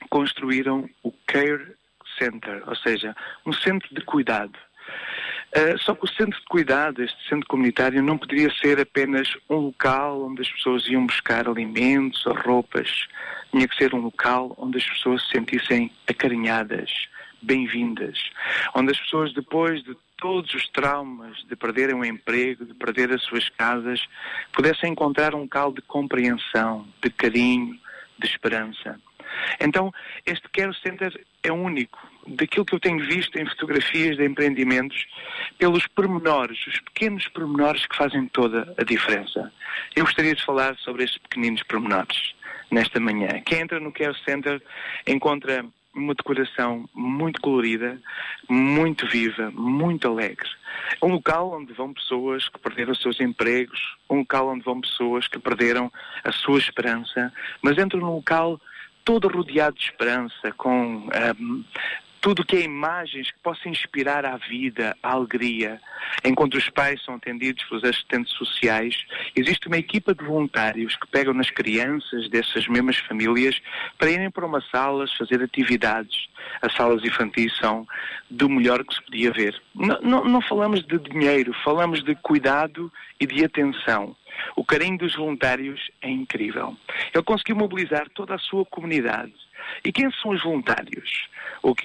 [0.10, 1.76] construíram o Care
[2.18, 3.16] Center, ou seja,
[3.46, 4.58] um centro de cuidado.
[5.56, 9.56] Uh, só que o centro de cuidado, este centro comunitário, não poderia ser apenas um
[9.56, 13.08] local onde as pessoas iam buscar alimentos ou roupas.
[13.52, 16.92] Tinha que ser um local onde as pessoas se sentissem acarinhadas,
[17.42, 18.32] bem-vindas.
[18.74, 23.22] Onde as pessoas, depois de todos os traumas, de perderem o emprego, de perder as
[23.24, 24.02] suas casas,
[24.52, 27.80] pudessem encontrar um local de compreensão, de carinho,
[28.20, 29.00] de esperança.
[29.60, 29.94] Então,
[30.26, 31.99] este Care Center é único.
[32.28, 35.06] Daquilo que eu tenho visto em fotografias de empreendimentos,
[35.60, 39.52] pelos pormenores, os pequenos pormenores que fazem toda a diferença.
[39.95, 42.34] Eu gostaria de falar sobre estes pequeninos pormenores
[42.72, 43.41] nesta manhã.
[43.45, 44.62] Quem entra no Care Center
[45.06, 45.64] encontra
[45.95, 47.98] uma decoração muito colorida,
[48.49, 50.49] muito viva, muito alegre.
[51.02, 53.80] Um local onde vão pessoas que perderam os seus empregos,
[54.10, 55.91] um local onde vão pessoas que perderam
[56.24, 57.32] a sua esperança,
[57.62, 58.60] mas entram num local
[59.06, 61.64] todo rodeado de esperança, com ahm,
[62.26, 65.80] tudo o que é imagens que possam inspirar à vida, à alegria.
[66.23, 68.95] Enquanto os pais são atendidos pelos assistentes sociais,
[69.36, 73.61] existe uma equipa de voluntários que pegam nas crianças dessas mesmas famílias
[73.99, 76.27] para irem para uma sala fazer atividades.
[76.64, 77.86] As salas infantis são
[78.27, 79.61] do melhor que se podia ver.
[79.76, 84.15] Não, não, não falamos de dinheiro, falamos de cuidado e de atenção.
[84.56, 86.76] O carinho dos voluntários é incrível.
[87.14, 89.34] Ele conseguiu mobilizar toda a sua comunidade.
[89.84, 91.28] E quem são os voluntários?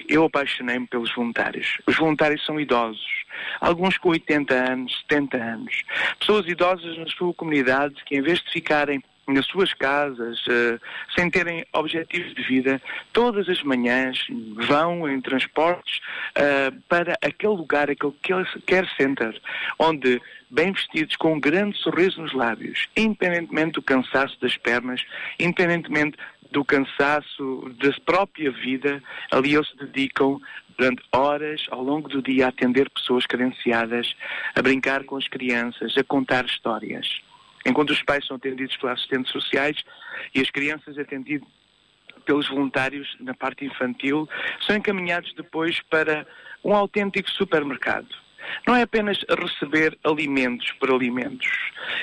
[0.07, 1.77] Eu apaixonei-me pelos voluntários.
[1.87, 3.25] Os voluntários são idosos,
[3.59, 5.83] alguns com 80 anos, 70 anos.
[6.19, 10.79] Pessoas idosas na sua comunidade que, em vez de ficarem nas suas casas, eh,
[11.15, 12.81] sem terem objetivos de vida,
[13.13, 14.19] todas as manhãs
[14.67, 15.99] vão em transportes
[16.35, 18.13] eh, para aquele lugar, aquele
[18.65, 19.39] care- center,
[19.79, 25.03] onde, bem vestidos, com um grande sorriso nos lábios, independentemente do cansaço das pernas,
[25.39, 26.17] independentemente
[26.51, 30.41] do cansaço da própria vida, ali eles se dedicam
[30.77, 34.15] durante horas ao longo do dia a atender pessoas carenciadas,
[34.55, 37.21] a brincar com as crianças, a contar histórias.
[37.65, 39.77] Enquanto os pais são atendidos pelos assistentes sociais
[40.33, 41.47] e as crianças atendidas
[42.25, 44.29] pelos voluntários na parte infantil,
[44.65, 46.25] são encaminhados depois para
[46.63, 48.07] um autêntico supermercado.
[48.67, 51.47] Não é apenas receber alimentos por alimentos.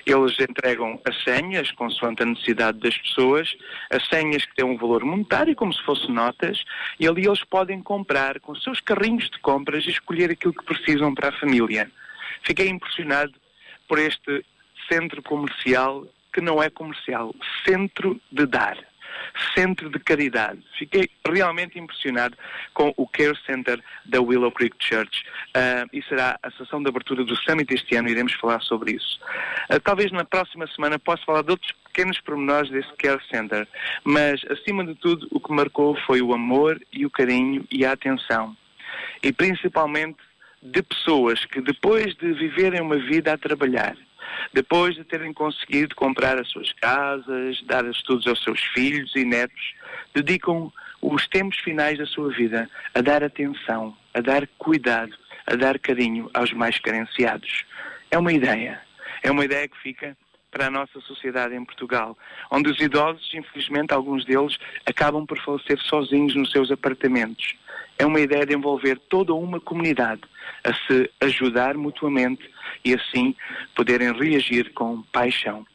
[0.06, 3.54] Eles entregam as senhas, consoante a necessidade das pessoas,
[3.90, 6.62] as senhas que têm um valor monetário, como se fossem notas,
[6.98, 11.14] e ali eles podem comprar com seus carrinhos de compras e escolher aquilo que precisam
[11.14, 11.90] para a família.
[12.42, 13.34] Fiquei impressionado
[13.86, 14.44] por este
[14.90, 17.34] centro comercial que não é comercial,
[17.64, 18.78] centro de dar,
[19.54, 20.60] centro de caridade.
[20.78, 22.36] Fiquei realmente impressionado
[22.74, 25.24] com o Care Center da Willow Creek Church
[25.54, 29.18] Ah, e será a sessão de abertura do Summit este ano, iremos falar sobre isso.
[29.68, 33.66] Ah, talvez na próxima semana possa falar de outros pequenos pormenores desse Care Center,
[34.04, 37.92] mas acima de tudo o que marcou foi o amor e o carinho e a
[37.92, 38.56] atenção.
[39.22, 40.18] E principalmente
[40.62, 43.96] de pessoas que depois de viverem uma vida a trabalhar,
[44.52, 49.74] depois de terem conseguido comprar as suas casas, dar estudos aos seus filhos e netos,
[50.14, 55.14] dedicam os tempos finais da sua vida a dar atenção, a dar cuidado,
[55.46, 57.64] a dar carinho aos mais carenciados.
[58.10, 58.80] É uma ideia.
[59.22, 60.16] É uma ideia que fica
[60.50, 62.16] para a nossa sociedade em Portugal,
[62.50, 64.56] onde os idosos, infelizmente, alguns deles,
[64.86, 67.54] acabam por falecer sozinhos nos seus apartamentos.
[67.98, 70.22] É uma ideia de envolver toda uma comunidade
[70.64, 72.48] a se ajudar mutuamente
[72.84, 73.34] e assim
[73.74, 75.66] poderem reagir com paixão,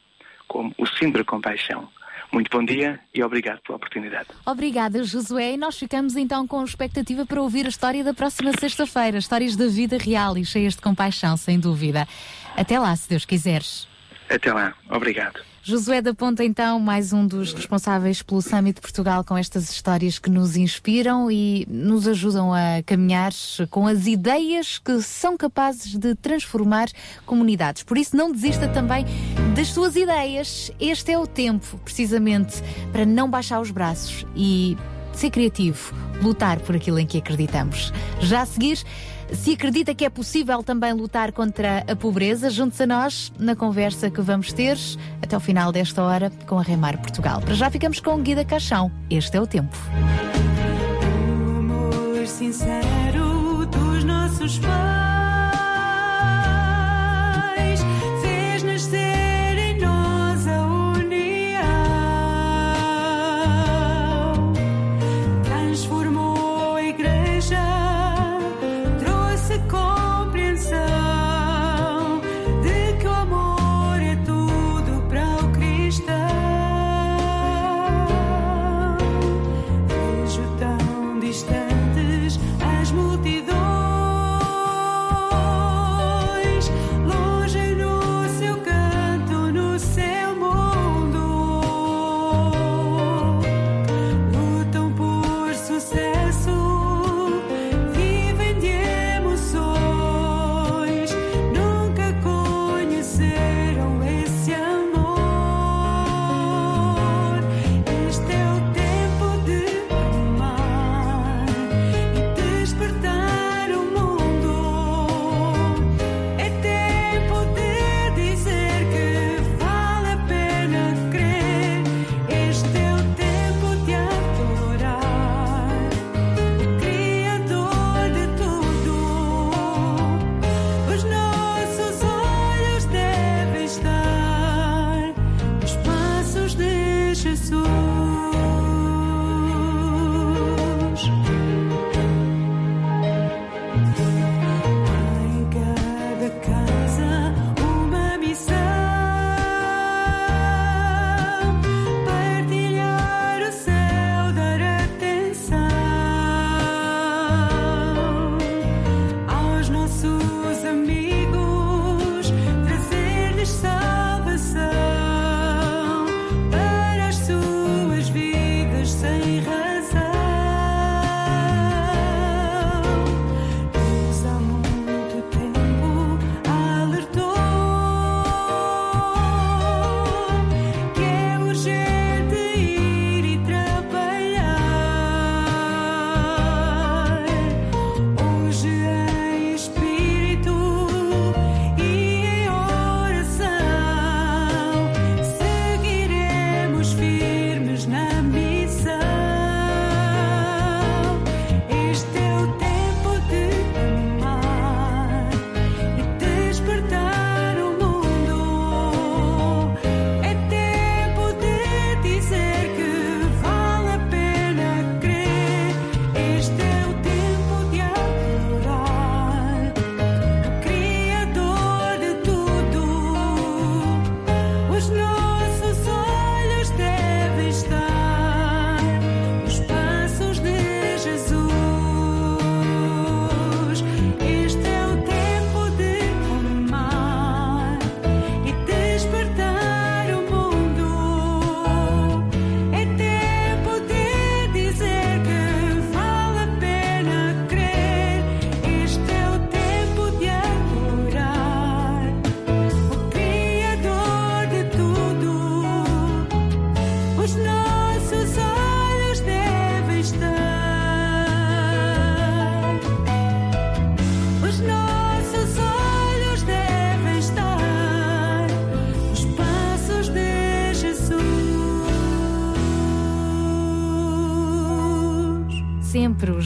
[0.48, 1.88] como o Sindra Compaixão.
[2.32, 4.28] Muito bom dia e obrigado pela oportunidade.
[4.44, 5.52] Obrigada, Josué.
[5.52, 9.18] E nós ficamos então com expectativa para ouvir a história da próxima sexta-feira.
[9.18, 12.08] Histórias da vida real e cheias de compaixão, sem dúvida.
[12.56, 13.93] Até lá, se Deus quiseres.
[14.28, 14.74] Até lá.
[14.90, 15.40] Obrigado.
[15.66, 20.18] Josué da Ponta, então, mais um dos responsáveis pelo Summit de Portugal com estas histórias
[20.18, 23.32] que nos inspiram e nos ajudam a caminhar
[23.70, 26.88] com as ideias que são capazes de transformar
[27.24, 27.82] comunidades.
[27.82, 29.06] Por isso, não desista também
[29.56, 30.70] das suas ideias.
[30.78, 34.76] Este é o tempo, precisamente, para não baixar os braços e
[35.14, 37.90] ser criativo, lutar por aquilo em que acreditamos.
[38.20, 38.84] Já a seguir.
[39.34, 44.10] Se acredita que é possível também lutar contra a pobreza, junte-se a nós na conversa
[44.10, 44.78] que vamos ter
[45.22, 47.40] até o final desta hora com a Remar Portugal.
[47.40, 48.90] Para já ficamos com Guida Caixão.
[49.10, 49.76] Este é o tempo.
[52.26, 55.23] sincero dos nossos pais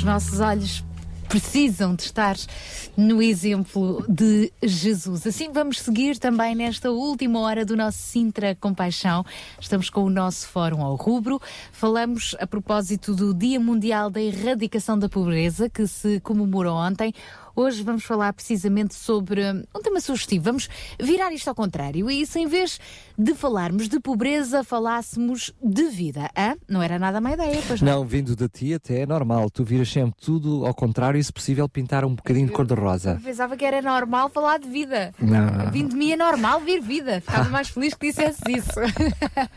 [0.09, 0.83] nossos olhos
[1.29, 2.35] precisam de estar
[2.97, 5.27] no exemplo de Jesus.
[5.27, 9.23] Assim vamos seguir também nesta última hora do nosso Sintra Compaixão.
[9.61, 11.39] Estamos com o nosso fórum ao rubro.
[11.71, 17.13] Falamos a propósito do Dia Mundial da Erradicação da Pobreza, que se comemorou ontem.
[17.59, 19.43] Hoje vamos falar precisamente sobre
[19.75, 20.45] um tema sugestivo.
[20.45, 22.79] Vamos virar isto ao contrário e se em vez
[23.19, 26.31] de falarmos de pobreza, falássemos de vida.
[26.39, 26.55] Hã?
[26.69, 27.97] Não era nada má ideia, pois não?
[27.97, 29.51] Não, vindo de ti até é normal.
[29.51, 33.15] Tu viras sempre tudo ao contrário e, se possível, pintar um bocadinho de cor-de-rosa.
[33.15, 35.13] Eu pensava que era normal falar de vida.
[35.21, 35.69] Não.
[35.73, 37.21] Vindo de mim é normal vir vida.
[37.21, 38.71] Ficava mais feliz que dissesse isso.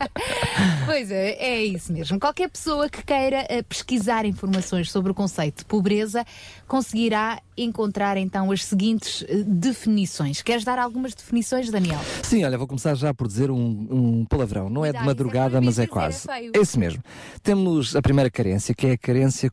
[0.86, 2.18] pois é, é isso mesmo.
[2.18, 6.26] Qualquer pessoa que queira eh, pesquisar informações sobre o conceito de pobreza
[6.66, 10.42] conseguirá encontrar então as seguintes eh, definições.
[10.42, 12.00] Queres dar algumas definições, Daniel?
[12.22, 14.68] Sim, olha, vou começar já por dizer um, um palavrão.
[14.68, 16.28] Não é de Cuidado, madrugada, isso é mas é proibido quase.
[16.56, 16.60] é.
[16.60, 17.02] Esse mesmo.
[17.42, 19.50] Temos a primeira carência, que é a carência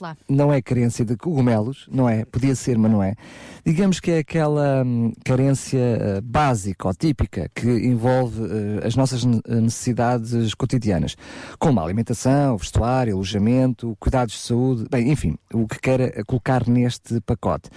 [0.00, 0.16] lá.
[0.28, 2.24] Não é carência de cogumelos, não é?
[2.24, 3.14] Podia ser, mas não é.
[3.64, 9.24] Digamos que é aquela hum, carência eh, básica ou típica que envolve eh, as nossas
[9.24, 11.16] ne- necessidades cotidianas,
[11.58, 17.09] como a alimentação, vestuário, alojamento, cuidados de saúde, bem, enfim, o que queira colocar neste
[17.18, 17.70] pacote.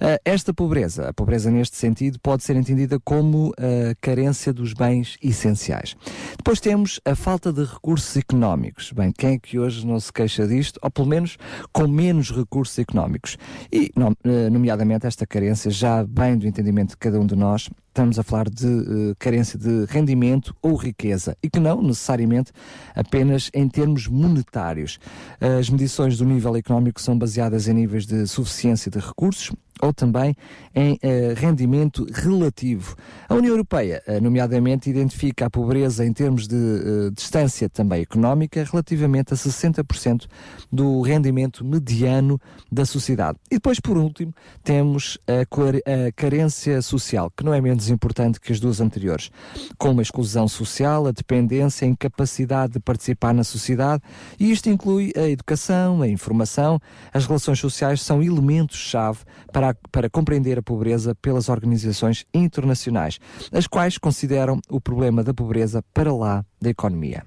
[0.00, 5.16] Eh, esta pobreza, a pobreza neste sentido, pode ser entendida como a carência dos bens
[5.22, 5.96] essenciais.
[6.36, 8.92] Depois temos a falta de recursos económicos.
[8.92, 11.36] Bem, quem é que hoje não se queixa disto, ou pelo menos
[11.72, 13.36] com menos recursos económicos?
[13.72, 13.90] E,
[14.24, 18.22] eh, nomeadamente, esta carência, já bem do entendimento de cada um de nós, estamos a
[18.22, 22.52] falar de eh, carência de rendimento ou riqueza e que não necessariamente
[22.94, 25.00] apenas em termos monetários.
[25.40, 29.50] As medições do nível económico são baseadas em níveis de suficiência de recursos
[29.80, 30.34] ou também
[30.74, 32.94] em eh, rendimento relativo.
[33.28, 38.64] A União Europeia, eh, nomeadamente, identifica a pobreza em termos de eh, distância também económica
[38.64, 40.26] relativamente a 60%
[40.70, 42.40] do rendimento mediano
[42.70, 43.38] da sociedade.
[43.50, 48.52] E depois, por último, temos a, a carência social, que não é menos importante que
[48.52, 49.30] as duas anteriores,
[49.76, 54.02] como a exclusão social, a dependência, a incapacidade de participar na sociedade,
[54.38, 56.80] e isto inclui a educação, a informação,
[57.12, 59.18] as relações sociais são elementos-chave
[59.52, 63.18] para, a- para compreender a pobreza pelas organizações internacionais,
[63.52, 67.24] as quais consideram o problema da pobreza para lá da economia.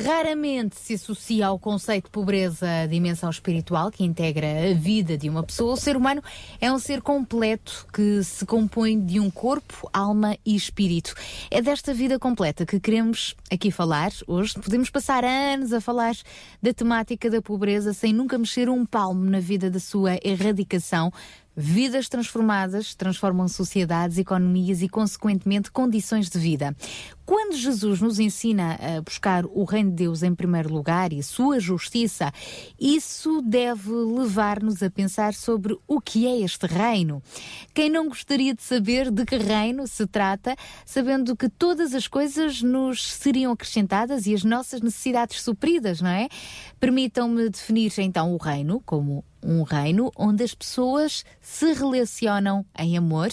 [0.00, 5.28] Raramente se associa ao conceito de pobreza a dimensão espiritual que integra a vida de
[5.28, 5.72] uma pessoa.
[5.72, 6.22] O ser humano
[6.60, 11.14] é um ser completo que se compõe de um corpo, alma e espírito.
[11.50, 14.54] É desta vida completa que queremos aqui falar hoje.
[14.54, 16.14] Podemos passar anos a falar
[16.62, 21.12] da temática da pobreza sem nunca mexer um palmo na vida da sua erradicação.
[21.60, 26.72] Vidas transformadas transformam sociedades, economias e, consequentemente, condições de vida.
[27.26, 31.58] Quando Jesus nos ensina a buscar o reino de Deus em primeiro lugar e sua
[31.58, 32.32] justiça,
[32.80, 37.20] isso deve levar-nos a pensar sobre o que é este reino.
[37.74, 40.54] Quem não gostaria de saber de que reino se trata,
[40.86, 46.28] sabendo que todas as coisas nos seriam acrescentadas e as nossas necessidades supridas, não é?
[46.78, 53.28] Permitam-me definir então o reino como um reino onde as pessoas se relacionam em amor,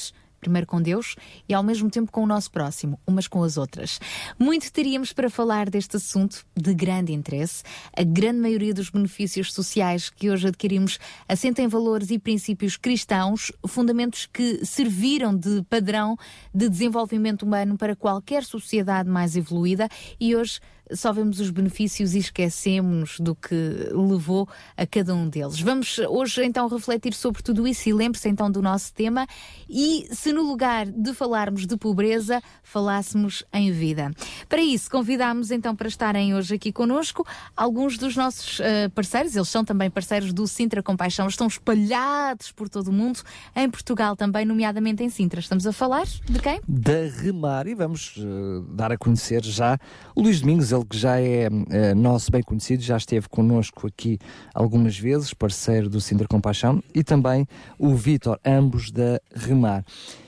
[0.46, 1.16] primeiro com Deus
[1.50, 4.00] e ao mesmo tempo com o nosso próximo, umas com as outras.
[4.38, 7.64] Muito teríamos para falar deste assunto de grande interesse.
[7.98, 13.52] A grande maioria dos benefícios sociais que hoje adquirimos assentam em valores e princípios cristãos,
[13.68, 16.16] fundamentos que serviram de padrão
[16.54, 20.60] de desenvolvimento humano para qualquer sociedade mais evoluída e hoje
[20.94, 23.56] só vemos os benefícios e esquecemos do que
[23.92, 24.48] levou
[24.78, 25.60] a cada um deles.
[25.60, 29.26] Vamos hoje então refletir sobre tudo isso e lembre-se então do nosso tema
[29.70, 34.12] e se no lugar de falarmos de pobreza, falássemos em vida.
[34.48, 37.26] Para isso, convidamos então para estarem hoje aqui conosco
[37.56, 42.70] alguns dos nossos eh, parceiros, eles são também parceiros do Sintra Compaixão, estão espalhados por
[42.70, 43.22] todo o mundo,
[43.56, 45.40] em Portugal também, nomeadamente em Sintra.
[45.40, 46.60] Estamos a falar de quem?
[46.68, 48.24] da Remar e vamos eh,
[48.70, 49.78] dar a conhecer já
[50.14, 54.20] o Luís Domingos, ele que já é eh, nosso bem conhecido, já esteve connosco aqui
[54.54, 57.48] algumas vezes, parceiro do Sintra Compaixão, e também
[57.80, 59.84] o Vítor, ambos da Remar.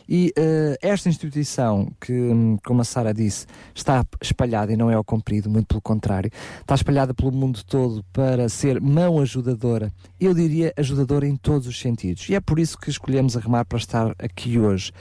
[0.08, 4.94] E eh, esta instituição, que, hum, como a Sara disse, está espalhada e não é
[4.94, 6.32] ao comprido, muito pelo contrário,
[6.62, 11.80] está espalhada pelo mundo todo para ser mão ajudadora, eu diria ajudadora em todos os
[11.80, 12.30] sentidos.
[12.30, 14.92] E é por isso que escolhemos a Remar para estar aqui hoje,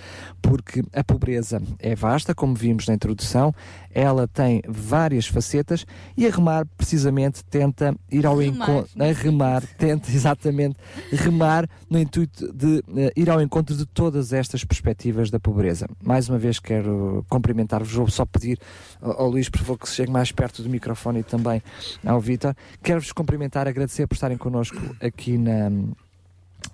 [0.43, 3.55] porque a pobreza é vasta, como vimos na introdução,
[3.91, 10.11] ela tem várias facetas e a Remar precisamente tenta ir ao encontro, a Remar tenta
[10.13, 10.77] exatamente
[11.13, 14.96] remar no intuito de eh, ir ao encontro de todas estas perspectivas
[15.31, 15.87] da pobreza.
[16.03, 18.59] Mais uma vez quero cumprimentar-vos, vou só pedir
[19.01, 21.63] ao, Luís, por favor, que se chegue mais perto do microfone e também
[22.05, 22.55] ao Vítor.
[22.83, 25.71] Quero-vos cumprimentar, agradecer por estarem connosco aqui na,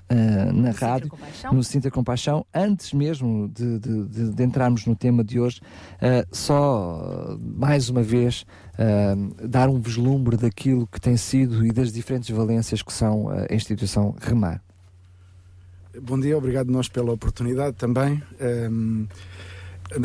[0.09, 1.53] eh, na rádio, Compaixão.
[1.53, 2.47] no Sinta Compaixão.
[2.55, 5.61] Antes mesmo de, de- de- de entrarmos no tema de hoje,
[6.01, 8.45] eh, só mais uma vez
[8.79, 9.15] eh,
[9.49, 14.15] dar um vislumbre daquilo que tem sido e das diferentes valências que são a instituição
[14.21, 14.63] Remar.
[16.01, 18.23] Bom dia, obrigado nós pela oportunidade também.
[18.41, 19.07] Um,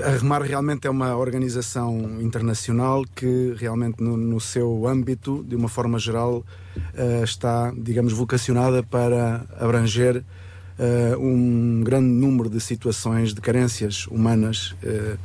[0.03, 5.69] a Remar realmente é uma organização internacional que realmente no, no seu âmbito, de uma
[5.69, 6.43] forma geral,
[6.75, 14.75] uh, está, digamos, vocacionada para abranger uh, um grande número de situações de carências humanas
[14.83, 15.17] uh,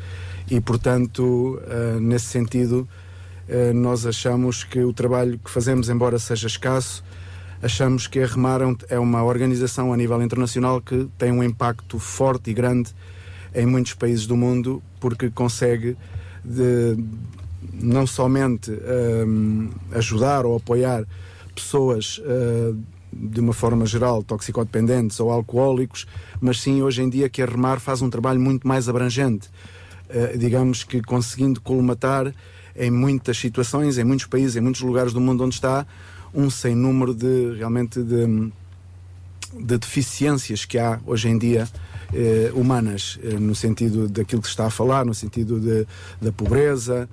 [0.48, 1.60] e, portanto,
[2.00, 2.86] nesse sentido,
[3.74, 7.02] nós achamos que o trabalho que fazemos, embora seja escasso,
[7.62, 11.42] achamos que a Remar é um- é uma organização a nível internacional que tem um
[11.42, 12.90] impacto forte e grande
[13.54, 15.96] em muitos países do mundo porque consegue
[16.44, 16.96] de-
[17.74, 18.70] não somente
[19.26, 21.04] hum, ajudar ou apoiar
[21.54, 22.76] pessoas uh,
[23.12, 26.06] de uma forma geral toxicodependentes ou alcoólicos,
[26.40, 29.48] mas sim hoje em dia que a Remar faz um trabalho muito mais abrangente,
[30.10, 32.34] Uh, digamos que conseguindo colmatar
[32.76, 35.86] em muitas situações, em muitos países, em muitos lugares do mundo onde está,
[36.34, 38.50] um sem número de realmente de,
[39.58, 41.68] de deficiências que há hoje em dia
[42.12, 45.86] eh, humanas, eh, no sentido daquilo que se está a falar, no sentido de,
[46.20, 47.08] da pobreza.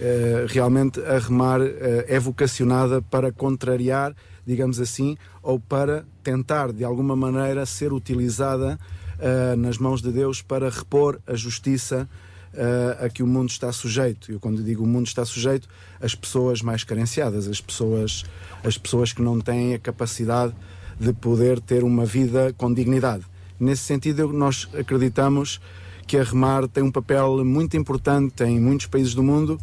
[0.00, 4.14] Eh, realmente a Remar eh, é vocacionada para contrariar,
[4.44, 8.78] digamos assim, ou para tentar de alguma maneira ser utilizada
[9.20, 12.08] eh, nas mãos de Deus para repor a justiça
[12.56, 14.30] eh, a que o mundo está sujeito.
[14.30, 15.68] Eu quando digo o mundo está sujeito,
[16.00, 18.24] as pessoas mais carenciadas, as pessoas,
[18.62, 20.54] as pessoas que não têm a capacidade
[20.98, 23.24] de poder ter uma vida com dignidade.
[23.58, 25.60] Nesse sentido, nós acreditamos
[26.06, 29.58] que a Remar tem um papel muito importante em muitos países do mundo,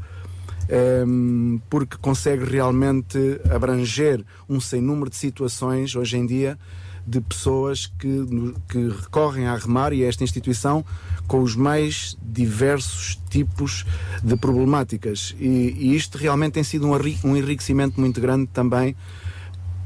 [0.67, 6.57] ehm, porque consegue realmente abranger um sem número de situações hoje em dia
[7.05, 8.25] de pessoas que,
[8.69, 10.85] que recorrem à Remar e a esta instituição
[11.27, 13.85] com os mais diversos tipos
[14.23, 15.35] de problemáticas.
[15.39, 18.95] E, e isto realmente tem sido um, um enriquecimento muito grande também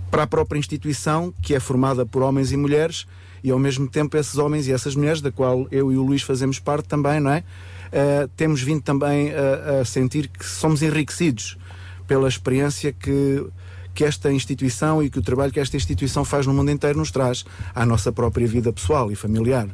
[0.10, 3.06] para a própria instituição, que é formada por homens e mulheres,
[3.44, 6.22] e ao mesmo tempo esses homens e essas mulheres, da qual eu e o Luís
[6.22, 7.44] fazemos parte também, não é?
[7.92, 11.58] Eh, temos vindo também a, a sentir que somos enriquecidos
[12.08, 13.46] pela experiência que,
[13.96, 17.10] que esta instituição e que o trabalho que esta instituição faz no mundo inteiro nos
[17.10, 19.68] traz à nossa própria vida pessoal e familiar.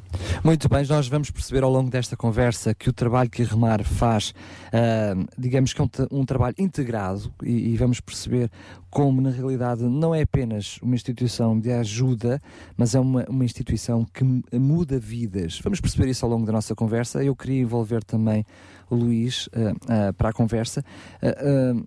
[0.44, 3.84] Muito bem, nós vamos perceber ao longo desta conversa que o trabalho que a Remar
[3.84, 4.34] faz,
[4.72, 8.50] ah, digamos que é um, um trabalho integrado e, e vamos perceber
[8.90, 12.42] como na realidade não é apenas uma instituição de ajuda,
[12.78, 15.60] mas é uma, uma instituição que mu- muda vidas.
[15.64, 17.24] Vamos perceber isso ao longo da nossa conversa.
[17.24, 18.46] Eu queria envolver também
[18.96, 20.84] Luís ah, ah, para a conversa.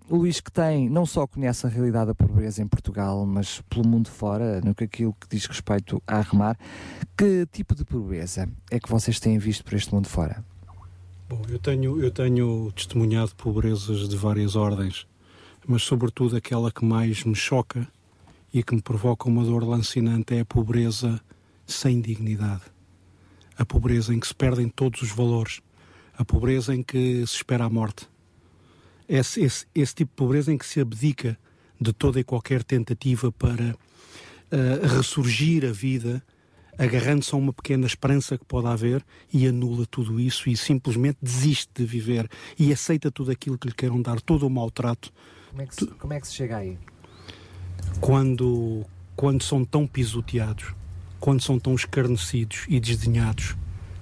[0.09, 3.87] O Luís que tem, não só conhece a realidade da pobreza em Portugal, mas pelo
[3.87, 6.57] mundo fora, no que aquilo que diz respeito a Remar,
[7.17, 10.43] que tipo de pobreza é que vocês têm visto por este mundo fora?
[11.27, 15.07] Bom, eu tenho, eu tenho testemunhado pobrezas de várias ordens,
[15.67, 17.87] mas sobretudo aquela que mais me choca
[18.53, 21.19] e que me provoca uma dor lancinante é a pobreza
[21.65, 22.61] sem dignidade.
[23.57, 25.61] A pobreza em que se perdem todos os valores.
[26.17, 28.07] A pobreza em que se espera a morte.
[29.07, 31.37] Esse, esse, esse tipo de pobreza em que se abdica
[31.79, 33.75] de toda e qualquer tentativa para
[34.51, 36.23] eh, ressurgir a vida
[36.77, 41.71] agarrando-se a uma pequena esperança que pode haver e anula tudo isso e simplesmente desiste
[41.73, 45.11] de viver e aceita tudo aquilo que lhe queiram dar, todo o maltrato,
[45.49, 46.77] Como é que se, como é que se chega aí?
[47.99, 48.85] quando,
[49.15, 50.73] quando são tão pisoteados,
[51.19, 53.55] quando são tão escarnecidos e desdenhados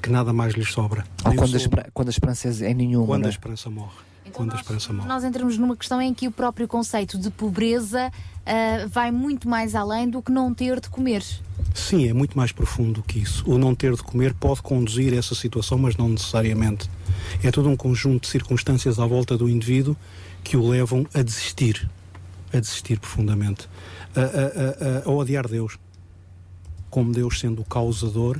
[0.03, 1.03] que nada mais lhes sobra.
[1.25, 3.07] Ou quando a, sol- espera- quando a esperança é nenhuma.
[3.07, 3.31] quando a é?
[3.31, 3.95] esperança morre.
[4.33, 5.07] quando a esperança morre.
[5.07, 8.11] Nós entramos numa questão em que o próprio conceito de pobreza
[8.45, 11.23] ah, vai muito mais além do que não ter de comer.
[11.73, 13.49] Sim, é muito mais profundo que isso.
[13.49, 16.89] O não ter de comer pode conduzir a essa situação, mas não necessariamente.
[17.41, 19.95] É todo um conjunto de circunstâncias à volta do indivíduo
[20.43, 21.89] que o levam a desistir,
[22.53, 23.67] a desistir profundamente,
[24.15, 25.77] a, a- a- a- a odiar Deus,
[26.89, 28.39] como Deus sendo o causador.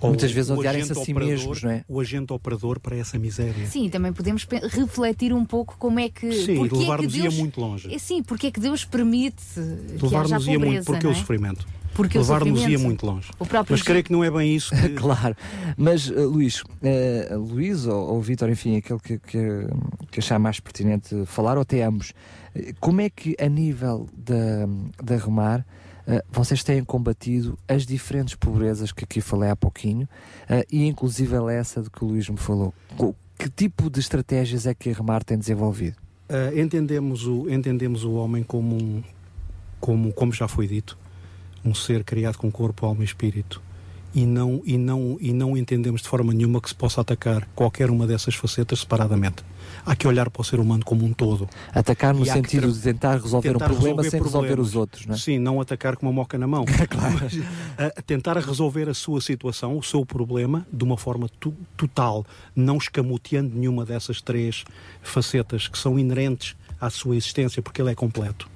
[0.00, 1.84] Ou Muitas vezes odiarem-se a si operador- mesmos, não é?
[1.88, 3.66] O agente operador para essa miséria.
[3.66, 6.32] Sim, também podemos refletir um pouco como é que.
[6.32, 7.92] Sim, é levar-nos-ia Deus- muito longe.
[7.94, 9.42] É, sim, porque é que Deus permite
[10.00, 11.18] Levar-nos-ia muito, porque não o é?
[11.18, 11.66] sofrimento.
[11.92, 13.28] Porque o Levar-nos-ia muito longe.
[13.38, 14.90] O próprio Mas creio que não é bem isso que...
[14.94, 15.36] claro.
[15.76, 19.38] Mas, uh, Luís, uh, Luís ou, ou Vítor, enfim, aquele que, que,
[20.10, 22.10] que achar mais pertinente falar, ou até ambos,
[22.54, 24.68] uh, como é que a nível da,
[25.02, 25.66] da Remar
[26.10, 30.08] uh, vocês têm combatido as diferentes pobrezas que aqui falei há pouquinho
[30.48, 32.74] uh, e inclusive essa de que o Luís me falou?
[33.38, 35.96] Que tipo de estratégias é que a Remar tem desenvolvido?
[36.28, 39.02] Uh, entendemos, o, entendemos o homem como um,
[39.80, 40.98] como, como já foi dito,
[41.64, 43.62] um ser criado com corpo, alma e espírito
[44.14, 47.90] e não, e, não, e não entendemos de forma nenhuma que se possa atacar qualquer
[47.90, 49.44] uma dessas facetas separadamente.
[49.84, 51.48] Há que olhar para o ser humano como um todo.
[51.74, 54.76] Atacar no que sentido de tentar resolver tentar um problema sem resolver resolver os problemas.
[54.76, 55.18] outros, não é?
[55.18, 56.64] Sim, não atacar com uma moca na mão.
[57.20, 57.34] Mas,
[57.78, 61.28] a- a tentar resolver a sua situação, o seu problema, de uma forma
[61.76, 62.24] total,
[62.54, 64.64] não escamoteando nenhuma dessas três
[65.02, 68.48] facetas que são inerentes à sua existência, porque ele é completo.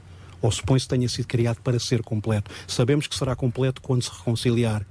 [0.43, 2.51] Ou supõe-se que tenha sido criado para ser completo.
[2.69, 4.87] Sabemos que será completo quando se reconciliar,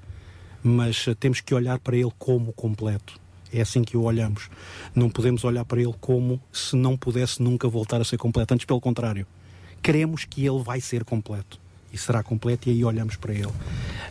[0.64, 3.22] mas eh, temos que olhar para ele como completo.
[3.54, 4.50] É assim que o olhamos.
[4.96, 8.54] Não podemos olhar para ele como se não pudesse nunca voltar a ser completo.
[8.54, 9.28] Antes, pelo contrário.
[9.82, 11.60] Queremos que ele vai ser completo.
[11.92, 13.52] E será completo e aí olhamos para ele.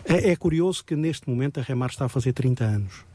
[0.04, 3.11] É, é curioso que neste momento a Remar está a fazer 30 anos.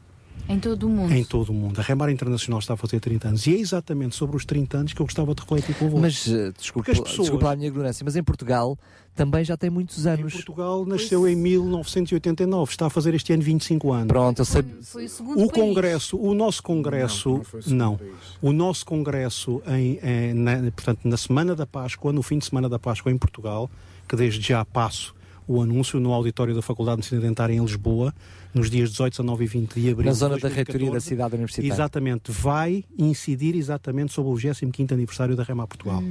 [0.48, 1.12] Em todo o mundo.
[1.12, 1.78] Em todo o mundo.
[1.78, 3.46] A Remar Internacional está a fazer 30 anos.
[3.46, 6.00] E é exatamente sobre os 30 anos que eu gostava de refletir convosco.
[6.00, 8.78] Mas, eh, desculpa, pessoas- desculpa a minha ignorância, mas em Portugal
[9.14, 10.32] também já tem muitos anos.
[10.32, 14.06] Portugal nasceu em 1989, está a fazer este ano 25 anos.
[14.08, 14.62] Pronto, eu sei.
[14.82, 15.52] Foi o segundo O país.
[15.52, 17.98] Congresso, o nosso Congresso, não,
[18.40, 22.68] o nosso Congresso, em, em- na, portanto, na semana da Páscoa, no fim de semana
[22.68, 23.70] da Páscoa em Portugal,
[24.08, 25.14] que desde já passo
[25.46, 28.14] o anúncio no auditório da Faculdade de Medicina Dentária em Lisboa,
[28.54, 30.06] nos dias 18, 19 e 20 de abril.
[30.06, 31.72] Na zona da 2014, reitoria da cidade universitária.
[31.72, 36.02] Exatamente, vai incidir exatamente sobre o 25 aniversário da Rema Portugal.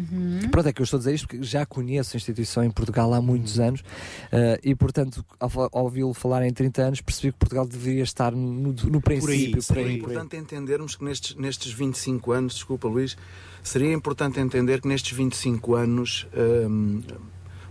[0.51, 3.14] Pronto, é que eu estou a dizer isto porque já conheço a instituição em Portugal
[3.14, 3.83] há muitos anos
[4.32, 8.74] eh, e, portanto, ao, ouvi-lo falar em 30 anos, percebi que Portugal deveria estar no,
[8.74, 9.64] no princípio.
[9.64, 9.98] por É aí.
[9.98, 13.17] importante entendermos que nestes, nestes 25 anos, desculpa Luís,
[13.64, 16.27] seria importante entender que nestes 25 anos,
[16.69, 17.01] hum,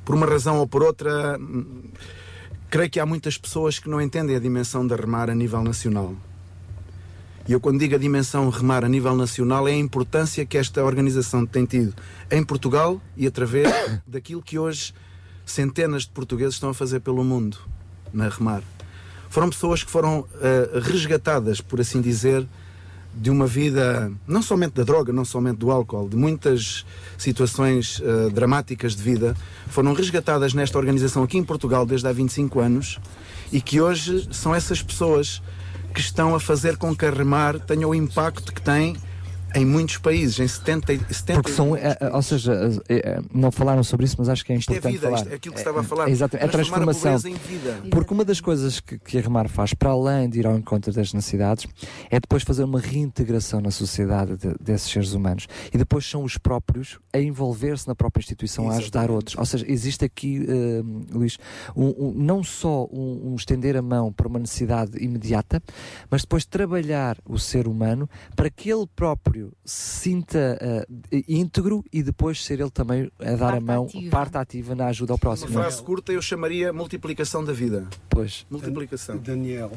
[0.05, 1.91] por uma razão ou por outra, hum,
[2.71, 6.15] creio que há muitas pessoas que não entendem a dimensão da remar a nível nacional.
[7.49, 10.83] E eu, quando digo a dimensão remar a nível nacional, é a importância que esta
[10.83, 11.95] organização tem tido
[12.31, 13.73] em Portugal e através
[14.07, 14.93] daquilo que hoje
[15.45, 17.57] centenas de portugueses estão a fazer pelo mundo
[18.13, 18.63] na remar.
[19.31, 22.47] Foram pessoas que foram eh, resgatadas, por assim dizer,
[23.17, 26.85] de uma vida, não somente da droga, não somente do álcool, de muitas
[27.17, 29.35] situações eh, dramáticas de vida,
[29.69, 32.99] foram resgatadas nesta organização aqui em Portugal desde há 25 anos
[33.51, 35.43] e que hoje são essas pessoas
[35.95, 38.97] que estão a fazer com que a remar tenha o impacto que tem
[39.55, 42.53] em muitos países, em 70, e- 70 Porque são, eh, eh, ou seja,
[42.89, 45.17] eh, eh, não falaram sobre isso, mas acho que é Isto é importante vida, falar.
[45.23, 46.09] isto é aquilo que estava a falar.
[46.09, 47.19] É, é a a transformação.
[47.19, 47.81] vida.
[47.91, 50.93] Porque uma das coisas que, que a Remar faz, para além de ir ao encontro
[50.93, 51.67] das necessidades,
[52.11, 55.47] é depois fazer uma reintegração na sociedade de- desses seres humanos.
[55.73, 59.37] E depois são os próprios a envolver-se na própria instituição, a ajudar outros.
[59.39, 60.83] Ou seja, existe aqui, eh,
[61.15, 61.39] Luís,
[61.75, 65.63] um- um- não só um, um estender a mão para uma necessidade imediata,
[66.11, 70.87] mas depois trabalhar o ser humano para que ele próprio se sinta eh,
[71.29, 74.11] íntegro e depois ser ele também a dar a mão, ativa.
[74.11, 75.51] parte ativa na ajuda ao Uma próximo.
[75.53, 77.87] frase curta eu chamaria multiplicação da vida.
[78.09, 78.47] Pois.
[78.51, 79.19] Multiplicação.
[79.19, 79.73] Daniel,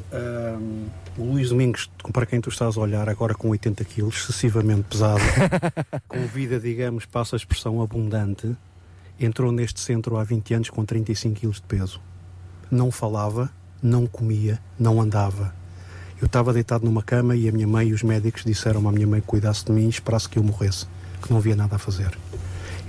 [0.60, 0.86] hum,
[1.18, 5.20] o Luís Domingos, para quem tu estás a olhar agora com 80 quilos, excessivamente pesado,
[6.08, 8.56] com vida, digamos, passa a expressão abundante,
[9.18, 12.00] entrou neste centro há 20 anos com 35 quilos de peso.
[12.70, 13.50] Não falava,
[13.82, 15.54] não comia, não andava.
[16.20, 19.06] Eu estava deitado numa cama e a minha mãe e os médicos disseram à minha
[19.06, 20.86] mãe que cuidasse de mim e esperasse que eu morresse,
[21.22, 22.10] que não havia nada a fazer.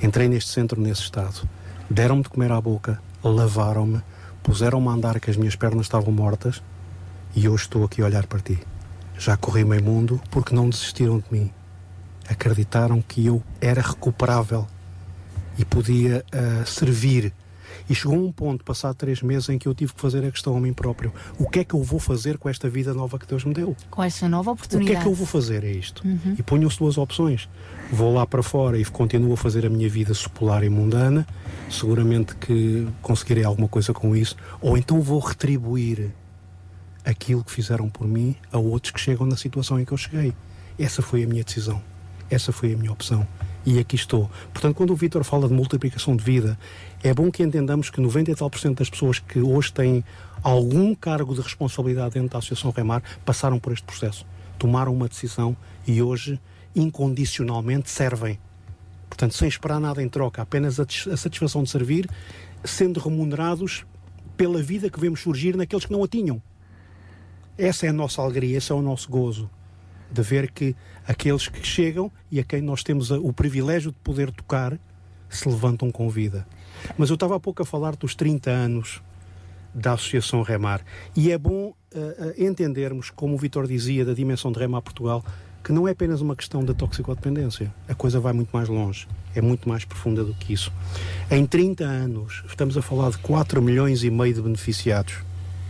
[0.03, 1.47] Entrei neste centro nesse estado.
[1.89, 4.01] Deram-me de comer à boca, lavaram-me,
[4.43, 6.61] puseram-me a andar que as minhas pernas estavam mortas
[7.33, 8.59] e hoje estou aqui a olhar para ti.
[9.17, 11.51] Já corri meio mundo porque não desistiram de mim.
[12.27, 14.67] Acreditaram que eu era recuperável
[15.57, 17.33] e podia ah, servir.
[17.91, 20.55] E chegou um ponto, passado três meses, em que eu tive que fazer a questão
[20.55, 23.27] a mim próprio: o que é que eu vou fazer com esta vida nova que
[23.27, 23.75] Deus me deu?
[23.89, 24.95] Com esta nova O oportunidade.
[24.95, 25.65] que é que eu vou fazer?
[25.65, 26.07] É isto.
[26.07, 26.35] Uhum.
[26.39, 27.49] E ponho-se duas opções.
[27.91, 31.27] Vou lá para fora e continuo a fazer a minha vida secular e mundana.
[31.69, 34.37] Seguramente que conseguirei alguma coisa com isso.
[34.61, 36.13] Ou então vou retribuir
[37.03, 40.33] aquilo que fizeram por mim a outros que chegam na situação em que eu cheguei.
[40.79, 41.81] Essa foi a minha decisão.
[42.29, 43.27] Essa foi a minha opção.
[43.65, 44.29] E aqui estou.
[44.51, 46.57] Portanto, quando o Vítor fala de multiplicação de vida,
[47.03, 50.03] é bom que entendamos que 90 e tal por cento das pessoas que hoje têm
[50.41, 54.25] algum cargo de responsabilidade dentro da Associação Remar passaram por este processo.
[54.57, 56.39] Tomaram uma decisão e hoje,
[56.75, 58.39] incondicionalmente, servem.
[59.07, 62.09] Portanto, sem esperar nada em troca, apenas a, a satisfação de servir,
[62.63, 63.85] sendo remunerados
[64.35, 66.41] pela vida que vemos surgir naqueles que não a tinham.
[67.57, 69.49] Essa é a nossa alegria, esse é o nosso gozo.
[70.09, 70.75] De ver que
[71.11, 74.79] aqueles que chegam e a quem nós temos o privilégio de poder tocar
[75.29, 76.47] se levantam com vida.
[76.97, 79.01] Mas eu estava há pouco a falar dos 30 anos
[79.73, 80.81] da Associação Remar.
[81.15, 85.23] E é bom eh, entendermos, como o Vitor dizia, da dimensão de Remar Portugal,
[85.63, 87.73] que não é apenas uma questão da toxicodependência.
[87.87, 89.07] A coisa vai muito mais longe.
[89.35, 90.71] É muito mais profunda do que isso.
[91.29, 95.15] Em 30 anos, estamos a falar de 4 milhões e meio de beneficiados.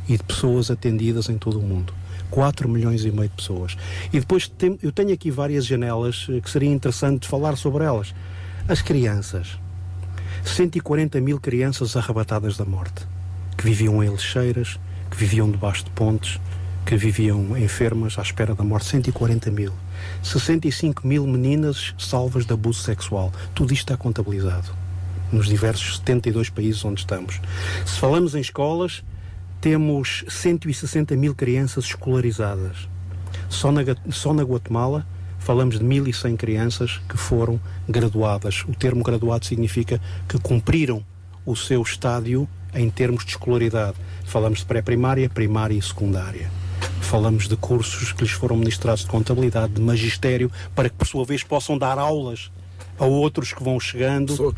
[0.09, 1.93] e de pessoas atendidas em todo o mundo.
[2.31, 3.77] 4 milhões e meio de pessoas.
[4.11, 8.15] E depois tem- eu tenho aqui várias janelas eh, que seria interessante falar sobre elas.
[8.67, 9.59] As crianças.
[10.43, 13.05] 140 mil crianças arrebatadas da morte,
[13.57, 14.79] que viviam em lixeiras,
[15.09, 16.39] que viviam debaixo de pontes,
[16.85, 18.87] que viviam enfermas à espera da morte.
[18.87, 19.71] 140 mil.
[20.23, 23.31] 65 mil meninas salvas de abuso sexual.
[23.53, 24.69] Tudo isto está contabilizado
[25.31, 27.39] nos diversos 72 países onde estamos.
[27.85, 29.01] Se falamos em escolas,
[29.61, 32.89] temos 160 mil crianças escolarizadas.
[33.47, 35.05] Só na, só na Guatemala
[35.37, 38.65] falamos de 1.100 crianças que foram graduadas.
[38.67, 41.05] O termo graduado significa que cumpriram
[41.45, 43.97] o seu estádio em termos de escolaridade.
[44.25, 46.49] Falamos de pré-primária, primária e secundária.
[46.99, 51.25] Falamos de cursos que lhes foram ministrados de contabilidade, de magistério, para que por sua
[51.25, 52.51] vez possam dar aulas
[52.97, 54.53] a outros que vão chegando.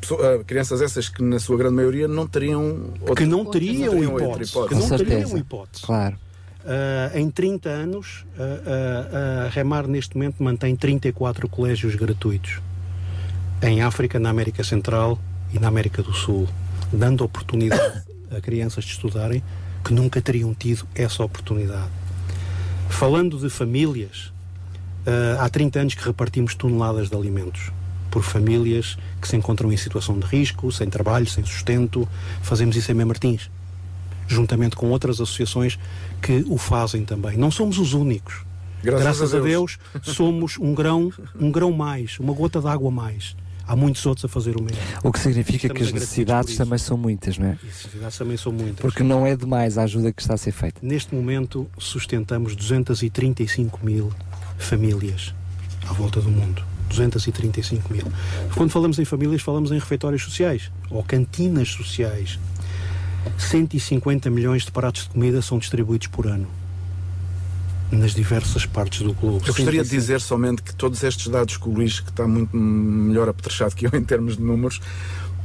[0.00, 2.90] Pessoa- ah, crianças essas que, na sua grande maioria, não teriam.
[3.00, 5.38] outra- que não teriam, não teriam hipótese, outra que não teriam certeza.
[5.38, 5.82] hipótese.
[5.84, 6.16] Claro.
[6.64, 12.60] Ah, em 30 anos, ah, ah, a Remar neste momento mantém 34 colégios gratuitos
[13.62, 15.18] em África, na América Central
[15.54, 16.48] e na América do Sul,
[16.92, 18.02] dando oportunidade
[18.36, 19.42] a crianças de estudarem
[19.84, 21.88] que nunca teriam tido essa oportunidade.
[22.88, 24.32] Falando de famílias,
[25.06, 27.70] ah, há 30 anos que repartimos toneladas de alimentos
[28.16, 32.08] por famílias que se encontram em situação de risco, sem trabalho, sem sustento.
[32.40, 33.50] Fazemos isso em Mem Martins,
[34.26, 35.78] juntamente com outras associações
[36.22, 37.36] que o fazem também.
[37.36, 38.42] Não somos os únicos.
[38.82, 43.36] Graças a a Deus, somos um grão, um grão mais, uma gota de água mais.
[43.66, 44.80] Há muitos outros a fazer o mesmo.
[45.02, 47.50] O que significa Estamos que as necessidades também são muitas, não é?
[47.50, 48.80] As necessidades também são muitas.
[48.80, 50.80] Porque não é demais a ajuda que está a ser feita.
[50.80, 54.10] Neste momento sustentamos 235 mil
[54.56, 55.34] famílias
[55.86, 56.64] à volta do mundo.
[56.88, 58.04] 235 mil.
[58.54, 62.38] Quando falamos em famílias, falamos em refeitórios sociais ou cantinas sociais.
[63.38, 66.46] 150 milhões de pratos de comida são distribuídos por ano
[67.90, 69.38] nas diversas partes do globo.
[69.38, 69.96] Eu gostaria de 150.
[69.96, 73.86] dizer somente que todos estes dados que o Luís, que está muito melhor apetrechado que
[73.86, 74.80] eu em termos de números,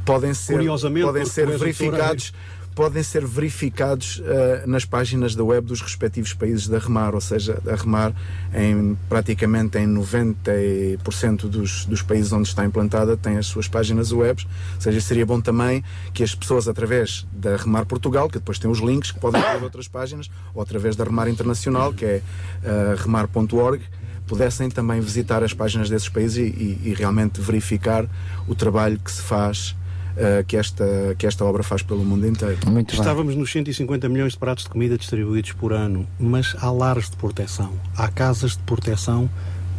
[0.04, 0.58] podem ser,
[1.02, 2.32] podem ser verificados
[2.74, 7.60] podem ser verificados eh, nas páginas da web dos respectivos países da Remar, ou seja,
[7.70, 8.12] a Remar
[8.54, 14.44] em praticamente em 90% dos, dos países onde está implantada tem as suas páginas web,
[14.74, 18.70] ou seja, seria bom também que as pessoas através da Remar Portugal, que depois tem
[18.70, 22.22] os links que podem ter outras páginas, ou através da Remar Internacional, que é
[22.64, 23.82] eh, remar.org,
[24.26, 28.06] pudessem também visitar as páginas desses países e, e- e realmente verificar
[28.48, 29.74] o trabalho que se faz,
[30.16, 30.84] eh, que, esta,
[31.18, 32.58] que esta obra faz pelo mundo inteiro.
[33.00, 37.16] Estávamos nos 150 milhões de pratos de comida distribuídos por ano, mas há lares de
[37.16, 39.28] proteção, há casas de proteção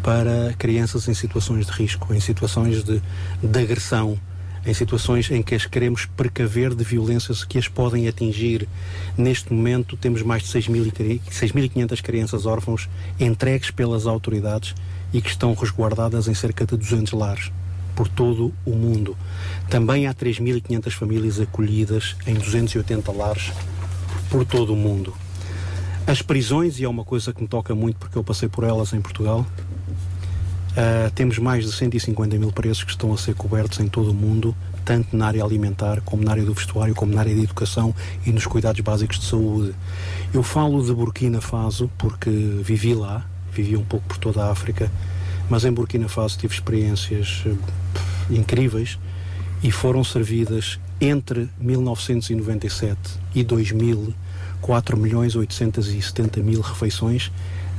[0.02, 3.02] para crianças em situações de risco, em situações de,
[3.42, 4.20] de agressão,
[4.66, 8.68] em situações em que as queremos precaver de violências que as podem atingir.
[9.18, 12.90] Neste momento temos mais de 6.000 e cri- 6.500 crianças órfãos
[13.20, 14.74] entregues pelas autoridades
[15.14, 17.52] e que estão resguardadas em cerca de 200 lares
[17.96, 19.16] por todo o mundo.
[19.70, 23.52] Também há 3.500 famílias acolhidas em 280 lares
[24.30, 25.14] por todo o mundo.
[26.06, 28.92] As prisões, e é uma coisa que me toca muito porque eu passei por elas
[28.94, 29.46] em Portugal,
[30.76, 34.14] ah, temos mais de 150 mil presos que estão a ser cobertos em todo o
[34.14, 37.94] mundo, tanto na área alimentar, como na área do vestuário, como na área de educação
[38.26, 39.76] e nos cuidados básicos de saúde.
[40.34, 44.92] Eu falo de Burkina Faso porque vivi lá, vivi um pouco por toda a África,
[45.50, 48.98] mas em Burkina Faso tive experiências eh, incríveis
[49.62, 52.98] e foram servidas entre 1997
[53.36, 54.14] e 2000
[54.64, 57.30] 4 milhões 870 mil refeições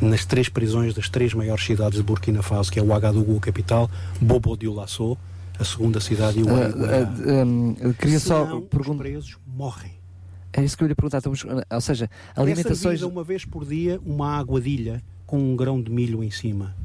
[0.00, 3.90] nas três prisões das três maiores cidades de Burkina Faso, que é o Ouagadougou, capital,
[4.20, 5.16] Bobo Dioulasso,
[5.58, 8.90] a segunda cidade, e o ah, hum, eu queria só Senão, perguntar.
[8.92, 9.92] os presos morrem.
[10.52, 11.18] É isso que eu lhe perguntar.
[11.18, 12.78] Estamos, ou seja, É alimentações.
[12.78, 16.76] servida uma vez por dia uma aguadilha com um grão de milho em cima.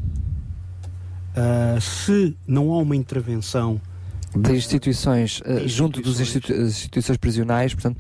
[1.39, 3.79] Ah, se não há uma intervenção
[4.35, 7.97] de instituições, eh, junto das instituições prisionais, portanto,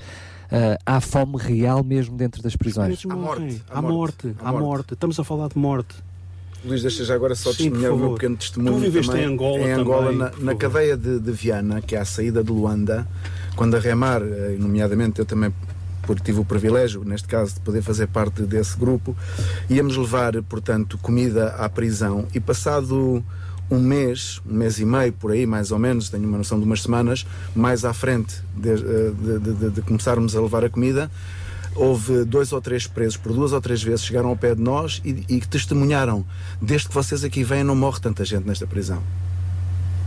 [0.51, 3.01] eh, há fome real mesmo dentro das prisões.
[3.07, 4.93] Há morte, há morte, há morte.
[4.93, 5.95] Estamos a falar de morte.
[6.65, 8.75] Luís, deixa já agora só testemunhar o meu pequeno testemunho.
[8.75, 9.25] Tu viveste também.
[9.25, 12.43] em Angola Em Angola, também, na, na cadeia de, de Viana, que é a saída
[12.43, 13.07] de Luanda,
[13.55, 15.53] quando a Remar, eh, nomeadamente eu também
[16.09, 19.15] porque tive o privilégio, neste caso, de poder fazer parte desse grupo,
[19.69, 22.25] íamos levar, portanto, comida à prisão.
[22.33, 23.23] E passado
[23.69, 26.65] um mês, um mês e meio por aí, mais ou menos, tenho uma noção de
[26.65, 28.75] umas semanas, mais à frente de, eh,
[29.21, 31.11] de- de- de- começarmos a levar a comida,
[31.75, 34.99] houve dois ou três presos por duas ou três vezes chegaram ao pé de nós
[35.05, 36.25] e, e testemunharam
[36.59, 39.03] desde que vocês aqui vêm não morre tanta gente nesta prisão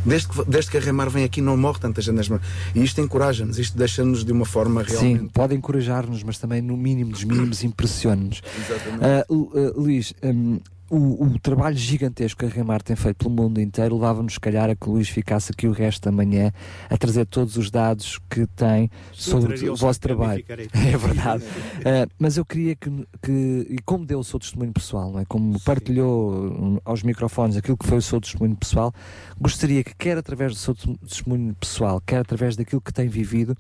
[0.05, 2.42] Desde que, desde que a Remar vem aqui, não morre tanta gente nas mãos.
[2.74, 5.20] E isto encoraja-nos, isto deixa-nos de uma forma realmente.
[5.20, 8.42] Sim, pode encorajar-nos, mas também no mínimo dos mínimos impressiona-nos.
[8.58, 9.26] Exatamente.
[9.31, 10.58] Lu- ah, Luís, hum,
[10.94, 14.68] o, o trabalho gigantesco que a Remar tem feito pelo mundo inteiro levava-nos, se calhar,
[14.68, 16.52] a que o Luís ficasse aqui o resto da manhã
[16.90, 20.44] a trazer todos os dados que tem sobre o vosso trabalho.
[20.72, 21.44] É verdade.
[21.84, 22.90] Ah, mas eu queria que,
[23.22, 25.24] que, e como deu o seu testemunho pessoal, não é?
[25.24, 28.92] como partilhou hum, aos microfones aquilo que foi o seu testemunho pessoal,
[29.40, 33.56] gostaria que, quer através do seu testemunho pessoal, quer através daquilo que tem vivido,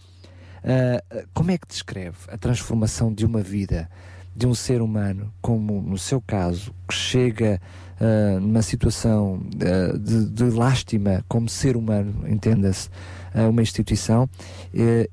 [0.64, 1.02] ah,
[1.32, 3.88] como é que descreve a transformação de uma vida,
[4.34, 7.60] de um ser humano, como no seu caso, que chega
[8.00, 12.88] ah, numa situação ah, de, de lástima como ser humano, entenda-se,
[13.34, 14.28] a uma instituição,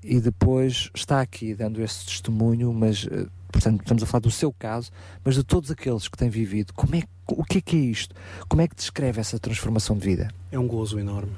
[0.04, 3.08] e depois está aqui dando esse testemunho, mas.
[3.10, 4.92] eh, Portanto, estamos a falar do seu caso,
[5.26, 8.14] mas de todos aqueles que têm vivido, como é, o que é que é isto?
[8.48, 10.28] Como é que descreve essa transformação de vida?
[10.52, 11.32] É um gozo enorme.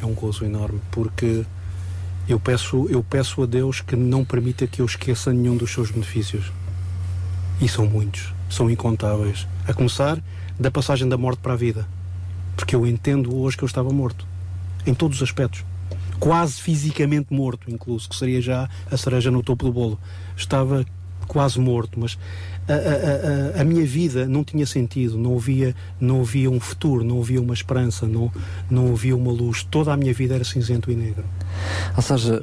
[0.00, 1.44] É um gozo enorme porque
[2.28, 5.90] eu peço, eu peço a Deus que não permita que eu esqueça nenhum dos seus
[5.90, 6.52] benefícios.
[7.60, 9.46] E são muitos, são incontáveis.
[9.66, 10.18] A começar
[10.58, 11.86] da passagem da morte para a vida.
[12.56, 14.26] Porque eu entendo hoje que eu estava morto.
[14.86, 15.64] Em todos os aspectos.
[16.18, 19.98] Quase fisicamente morto, incluso, que seria já a cereja no topo do bolo.
[20.36, 20.84] Estava
[21.26, 22.16] quase morto, mas
[22.68, 27.02] a, a- a- a minha vida não tinha sentido, não havia, não havia um futuro,
[27.04, 28.32] não havia uma esperança, não,
[28.70, 29.64] não havia uma luz.
[29.64, 31.24] Toda a minha vida era cinzento e negro.
[31.96, 32.40] Ou seja,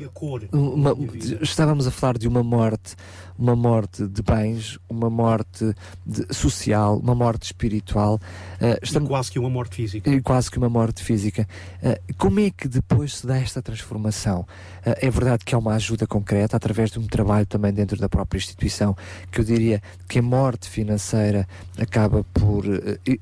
[0.52, 0.96] uma-
[1.42, 2.96] estávamos a falar de uma morte,
[3.38, 5.74] uma morte de bens, uma morte
[6.06, 8.20] de- social, uma morte espiritual.
[8.60, 10.10] eh, estamos- quase que uma morte física.
[10.10, 11.48] E quase que uma morte física.
[11.82, 14.46] Eh, como é que depois se dá esta transformação?
[14.86, 18.08] Eh, é verdade que há uma ajuda concreta através de um trabalho também dentro da
[18.08, 18.96] própria instituição,
[19.32, 21.48] que eu diria que a morte financeira
[21.78, 22.64] acaba por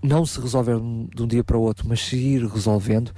[0.03, 0.77] não se resolver
[1.15, 3.11] de um dia para o outro, mas se ir resolvendo.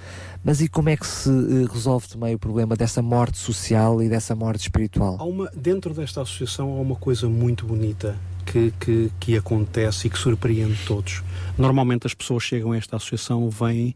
[0.44, 4.10] Mas e como é que se eh, resolve também o problema dessa morte social e
[4.10, 5.16] dessa morte espiritual?
[5.26, 10.18] Uma, dentro desta associação há uma coisa muito bonita que, que, que acontece e que
[10.18, 11.24] surpreende todos.
[11.58, 13.96] Normalmente as pessoas chegam a esta associação vêm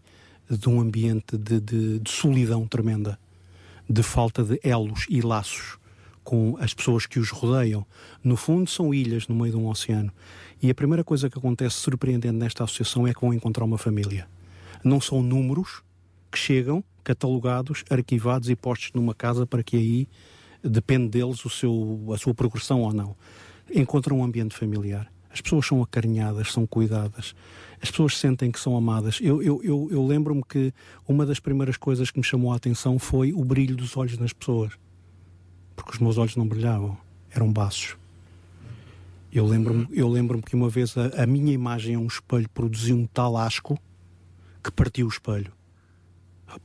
[0.50, 3.20] de um ambiente de, de, de solidão tremenda,
[3.90, 5.78] de falta de elos e laços
[6.24, 7.86] com as pessoas que os rodeiam.
[8.24, 10.14] No fundo, são ilhas no meio de um oceano.
[10.62, 14.30] E a primeira coisa que acontece surpreendente nesta associação é que vão encontrar uma família.
[14.82, 15.82] Não são números
[16.38, 20.08] que chegam catalogados, arquivados e postos numa casa para que aí
[20.64, 23.16] depende deles o seu, a sua progressão ou não.
[23.74, 25.12] Encontram um ambiente familiar.
[25.32, 27.34] As pessoas são acarinhadas, são cuidadas.
[27.82, 29.20] As pessoas sentem que são amadas.
[29.22, 30.74] Eu, eu, eu, eu lembro-me que
[31.08, 34.34] uma das primeiras coisas que me chamou a atenção foi o brilho dos olhos nas
[34.34, 34.74] pessoas.
[35.76, 36.98] Porque os meus olhos não brilhavam,
[37.32, 37.96] eram baços.
[39.32, 42.96] Eu lembro-me eu lembro que uma vez a, a minha imagem a um espelho produziu
[42.96, 43.78] um tal asco
[44.64, 45.57] que partiu o espelho.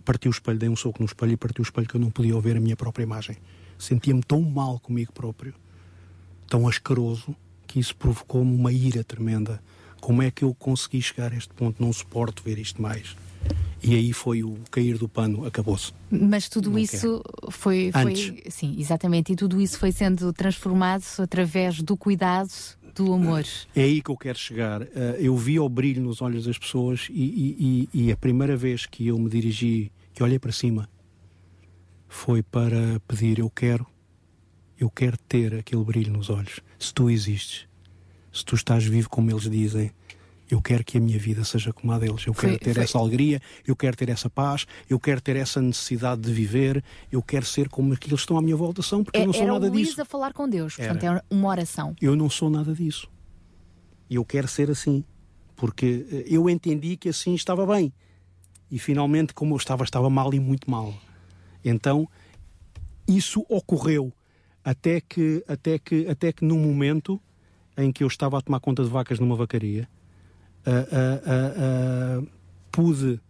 [0.05, 2.11] Partiu o espelho, dei um soco no espelho e partiu o espelho que eu não
[2.11, 3.36] podia ver a minha própria imagem.
[3.78, 5.55] Sentia-me tão mal comigo próprio,
[6.49, 7.35] tão asqueroso,
[7.67, 9.62] que isso provocou-me uma ira tremenda.
[10.01, 11.83] Como é que eu consegui chegar a este ponto?
[11.83, 13.17] Não suporto ver isto mais.
[13.83, 15.93] E aí foi o cair do pano, acabou-se.
[16.09, 17.20] Mas tudo Não isso
[17.51, 18.02] foi, foi.
[18.02, 18.35] Antes.
[18.55, 19.33] Sim, exatamente.
[19.33, 22.52] E tudo isso foi sendo transformado através do cuidado,
[22.94, 23.44] do amor.
[23.74, 24.82] É aí que eu quero chegar.
[24.82, 28.86] Eh, eu vi o brilho nos olhos das pessoas e, e- e- a primeira vez
[28.86, 30.88] que eu me dirigi, que olhei para cima,
[32.08, 33.86] foi para pedir: eu quero,
[34.78, 36.60] eu quero ter aquele brilho nos olhos.
[36.78, 37.66] Se tu existes,
[38.32, 39.90] se tu estás vivo como eles dizem,
[40.52, 42.26] eu quero que a minha vida seja como a deles.
[42.26, 45.34] Eu Foi- quero ter foi- essa alegria, eu quero ter essa paz, eu quero ter
[45.36, 49.02] essa necessidade de viver, eu quero ser como aqueles que estão à minha volta são,
[49.02, 50.02] porque eu não sou É, Era o nada Luís disso.
[50.02, 50.76] a falar com Deus.
[50.76, 51.24] Portanto, Era.
[51.31, 51.97] é uma oração.
[52.00, 53.08] Eu não sou nada disso.
[54.10, 55.02] Eu quero ser assim.
[55.56, 57.92] Porque eh, eu entendi que assim estava bem.
[58.70, 60.92] E finalmente, como eu estava, estava mal e muito mal.
[61.64, 62.08] Então,
[63.08, 64.12] isso ocorreu
[64.64, 67.20] até que, até que, até que num momento
[67.76, 69.89] em que eu estava a tomar conta de vacas numa vacaria,
[70.66, 72.23] ah, ah,
[72.70, 73.20] pude.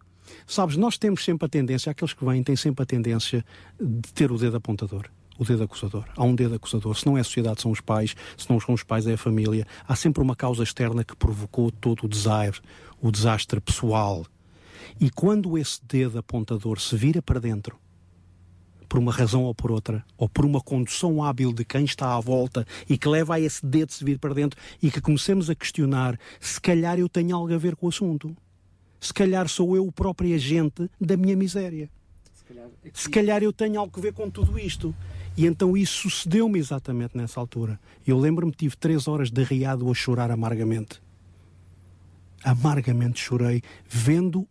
[0.47, 3.45] Sabes, nós temos sempre a tendência, aqueles que vêm têm sempre a tendência
[3.79, 6.05] de ter o dedo apontador, o dedo acusador.
[6.15, 6.97] Há um dedo acusador.
[6.97, 8.15] Se não é a sociedade, são os pais.
[8.37, 9.67] Se não são os pais, é a família.
[9.87, 12.61] Há sempre uma causa externa que provocou todo o desastre,
[13.01, 14.25] o desastre pessoal.
[14.99, 17.77] E quando esse dedo apontador se vira para dentro,
[18.93, 22.19] por uma razão ou por outra, ou por uma condução hábil de quem está à
[22.19, 25.55] volta e que leva a esse dedo se vir para dentro e que comecemos a
[25.55, 28.37] questionar se calhar eu tenho algo a ver com o assunto.
[29.01, 31.89] Se calhar sou eu o próprio agente da minha miséria.
[32.93, 34.93] Se calhar eu tenho algo a ver com tudo isto.
[35.35, 37.79] E então isso sucedeu-me exatamente nessa altura.
[38.05, 41.01] Eu lembro-me que tive três horas de riado a chorar amargamente.
[42.43, 44.47] Amargamente chorei, vendo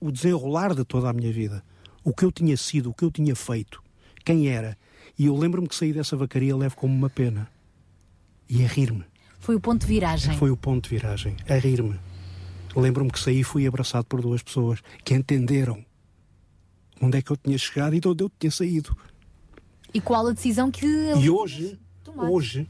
[0.00, 1.62] o desenrolar de toda a minha vida.
[2.02, 3.82] O que eu tinha sido, o que eu tinha feito,
[4.24, 4.76] quem era.
[5.18, 7.50] E eu lembro-me que saí dessa vacaria levo como uma pena.
[8.48, 9.04] E a rir-me.
[9.38, 10.36] Foi o ponto de viragem.
[10.36, 11.36] Foi o ponto de viragem.
[11.48, 11.98] A rir-me.
[12.74, 15.84] Lembro-me que saí e fui abraçado por duas pessoas que entenderam
[17.00, 18.96] onde é que eu tinha chegado e de onde eu tinha saído.
[19.92, 20.86] E qual a decisão que.
[20.86, 21.78] E hoje,
[22.16, 22.68] hoje,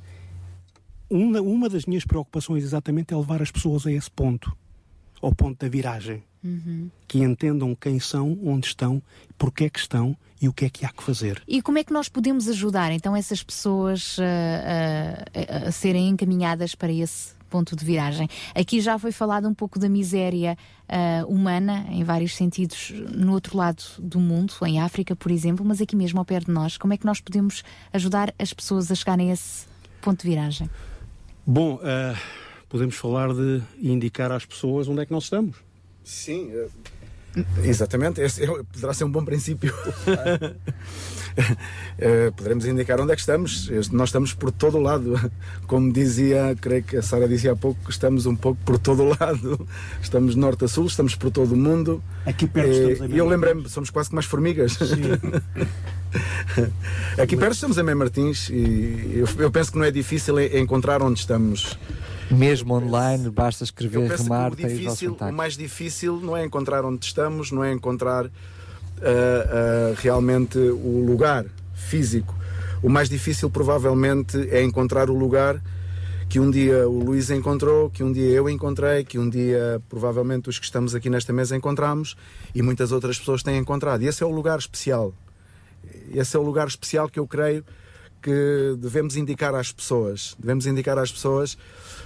[1.09, 4.57] uma, uma das minhas preocupações exatamente é levar as pessoas a esse ponto,
[5.21, 6.23] ao ponto da viragem.
[6.43, 6.91] Uhum.
[7.07, 9.03] Que entendam quem são, onde estão,
[9.37, 11.43] porque é que estão e o que é que há que fazer.
[11.47, 16.75] E como é que nós podemos ajudar então essas pessoas uh, uh, a serem encaminhadas
[16.75, 18.27] para esse ponto de viragem?
[18.55, 20.57] Aqui já foi falado um pouco da miséria
[20.89, 25.81] uh, humana, em vários sentidos, no outro lado do mundo, em África, por exemplo, mas
[25.81, 26.79] aqui mesmo ao pé de nós.
[26.79, 27.63] Como é que nós podemos
[27.93, 29.67] ajudar as pessoas a chegarem a esse
[30.01, 30.71] ponto de viragem?
[31.47, 32.17] Bom, uh,
[32.67, 35.70] podemos falar de indicar às pessoas onde é que nós estamos.
[36.05, 36.69] Sim, eh,
[37.65, 38.21] exatamente.
[38.21, 39.75] Esse é- poderá ser um bom princípio.
[41.97, 43.71] Eh, poderemos indicar onde é que estamos.
[43.93, 45.15] Nós estamos por todo o lado.
[45.69, 49.05] Como dizia, creio que a Sara dizia há pouco, que estamos um pouco por todo
[49.05, 49.69] o lado.
[50.03, 52.03] Estamos norte a sul, estamos por todo o mundo.
[52.27, 54.77] Aqui perto Eh, estamos em E eu lembrei-me, somos quase como as formigas.
[57.17, 61.01] Aqui perto estamos em Mem Martins e eu, penso que não é difícil en- encontrar
[61.01, 61.79] onde estamos.
[62.31, 67.05] Mesmo online, basta escrever remar, que o, difícil, o mais difícil não é encontrar onde
[67.05, 68.31] estamos, não é encontrar ah,
[69.03, 71.45] ah, realmente o lugar
[71.75, 72.35] físico.
[72.83, 75.61] O mais difícil, provavelmente, é encontrar o lugar
[76.29, 80.49] que um dia o Luís encontrou, que um dia eu encontrei, que um dia, provavelmente,
[80.49, 82.17] os que estamos aqui nesta mesa encontramos
[82.55, 84.03] e muitas outras pessoas têm encontrado.
[84.03, 85.13] E esse é o lugar especial.
[86.15, 87.65] Esse é o lugar especial que eu creio
[88.23, 90.37] que devemos indicar às pessoas.
[90.39, 91.59] Devemos indicar às pessoas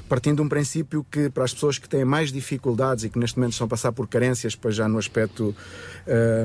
[0.09, 3.39] partindo de um princípio que para as pessoas que têm mais dificuldades e que neste
[3.39, 5.55] momento estão a passar por carências, pois já no aspecto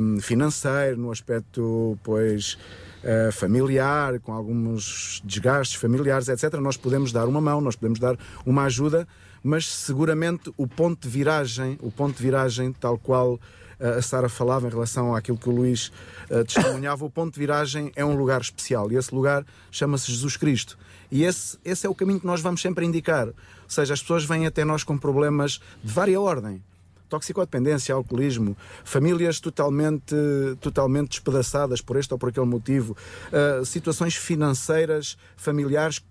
[0.02, 2.58] hum, financeiro, no aspecto pois
[3.02, 8.18] eh, familiar, com alguns desgastes familiares, etc., nós podemos dar uma mão, nós podemos dar
[8.46, 9.08] uma ajuda,
[9.42, 13.40] mas seguramente o ponto de viragem, o ponto de viragem tal qual
[13.80, 15.92] a Sara falava em relação àquilo que o Luís
[16.30, 20.36] eh, testemunhava, o ponto de viragem é um lugar especial e esse lugar chama-se Jesus
[20.36, 20.78] Cristo.
[21.12, 23.28] E esse, esse é o caminho que nós vamos sempre indicar.
[23.28, 23.34] Ou
[23.68, 26.62] seja, as pessoas vêm até nós com problemas de vária ordem.
[27.08, 30.16] Toxicodependência, alcoolismo, famílias totalmente,
[30.62, 32.96] totalmente despedaçadas por este ou por aquele motivo,
[33.32, 36.04] eh, situações financeiras, familiares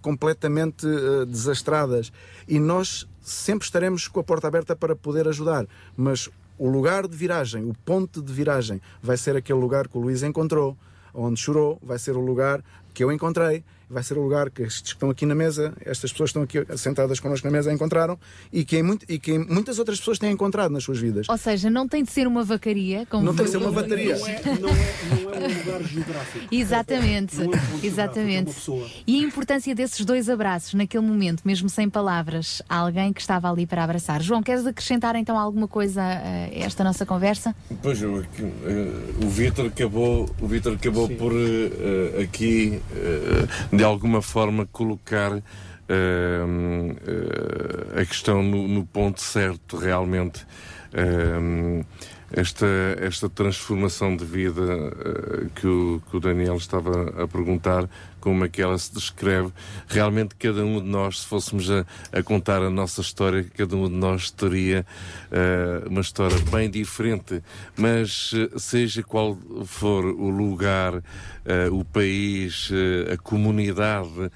[0.00, 2.12] completamente eh, desastradas.
[2.46, 5.66] E nós sempre estaremos com a porta aberta para poder ajudar.
[5.96, 6.28] Mas
[6.58, 10.22] o lugar de viragem, o ponto de viragem, vai ser aquele lugar que o Luís
[10.22, 10.76] encontrou,
[11.14, 12.62] onde chorou, vai ser o lugar
[12.94, 16.10] que eu encontrei, vai ser o lugar que estes que estão aqui na mesa, estas
[16.12, 18.18] pessoas que estão aqui sentadas connosco na mesa encontraram
[18.52, 21.28] e que, em muito- e que muitas outras pessoas têm encontrado nas suas vidas.
[21.28, 23.06] Ou seja, não tem de ser uma vacaria.
[23.06, 24.16] Como Não tem de ser uma bateria.
[24.18, 26.46] Não é, não é, não é um lugar geográfico.
[26.50, 27.50] Exatamente, é um
[27.82, 28.52] exatamente.
[28.52, 29.02] geográfico, é.
[29.06, 33.50] E a importância desses dois abraços naquele momento, mesmo sem palavras, há alguém que estava
[33.50, 34.22] ali para abraçar.
[34.22, 37.54] João, queres acrescentar então alguma coisa a esta nossa conversa?
[37.82, 44.22] Pois eu, eh, o Vítor acabou, o Vítor acabou por eh, aqui eh, de alguma
[44.22, 45.42] forma colocar eh,
[45.88, 50.46] eh, a questão no, no ponto certo realmente.
[50.92, 51.84] Eh,
[52.32, 52.66] esta,
[53.00, 57.90] esta transformação de vida eh, que, o, que o Daniel estava a perguntar,
[58.22, 59.52] como é que ela se descreve,
[59.88, 63.88] realmente cada um de nós, se fôssemos a, a contar a nossa história, cada um
[63.88, 64.86] de nós teria
[65.30, 67.42] eh, uma história bem diferente,
[67.76, 69.36] mas eh, seja qual
[69.66, 71.02] for o lugar,
[71.44, 72.70] eh, o país,
[73.12, 74.30] a comunidade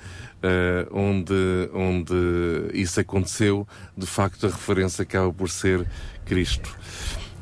[0.92, 1.34] onde,
[1.73, 2.15] onde
[2.73, 3.66] isso aconteceu,
[3.97, 5.84] de facto a referência acaba por ser
[6.24, 6.76] Cristo.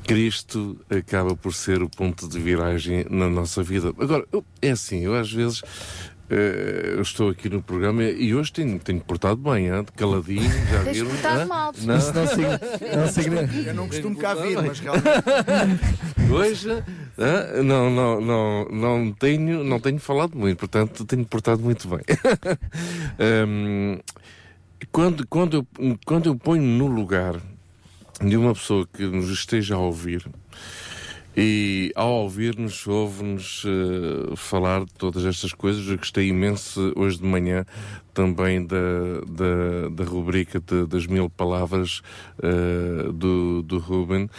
[0.07, 3.89] Cristo acaba por ser o ponto de viragem na nossa vida.
[3.89, 4.27] Agora,
[4.61, 5.63] é assim, eu às vezes
[6.31, 9.85] eu estou aqui no programa e hoje tenho, tenho portado bem, hein?
[9.97, 11.11] caladinho, já Tens viram?
[11.11, 11.47] portado Hã?
[11.47, 12.47] mal, Não, Isso não signi-
[12.97, 16.33] não significa- Eu não costumo cá vir, mas realmente.
[16.33, 16.71] Hoje
[17.19, 17.63] hã?
[17.63, 22.01] não, não, não, não, tenho, não tenho falado muito, portanto tenho portado muito bem.
[23.47, 23.99] Hum,
[24.91, 27.37] quando, quando, eu, quando eu ponho no lugar
[28.21, 30.27] de uma pessoa que nos esteja a ouvir
[31.37, 37.25] e ao ouvir-nos, ouve-nos eh, falar de todas estas coisas, eu gostei imenso hoje de
[37.25, 37.65] manhã
[38.13, 38.77] também da,
[39.27, 42.03] da, da rubrica de- das mil palavras
[42.41, 44.31] eh, do, do Ruben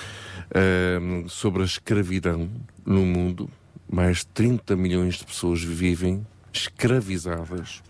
[0.51, 2.49] eh, sobre a escravidão
[2.85, 3.49] no mundo.
[3.91, 6.25] Mais de 30 milhões de pessoas vivem
[6.57, 7.83] escravizadas.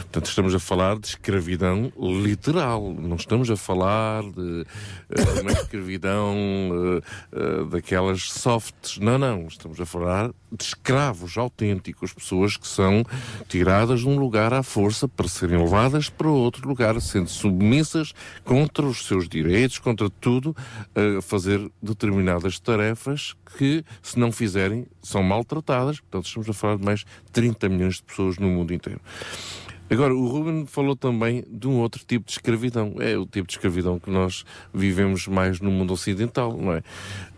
[0.00, 4.66] Portanto, estamos a falar de escravidão literal, não estamos a falar de
[5.10, 12.12] eh, uma escravidão eh, eh, daquelas softs, não, não, estamos a falar de escravos autênticos,
[12.12, 13.04] pessoas que são
[13.48, 18.12] tiradas de um lugar à força para serem levadas para outro lugar, sendo submissas
[18.44, 20.56] contra os seus direitos, contra tudo,
[21.18, 26.00] a fazer determinadas tarefas que, se não fizerem, são maltratadas.
[26.00, 29.00] Portanto, estamos a falar de mais de 30 milhões de pessoas no mundo inteiro.
[29.90, 32.94] Agora, o Ruben falou também de um outro tipo de escravidão.
[33.00, 36.82] É o tipo de escravidão que nós vivemos mais no mundo ocidental, não é?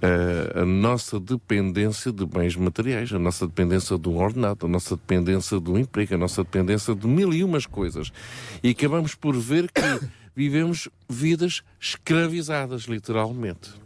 [0.03, 4.97] Eh, a nossa dependência de bens materiais, a nossa dependência de um ordenado, a nossa
[4.97, 8.13] dependência do emprego, a nossa dependência de mil e umas coisas.
[8.63, 9.81] E acabamos por ver que
[10.37, 13.82] vivemos vidas escravizadas, literalmente.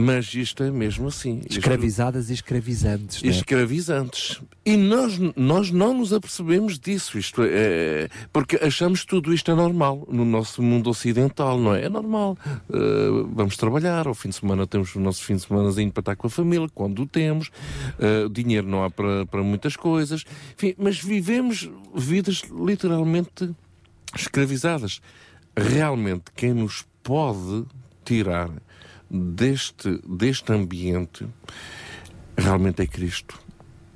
[0.00, 1.42] Mas isto é mesmo assim.
[1.50, 3.20] Escravizadas e escravizantes.
[3.20, 3.32] não é?
[3.32, 4.40] escravizantes.
[4.64, 9.56] E nós, nós não nos apercebemos disso, isto é, porque achamos que tudo isto é
[9.56, 11.86] normal no nosso mundo ocidental, não é?
[11.86, 12.38] É normal.
[12.68, 16.14] Uh, vamos trabalhar, ao fim de semana temos o nosso fim de semana para estar
[16.16, 17.50] com a família, quando o temos,
[17.98, 20.24] uh, dinheiro não há para, para muitas coisas,
[20.56, 23.50] enfim, mas vivemos vidas literalmente
[24.14, 25.00] escravizadas.
[25.56, 27.64] Realmente, quem nos pode
[28.04, 28.48] tirar
[29.10, 31.26] deste, deste ambiente
[32.36, 33.38] realmente é Cristo.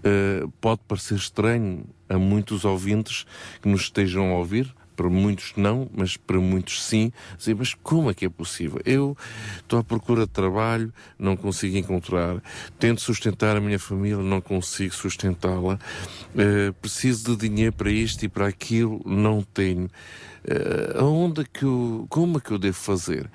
[0.05, 3.25] Uh, pode parecer estranho a muitos ouvintes
[3.61, 7.13] que nos estejam a ouvir, para muitos não, mas para muitos sim.
[7.39, 8.81] Dizer, mas como é que é possível?
[8.85, 9.17] Eu
[9.59, 12.43] estou à procura de trabalho, não consigo encontrar.
[12.79, 15.79] Tento sustentar a minha família, não consigo sustentá-la.
[16.35, 19.87] Uh, preciso de dinheiro para isto e para aquilo, não tenho.
[20.45, 23.31] Uh, aonde é que eu, como é que eu devo fazer?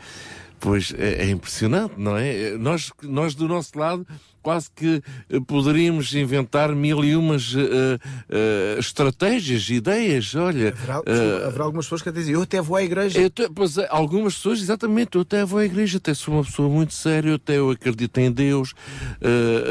[0.60, 2.58] Pois é, é impressionante, não é?
[2.58, 4.06] Nós, nós do nosso lado
[4.42, 10.69] quase que eh, poderíamos inventar mil e umas eh, eh, estratégias, ideias, olha.
[10.69, 13.19] Haverá, eh, haverá algumas pessoas que dizem, eu até vou à igreja.
[13.19, 16.44] eu te- pois é, algumas pessoas, exatamente, eu até vou à igreja, até sou uma
[16.45, 18.74] pessoa muito séria, até eu acredito em Deus,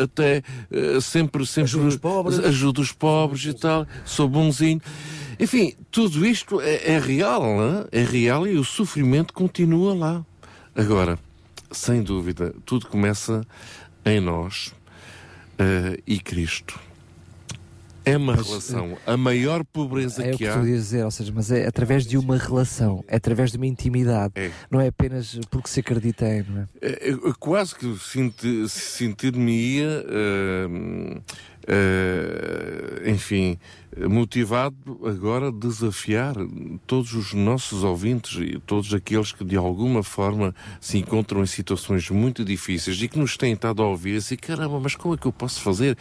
[0.03, 0.43] até
[1.01, 2.39] sempre, sempre Ajudo os pobres.
[2.41, 4.81] ajudo os pobres e tal, sou bonzinho.
[5.41, 8.01] Enfim, tudo isto é, é real, não é?
[8.01, 10.27] é real e o sofrimento continua lá.
[10.77, 11.19] Agora,
[11.71, 13.43] sem dúvida, tudo começa
[14.05, 14.75] em nós
[15.59, 16.79] eh, e Cristo.
[18.05, 20.53] É uma Mas, relação, a maior pobreza É o que que há.
[20.61, 23.67] tu ias dizer, ou seja, mas é através de uma relação, é através de uma
[23.67, 24.33] intimidade,
[24.71, 26.67] não é apenas porque se acredita em, não é?
[26.81, 31.21] É, Eu, quase que senti- sentir-me-ia, eh,
[31.67, 33.59] eh, enfim,
[34.09, 34.77] motivado
[35.07, 36.35] agora a desafiar
[36.87, 42.11] todos os nossos ouvintes e todos aqueles que de alguma forma se encontram em situações
[42.11, 45.27] muito difíceis e que nos têm estado a ouvir assim, caramba, mas como é que
[45.27, 45.97] eu posso fazer?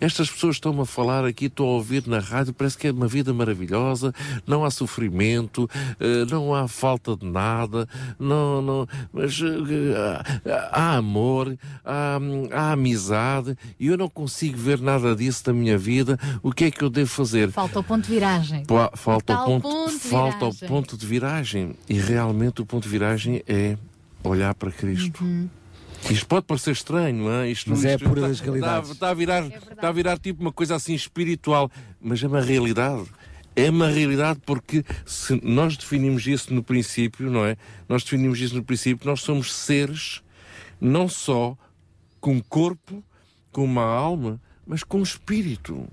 [0.00, 3.08] Estas pessoas estão-me a falar aqui, estou a ouvir na rádio, parece que é uma
[3.08, 4.14] vida maravilhosa,
[4.46, 7.88] não há sofrimento, eh, não há falta de nada,
[8.18, 12.18] não, não, mas eh, há, amor, há,
[12.52, 16.18] há amizade e eu não consigo ver nada disso da minha vida.
[16.42, 17.39] O que é que eu devo fazer?
[17.48, 18.64] Falta o ponto de viragem.
[18.94, 20.68] Falta, o ponto, ponto de falta o viragem.
[20.68, 21.74] ponto de viragem.
[21.88, 23.76] E realmente o ponto de viragem é
[24.22, 25.24] olhar para Cristo.
[25.24, 25.48] Uhum.
[26.10, 27.50] Isto pode parecer estranho, não é?
[27.50, 28.90] Isto, Mas é a isto pura está- das realidades.
[28.90, 31.70] Está, está a virar, está a virar tipo uma coisa assim espiritual,
[32.00, 33.04] mas é uma realidade.
[33.54, 37.56] É uma realidade porque se nós definimos isso no princípio, não é?
[37.88, 40.22] Nós definimos isso no princípio, nós somos seres
[40.80, 41.56] não só
[42.20, 43.04] com corpo,
[43.52, 45.86] com uma alma, mas com espírito.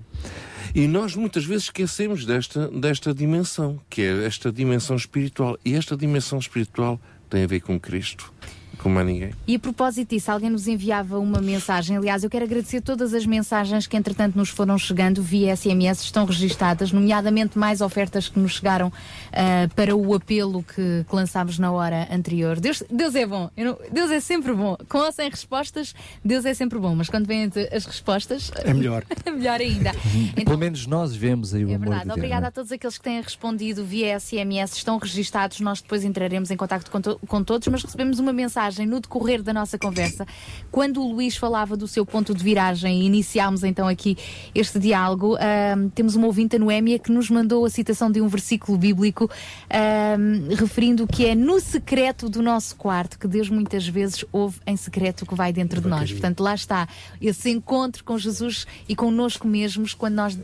[0.74, 5.58] E nós muitas vezes esquecemos desta, desta dimensão, que é esta dimensão espiritual.
[5.64, 8.32] E esta dimensão espiritual tem a ver com Cristo,
[8.78, 9.30] como a ninguém.
[9.46, 11.96] E a propósito disso, alguém nos enviava uma mensagem.
[11.96, 16.24] Aliás, eu quero agradecer todas as mensagens que, entretanto, nos foram chegando via SMS, estão
[16.24, 18.92] registadas, nomeadamente mais ofertas que nos chegaram
[19.32, 22.60] ah, para o apelo que, que lançámos na hora anterior.
[22.60, 24.76] Deus, Deus é bom, Eu não- Deus é sempre bom.
[24.88, 28.50] Com ou sem respostas, Deus é sempre bom, mas quando vêm as respostas.
[28.64, 29.04] É melhor.
[29.24, 29.92] é melhor ainda.
[30.44, 32.00] Pelo menos nós vemos aí o É amor verdade.
[32.02, 32.16] de Deus.
[32.18, 32.52] Obrigada não a é?
[32.52, 35.60] todos aqueles que têm respondido via SMS, estão registados.
[35.60, 39.42] Nós depois entraremos em contato com, to- com todos, mas recebemos uma mensagem no decorrer
[39.42, 40.26] da nossa conversa.
[40.70, 44.16] Quando o Luís falava do seu ponto de viragem e iniciámos então aqui
[44.54, 48.28] este diálogo, ahm, temos uma ouvinte, a Noémia, que nos mandou a citação de um
[48.28, 49.30] versículo bíblico
[49.70, 54.76] ahm, referindo que é no secreto do nosso quarto que Deus muitas vezes ouve em
[54.76, 56.10] secreto o que vai dentro de nós.
[56.10, 56.88] Portanto, lá está
[57.20, 60.38] esse encontro com Jesus e connosco mesmos quando nós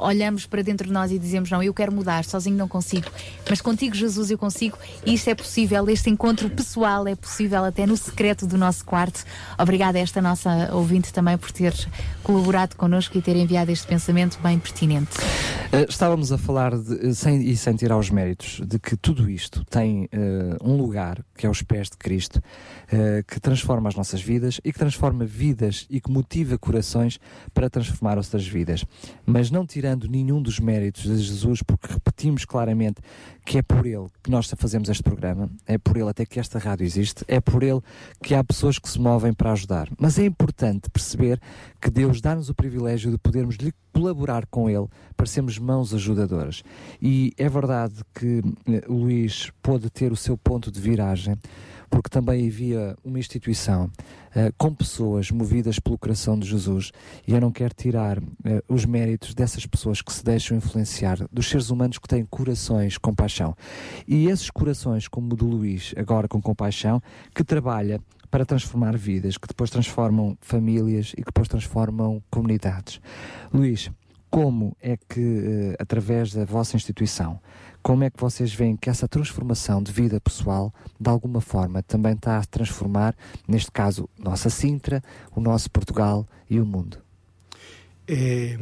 [0.00, 3.10] olhamos para dentro de nós e dizemos: Não, eu quero mudar, sozinho não consigo,
[3.48, 5.88] mas contigo, Jesus, eu consigo e isto é possível.
[5.88, 9.24] Este encontro pessoal é possível até no secreto do nosso quarto.
[9.58, 11.74] Obrigada a esta nossa ouvinte também por ter
[12.22, 15.16] colaborado connosco e ter enviado este pensamento bem pertinente.
[15.72, 19.64] Uh, estávamos a falar, de, sem, e sem tirar os méritos, de que tudo isto
[19.64, 24.20] tem uh, um lugar, que é os pés de Cristo, uh, que transforma as nossas
[24.20, 27.18] vidas e que transforma vidas e que motiva corações
[27.54, 28.84] para transformar outras vidas.
[29.24, 33.00] Mas não tirando nenhum dos méritos de Jesus, porque repetimos claramente
[33.50, 36.56] que é por Ele que nós fazemos este programa, é por Ele até que esta
[36.56, 37.80] rádio existe, é por Ele
[38.22, 39.88] que há pessoas que se movem para ajudar.
[39.98, 41.40] Mas é importante perceber
[41.80, 46.62] que Deus dá-nos o privilégio de podermos lhe colaborar com Ele para sermos mãos ajudadoras.
[47.02, 51.34] E é verdade que eh, Luís pôde ter o seu ponto de viragem,
[51.90, 53.90] porque também havia uma instituição
[54.34, 56.92] eh, com pessoas movidas pelo coração de Jesus,
[57.26, 61.50] e eu não quero tirar eh, os méritos dessas pessoas que se deixam influenciar, dos
[61.50, 63.56] seres humanos que têm corações com paixão.
[64.06, 67.02] E esses corações, como o do Luís, agora com compaixão,
[67.34, 73.00] que trabalha para transformar vidas, que depois transformam famílias e que depois transformam comunidades.
[73.52, 73.90] Luís,
[74.30, 77.40] como é que, eh, através da vossa instituição,
[77.82, 82.12] como é que vocês veem que essa transformação de vida pessoal, de alguma forma, também
[82.12, 83.14] está a transformar,
[83.48, 85.02] neste caso, nossa Sintra,
[85.34, 86.98] o nosso Portugal e o mundo?
[88.06, 88.58] É,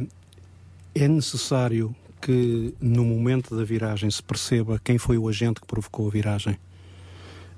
[0.95, 6.07] é necessário que no momento da viragem se perceba quem foi o agente que provocou
[6.07, 6.57] a viragem.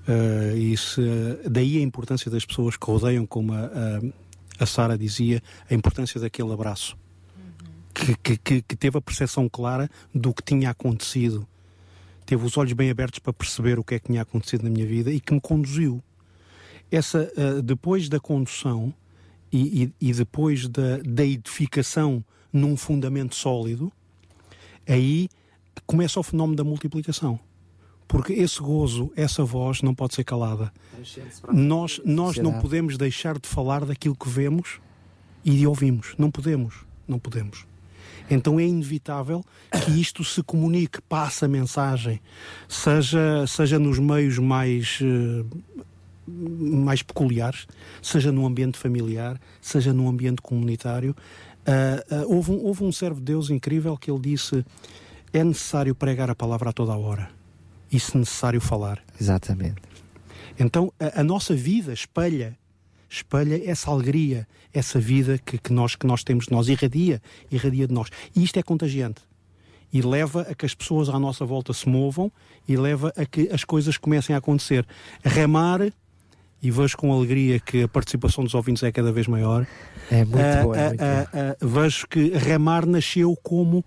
[0.08, 1.02] Uh, e se,
[1.50, 6.20] daí a importância das pessoas que rodeiam, como a, a, a Sara dizia, a importância
[6.20, 6.98] daquele abraço.
[7.94, 11.46] Que, que, que, que teve a percepção clara do que tinha acontecido,
[12.32, 14.86] teve os olhos bem abertos para perceber o que é que tinha acontecido na minha
[14.86, 16.02] vida e que me conduziu.
[16.90, 18.94] Essa, uh, depois da condução
[19.52, 23.92] e, e, e depois da, da edificação num fundamento sólido,
[24.88, 25.28] aí
[25.86, 27.38] começa o fenómeno da multiplicação.
[28.08, 30.72] Porque esse gozo, essa voz não pode ser calada.
[31.52, 34.80] Nós, nós não podemos deixar de falar daquilo que vemos
[35.44, 36.16] e de ouvimos.
[36.18, 36.86] Não podemos.
[37.06, 37.71] Não podemos.
[38.32, 39.44] Então é inevitável
[39.84, 42.22] que isto se comunique, passe a mensagem,
[42.68, 45.44] seja, seja nos meios mais, eh,
[46.26, 47.68] mais peculiares,
[48.02, 51.14] seja no ambiente familiar, seja no ambiente comunitário.
[51.62, 54.66] Uh, uh, houve, um, houve um servo de Deus incrível que ele disse:
[55.32, 57.30] é necessário pregar a palavra a toda a hora
[57.92, 59.04] e, se necessário, falar.
[59.20, 59.82] Exatamente.
[60.58, 62.58] Então a, a nossa vida espelha
[63.12, 67.86] espelha essa alegria, essa vida que, que, nós, que nós temos de nós, irradia, irradia
[67.86, 68.08] de nós.
[68.34, 69.22] E isto é contagiante.
[69.92, 72.32] E leva a que as pessoas à nossa volta se movam
[72.66, 74.88] e leva a que as coisas comecem a acontecer.
[75.22, 75.92] Remar,
[76.64, 79.68] e vejo com alegria que a participação dos ouvintes é cada vez maior.
[80.10, 80.78] É muito Ah, boa.
[80.78, 83.84] É ah, muito ah, ah, vejo que remar nasceu como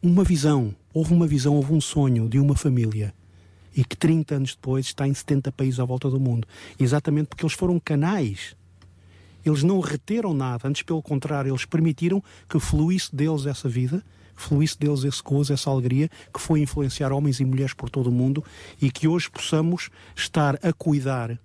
[0.00, 0.72] uma visão.
[0.94, 3.12] Houve uma visão, houve um sonho de uma família.
[3.76, 6.48] E que 30 anos depois está em 70 países à volta do mundo.
[6.80, 8.56] Exatamente porque eles foram canais.
[9.44, 14.02] Eles não reteram nada, antes pelo contrário, eles permitiram que fluísse deles essa vida,
[14.34, 18.08] que fluísse deles esse gozo, essa alegria, que foi influenciar homens e mulheres por todo
[18.08, 18.42] o mundo
[18.82, 21.38] e que hoje possamos estar a cuidar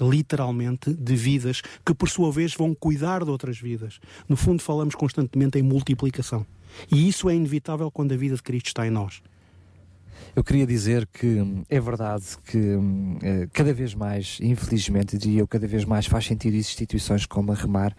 [0.00, 4.00] literalmente de vidas que por sua vez vão cuidar de outras vidas.
[4.28, 6.46] No fundo falamos constantemente em multiplicação.
[6.90, 9.20] E isso é inevitável quando a vida de Cristo está em nós.
[10.34, 15.40] Eu queria dizer que hum, é verdade que hum, eh, cada vez mais, infelizmente, diria
[15.40, 17.94] eu, cada vez mais faz sentido instituições como a Remar,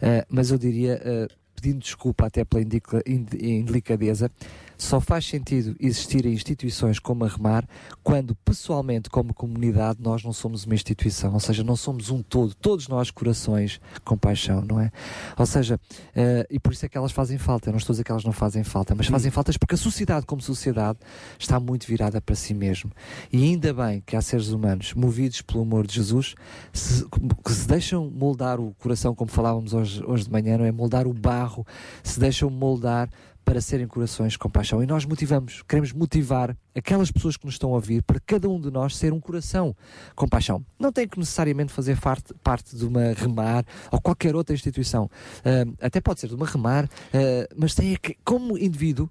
[0.00, 4.30] eh, mas eu diria, eh, pedindo desculpa até pela indelicadeza,
[4.76, 7.64] só faz sentido existirem instituições como a Remar
[8.02, 12.54] quando, pessoalmente, como comunidade, nós não somos uma instituição, ou seja, não somos um todo,
[12.54, 14.90] todos nós corações com paixão, não é?
[15.38, 15.78] Ou seja,
[16.14, 18.10] eh, e por isso é que elas fazem falta, eu não estou a dizer que
[18.10, 20.98] elas não fazem falta, mas fazem faltas porque a sociedade, como sociedade,
[21.38, 22.90] está muito virada para si mesmo.
[23.32, 26.34] E ainda bem que há seres humanos movidos pelo amor de Jesus
[26.72, 27.04] se-
[27.44, 30.72] que se deixam moldar o coração, como falávamos hoje, hoje de manhã, não é?
[30.72, 31.66] Moldar o barro,
[32.02, 33.08] se deixam moldar
[33.44, 34.82] para serem corações com paixão.
[34.82, 38.60] E nós motivamos, queremos motivar aquelas pessoas que nos estão a ouvir para cada um
[38.60, 39.76] de nós ser um coração
[40.14, 40.64] com paixão.
[40.78, 45.10] Não tem que necessariamente fazer parte, parte de uma remar ou qualquer outra instituição.
[45.44, 49.10] Ah, até pode ser de uma remar, ah, mas tem é que, como indivíduo,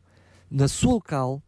[0.49, 1.41] na sua local,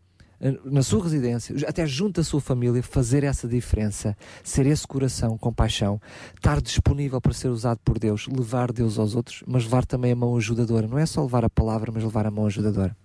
[0.63, 5.53] na sua residência, até junto à sua família, fazer essa diferença, ser esse coração com
[5.53, 5.99] paixão,
[6.35, 10.15] estar disponível para ser usado por Deus, levar Deus aos outros, mas levar também a
[10.15, 10.87] mão ajudadora.
[10.87, 12.95] Não é só levar a palavra, mas levar a mão ajudadora.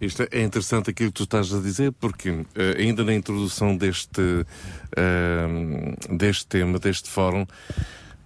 [0.00, 4.46] Isto é interessante aquilo que tu estás a dizer, porque eh, ainda na introdução deste,
[4.96, 5.46] eh,
[6.10, 7.46] deste tema, deste fórum,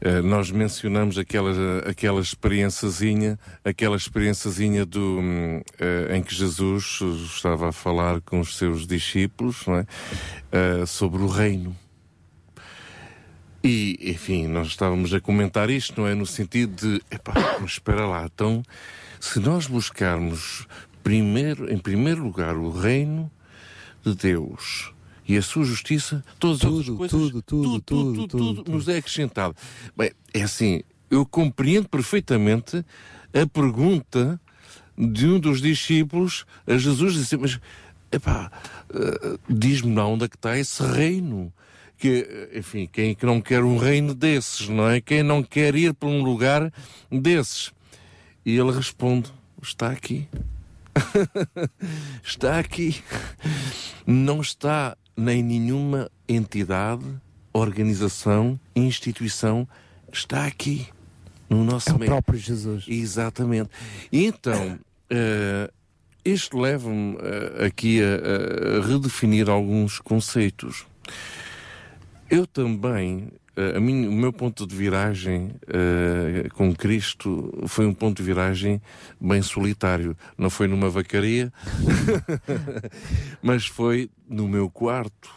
[0.00, 1.50] eh, nós mencionamos aquela,
[1.88, 5.20] aquela experiênciazinha, aquela experiênciazinha do,
[5.78, 7.00] eh, em que Jesus
[7.34, 9.86] estava a falar com os seus discípulos é?
[10.52, 11.76] Eh, sobre o reino.
[13.62, 16.14] E, enfim, nós estávamos a comentar isto, não é?
[16.14, 18.62] No sentido de, epá, mas espera lá, então,
[19.20, 20.66] se nós buscarmos
[21.02, 23.28] primeiro, em primeiro lugar o reino
[24.04, 24.92] de Deus
[25.28, 29.54] e a sua justiça, todas as outras coisas, tudo, tudo, tudo, tudo, nos é acrescentado.
[29.94, 32.82] Bem, é assim, eu compreendo perfeitamente
[33.34, 34.40] a pergunta
[34.96, 37.60] de um dos discípulos a Jesus, disse, mas,
[38.10, 38.50] epá,
[38.88, 41.52] eh, diz-me lá onde é que está esse reino
[41.98, 45.00] que, enfim, quem é que não quer um reino desses, não é?
[45.00, 46.72] Quem não quer ir para um lugar
[47.10, 47.70] desses?
[48.46, 50.26] E ele responde: está aqui.
[52.24, 53.02] está aqui.
[54.06, 57.04] Não está nem nenhuma entidade,
[57.52, 59.66] organização, instituição,
[60.12, 60.86] está aqui.
[61.50, 62.10] No nosso É o meio.
[62.10, 62.84] próprio Jesus.
[62.86, 63.70] Exatamente.
[64.12, 64.78] E então,
[65.10, 65.70] eh,
[66.24, 70.86] isto leva-me eh, aqui a, a redefinir alguns conceitos.
[72.30, 73.32] Eu também,
[73.76, 78.80] a mim, o meu ponto de viragem eh, com Cristo foi um ponto de viragem
[79.20, 80.16] bem solitário.
[80.36, 81.52] Não foi numa vacaria,
[83.42, 85.30] mas foi no meu quarto,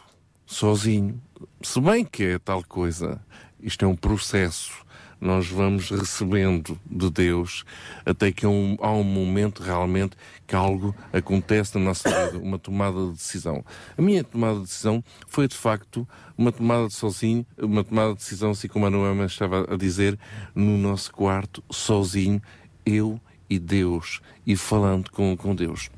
[0.46, 1.22] sozinho.
[1.64, 3.20] Se bem que é tal coisa,
[3.62, 4.81] isto é um processo.
[5.22, 7.64] Nós vamos recebendo de Deus
[8.04, 10.18] até que um, há um momento realmente
[10.48, 13.64] que algo acontece na nossa vida, uma tomada de decisão.
[13.96, 18.18] A minha tomada de decisão foi de facto uma tomada de sozinho, uma tomada de
[18.18, 20.18] decisão, assim como a Noema estava a dizer,
[20.56, 22.42] no nosso quarto, sozinho,
[22.84, 25.92] eu e Deus, e falando com, com Deus.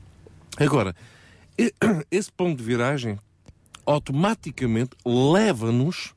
[0.58, 0.93] Agora,
[2.11, 3.18] esse ponto de viragem
[3.85, 6.14] automaticamente leva-nos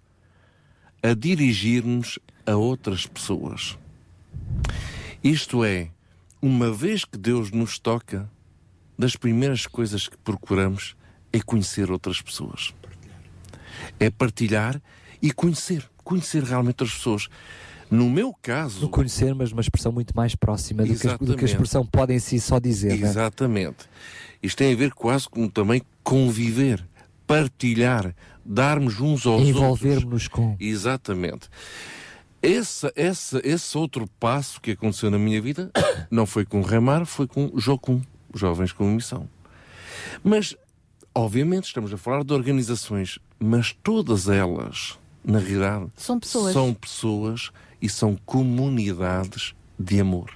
[1.02, 3.76] a dirigir-nos a outras pessoas.
[5.23, 5.89] Isto é,
[6.41, 8.31] uma vez que Deus nos toca,
[8.99, 10.97] das primeiras coisas que procuramos
[11.33, 12.73] é conhecer outras pessoas.
[14.00, 14.81] É partilhar
[15.20, 15.84] e conhecer.
[16.02, 17.28] Conhecer realmente outras pessoas.
[17.91, 18.81] No meu caso.
[18.81, 21.84] No conhecer, mas uma expressão muito mais próxima do que, a- do que a expressão
[21.84, 22.92] pode em si só dizer.
[22.92, 22.94] é?
[22.94, 23.86] Exatamente.
[24.42, 26.84] Isto tem a ver quase com também conviver,
[27.26, 29.49] partilhar, darmos uns aos outros.
[29.49, 30.57] Envolvermos-nos com.
[30.58, 31.49] Exatamente.
[32.47, 35.68] Esse, esse, esse outro passo que aconteceu na minha vida
[36.08, 38.00] não foi com Remar, foi com Jocum,
[38.33, 39.28] Jovens com Missão.
[40.23, 40.55] Mas,
[41.12, 46.52] obviamente, estamos a falar de organizações, mas todas elas, na realidade, São pessoas.
[46.52, 47.50] são pessoas
[47.83, 50.31] e são comunidades de amor.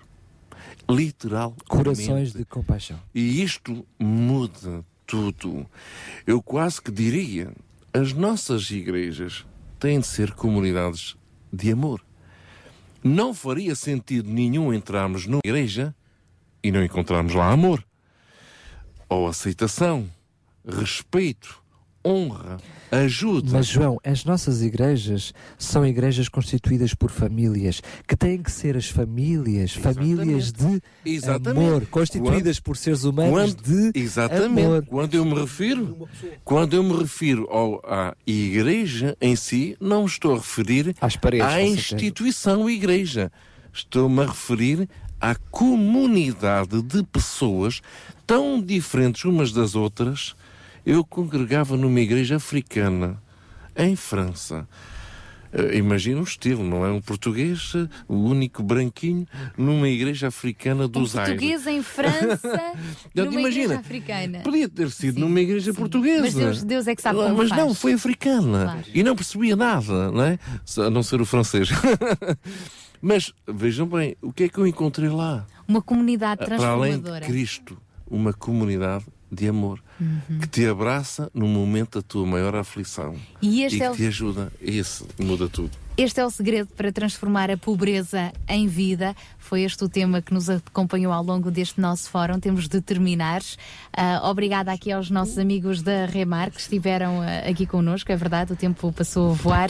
[0.89, 1.63] Literalmente.
[1.69, 2.99] Corações de compaixão.
[3.15, 5.65] E isto muda tudo.
[6.27, 7.53] Eu quase que diria,
[7.93, 9.47] as nossas igrejas
[9.79, 11.17] têm de ser comunidades
[11.53, 12.05] de amor.
[13.03, 15.95] Não faria sentido nenhum entrarmos numa igreja
[16.63, 17.85] e não encontrarmos lá amor.
[19.09, 20.09] Ou aceitação,
[20.67, 21.63] respeito,
[22.05, 22.59] honra,
[22.91, 23.51] ajuda.
[23.53, 28.89] Mas, João, as nossas igrejas são igrejas constituídas por famílias, que têm que ser as
[28.89, 31.67] famílias, famílias de Exatamente.
[31.69, 33.63] amor, constituídas por seres humanos Quando-
[33.93, 34.67] de Exatamente.
[34.67, 34.87] amor.
[34.87, 36.09] Quando eu me refiro,
[36.45, 41.63] quando eu me refiro ao, à igreja em si, não estou a referir paredes, à
[41.63, 43.31] instituição igreja.
[43.73, 44.89] Estou-me a referir
[45.21, 47.81] à comunidade de pessoas
[48.27, 50.35] tão diferentes umas das outras.
[50.85, 53.21] Eu congregava numa igreja africana,
[53.77, 54.67] em França.
[55.53, 56.91] Eh, Imagina o estilo, não é?
[56.91, 59.27] Um português, eh, o único branquinho,
[59.59, 61.35] numa igreja africana Um dos Aires.
[61.35, 62.73] português em França,
[63.15, 64.39] numa imagina, igreja africana.
[64.41, 66.23] Podia ter sido numa igreja portuguesa.
[66.23, 67.61] Mas Deus- Deus é que sabe como Mas faz.
[67.61, 68.65] não, foi africana.
[68.65, 68.85] Claro.
[68.95, 70.39] E não percebia nada, não é?
[70.79, 71.69] A não ser o francês.
[73.03, 75.47] Mas vejam bem, o que é que eu encontrei lá?
[75.67, 77.27] Uma comunidade Para além de transformadora.
[77.27, 77.79] Cristo,
[78.09, 80.39] uma comunidade de amor Uhum.
[80.41, 84.07] que te abraça no momento da tua maior aflição E este que é o- te
[84.07, 84.51] ajuda.
[84.63, 85.71] Esse muda tudo.
[85.97, 89.15] Este é o segredo para transformar a pobreza em vida.
[89.39, 92.41] Foi este o tema que nos acompanhou ao longo deste nosso fórum.
[92.41, 93.43] Temos de terminar.
[93.95, 98.11] Ah, obrigada aqui aos nossos amigos da Remar que estiveram ah, aqui connosco.
[98.11, 99.69] É verdade, o tempo passou a voar.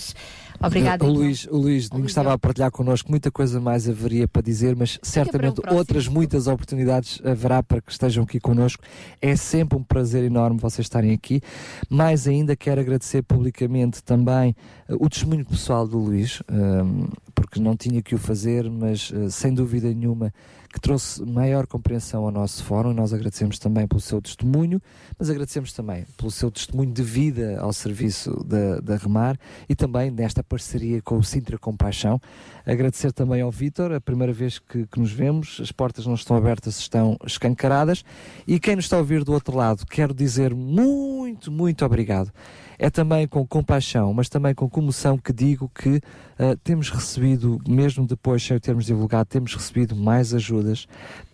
[0.63, 1.05] Obrigada.
[1.05, 1.23] O então.
[1.23, 5.61] Luís, o Luís estava a partilhar connosco muita coisa mais haveria para dizer, mas certamente
[5.71, 8.83] outras muitas oportunidades haverá para que estejam aqui connosco.
[9.23, 11.41] É sempre um prazer enorme vocês estarem aqui.
[11.89, 14.55] Mais ainda quero agradecer publicamente também
[14.89, 19.31] eh, o testemunho pessoal do Luís, ehm, porque não tinha que o fazer, mas eh,
[19.31, 20.33] sem dúvida nenhuma
[20.73, 22.93] que trouxe maior compreensão ao nosso fórum.
[22.93, 24.81] Nós agradecemos também pelo seu testemunho,
[25.19, 29.37] mas agradecemos também pelo seu testemunho de vida ao serviço da, da Remar
[29.69, 32.21] e também nesta parceria com o Sintra Compaixão.
[32.65, 36.37] Agradecer também ao Vítor, a primeira vez que, que nos vemos, as portas não estão
[36.37, 38.05] abertas, estão escancaradas.
[38.47, 42.33] E quem nos está a ouvir do outro lado, quero dizer muito, muito obrigado.
[42.79, 46.01] É também com compaixão, mas também com comoção que digo que
[46.39, 50.87] ah, temos recebido, mesmo depois o termos divulgado, temos recebido mais ajudas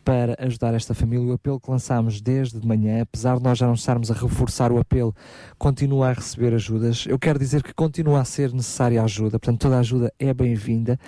[0.04, 1.26] para ajudar esta família.
[1.26, 4.70] O apelo que lançámos desde de manhã, apesar de nós já não estarmos a reforçar
[4.70, 5.14] o apelo,
[5.58, 7.04] continua a receber ajudas.
[7.08, 10.98] Eu quero dizer que continua a ser necessária ajuda, portanto, toda a ajuda é bem-vinda,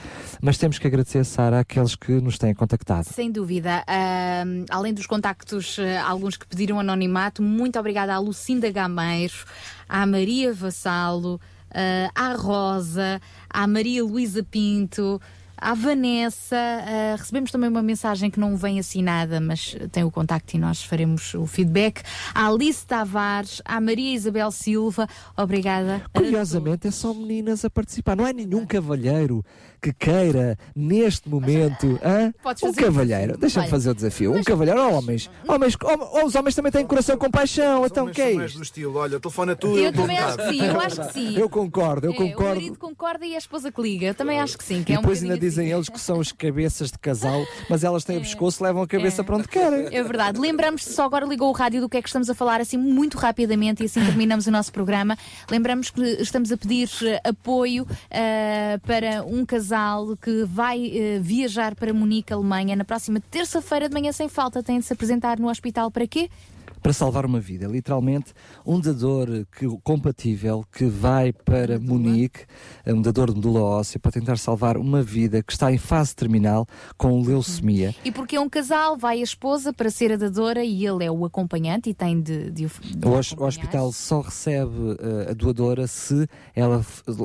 [0.43, 3.05] mas temos que agradecer, Sara, àqueles que nos têm contactado.
[3.05, 3.85] Sem dúvida.
[3.87, 9.45] Ahm, além dos contactos, eh, alguns que pediram anonimato, muito obrigada à Lucinda Gameiro,
[9.89, 11.41] à Maria Vassalo,
[11.71, 15.21] eh, à Rosa, à Maria Luísa Pinto.
[15.61, 20.57] À Vanessa, eh, recebemos também uma mensagem que não vem assinada, mas tem o contacto
[20.57, 22.03] e nós faremos o feedback.
[22.35, 26.03] À Alice Tavares, à Maria Isabel Silva, obrigada.
[26.15, 28.17] Curiosamente, é só meninas a participar.
[28.17, 29.45] Não é nenhum cavalheiro
[29.81, 32.33] que queira, neste momento, hã?
[32.45, 33.37] Um fazer o cavalheiro.
[33.39, 34.35] Deixa-me fazer o desafio.
[34.35, 35.31] Um cavalheiro, ou homens.
[35.47, 37.85] homens hom- ou os homens também têm coração com paixão.
[37.87, 38.57] Então, que é isto?
[38.59, 41.39] do estilo, olha, telefona tu Eu também acho que sim, eu acho que sim.
[41.39, 42.55] Eu concordo, eu É, O concordo.
[42.55, 44.07] marido concorda e a esposa que liga.
[44.07, 46.33] Eu também acho que sim, que E é depois ainda dizem eles que são os
[46.33, 49.87] cabeças de casal, mas elas têm o pescoço, levam a cabeça para onde querem.
[49.95, 50.39] É verdade.
[50.41, 52.77] Lembramos, se só agora ligou o rádio do que é que estamos a falar, assim,
[52.77, 55.17] muito rapidamente, e assim terminamos o nosso programa.
[55.51, 59.68] Lembramos que estamos a pedir eh, apoio eh, para um casal
[60.17, 64.63] que vai eh, viajar para Munique, Alemanha, na próxima terça-feira de manhã, sem falta.
[64.63, 66.31] Tem de se apresentar no hospital para quê?
[66.79, 67.67] Para salvar uma vida.
[67.67, 68.33] Literalmente,
[68.65, 72.41] um dador que, compatível que vai para Munique,
[72.87, 76.67] um dador de medula óssea, para tentar salvar uma vida que está em fase terminal
[76.97, 77.95] com leucemia.
[78.05, 81.11] E porque é um casal, vai a esposa para ser a dadora e ele é
[81.11, 84.97] o acompanhante e tem de, de, o- de O, o hos- o hospital só recebe
[85.01, 86.85] eh, a doadora se ela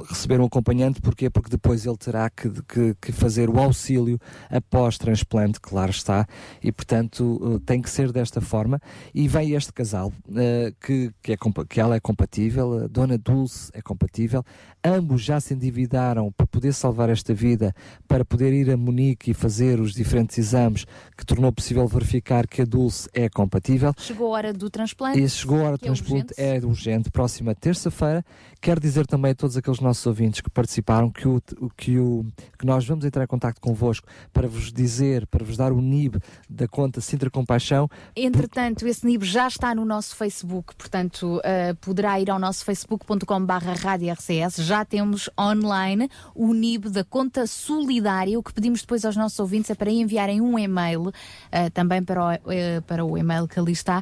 [0.09, 1.29] receber um acompanhante, porquê?
[1.29, 6.25] Porque depois ele terá que, que- que fazer o auxílio após transplante, claro está,
[6.61, 8.79] e portanto eh, tem que ser desta forma.
[9.13, 11.37] E vem este casal, eh, que, que, é,
[11.69, 14.43] que ela é compatível, a Dona Dulce é compatível,
[14.83, 17.73] ambos já se endividaram para poder salvar esta vida,
[18.07, 20.85] para poder ir a Munique e fazer os diferentes exames
[21.17, 23.93] que tornou possível verificar que a Dulce é compatível.
[23.97, 25.19] Chegou a hora do transplante.
[25.21, 28.23] E chegou a hora do é transplante, é urgente, próxima terça-feira.
[28.61, 32.25] Quero dizer também a todos aqueles nossos ouvintes que participaram que, o, o- que, o,
[32.57, 36.17] que nós vamos entrar em contato convosco para vos dizer, para vos dar o NIB
[36.49, 37.89] da conta Sintra Compaixão.
[38.15, 43.53] Entretanto, esse NIB já está no nosso Facebook, portanto, uh, poderá ir ao nosso facebook.com.br
[44.11, 44.57] RCS.
[44.57, 48.37] Já temos online o NIB da conta solidária.
[48.37, 51.11] O que pedimos depois aos nossos ouvintes é para enviarem um e-mail, uh,
[51.73, 54.01] também para o, uh, para o e-mail que ali está,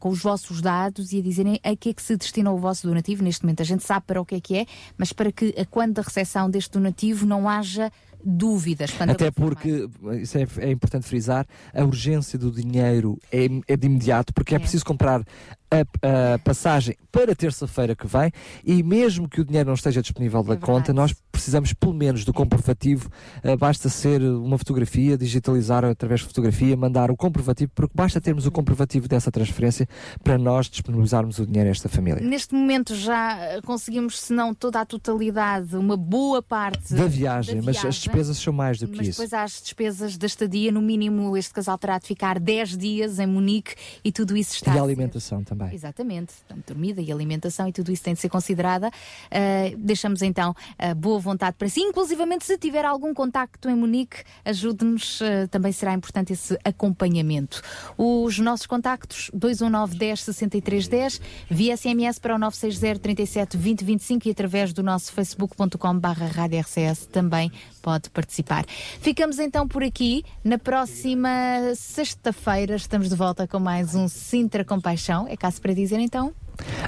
[0.00, 2.86] com os vossos dados e a dizerem a que é que se destina o vosso
[2.86, 3.22] donativo.
[3.22, 5.64] Neste momento a gente sabe para o que é que é, mas para que, a
[5.64, 7.90] quando da recepção deste donativo, não haja
[8.26, 8.90] dúvidas.
[8.90, 9.88] Portanto, Até porque,
[10.20, 14.58] isso é, é importante frisar, a urgência do dinheiro é, é de imediato, porque é,
[14.58, 15.22] preciso comprar
[15.70, 18.30] a, a passagem para terça-feira que vem
[18.64, 22.32] e mesmo que o dinheiro não esteja disponível da conta, nós precisamos pelo menos do
[22.32, 23.10] comprovativo,
[23.42, 28.46] ah, basta ser uma fotografia, digitalizar através de fotografia, mandar o comprovativo, porque basta termos
[28.46, 29.86] o comprovativo dessa transferência
[30.22, 32.20] para nós disponibilizarmos o dinheiro a esta família.
[32.22, 37.56] Neste momento já eh, conseguimos, se não toda a totalidade, uma boa parte Da viagem,
[37.56, 38.00] da mas as viagem.
[38.02, 39.20] despesas são mais do que Mas isso.
[39.20, 43.18] depois há as despesas da estadia, no mínimo este casal terá de ficar 10 dias
[43.18, 45.74] em Munique e tudo isso está E a a ser- alimentação também.
[45.74, 48.88] Exatamente, portanto, dormida e alimentação e tudo isso tem de ser considerada.
[48.88, 54.22] Uh, deixamos então a boa vontade para si, inclusivamente se tiver algum contacto em Munique,
[54.44, 57.62] ajude-nos, uh, também será importante esse acompanhamento.
[57.96, 61.20] Os nossos contactos 219 10 63 10,
[61.50, 66.60] via SMS para o 960 37 20 25 e através do nosso facebook.com barra rádio
[66.60, 67.50] RCS também
[67.86, 68.66] pode participar.
[69.00, 70.24] Ficamos então por aqui.
[70.42, 71.30] Na próxima
[71.76, 75.28] sexta-feira estamos de volta com mais um Sintra Compaixão.
[75.28, 76.34] É caso para dizer então?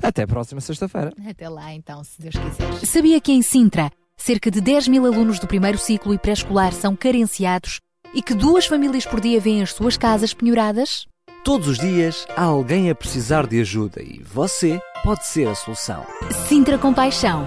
[0.03, 1.13] Até a próxima sexta-feira.
[1.25, 2.85] Até lá então, se Deus quiser.
[2.85, 6.97] Sabia que em Sintra, cerca de 10 mil alunos do primeiro ciclo e pré-escolar são
[6.97, 7.79] carenciados
[8.13, 11.07] e que duas famílias por dia vêm as suas casas penhoradas?
[11.45, 16.05] Todos os dias há alguém a precisar de ajuda e você pode ser a solução.
[16.49, 17.47] Sintra Compaixão,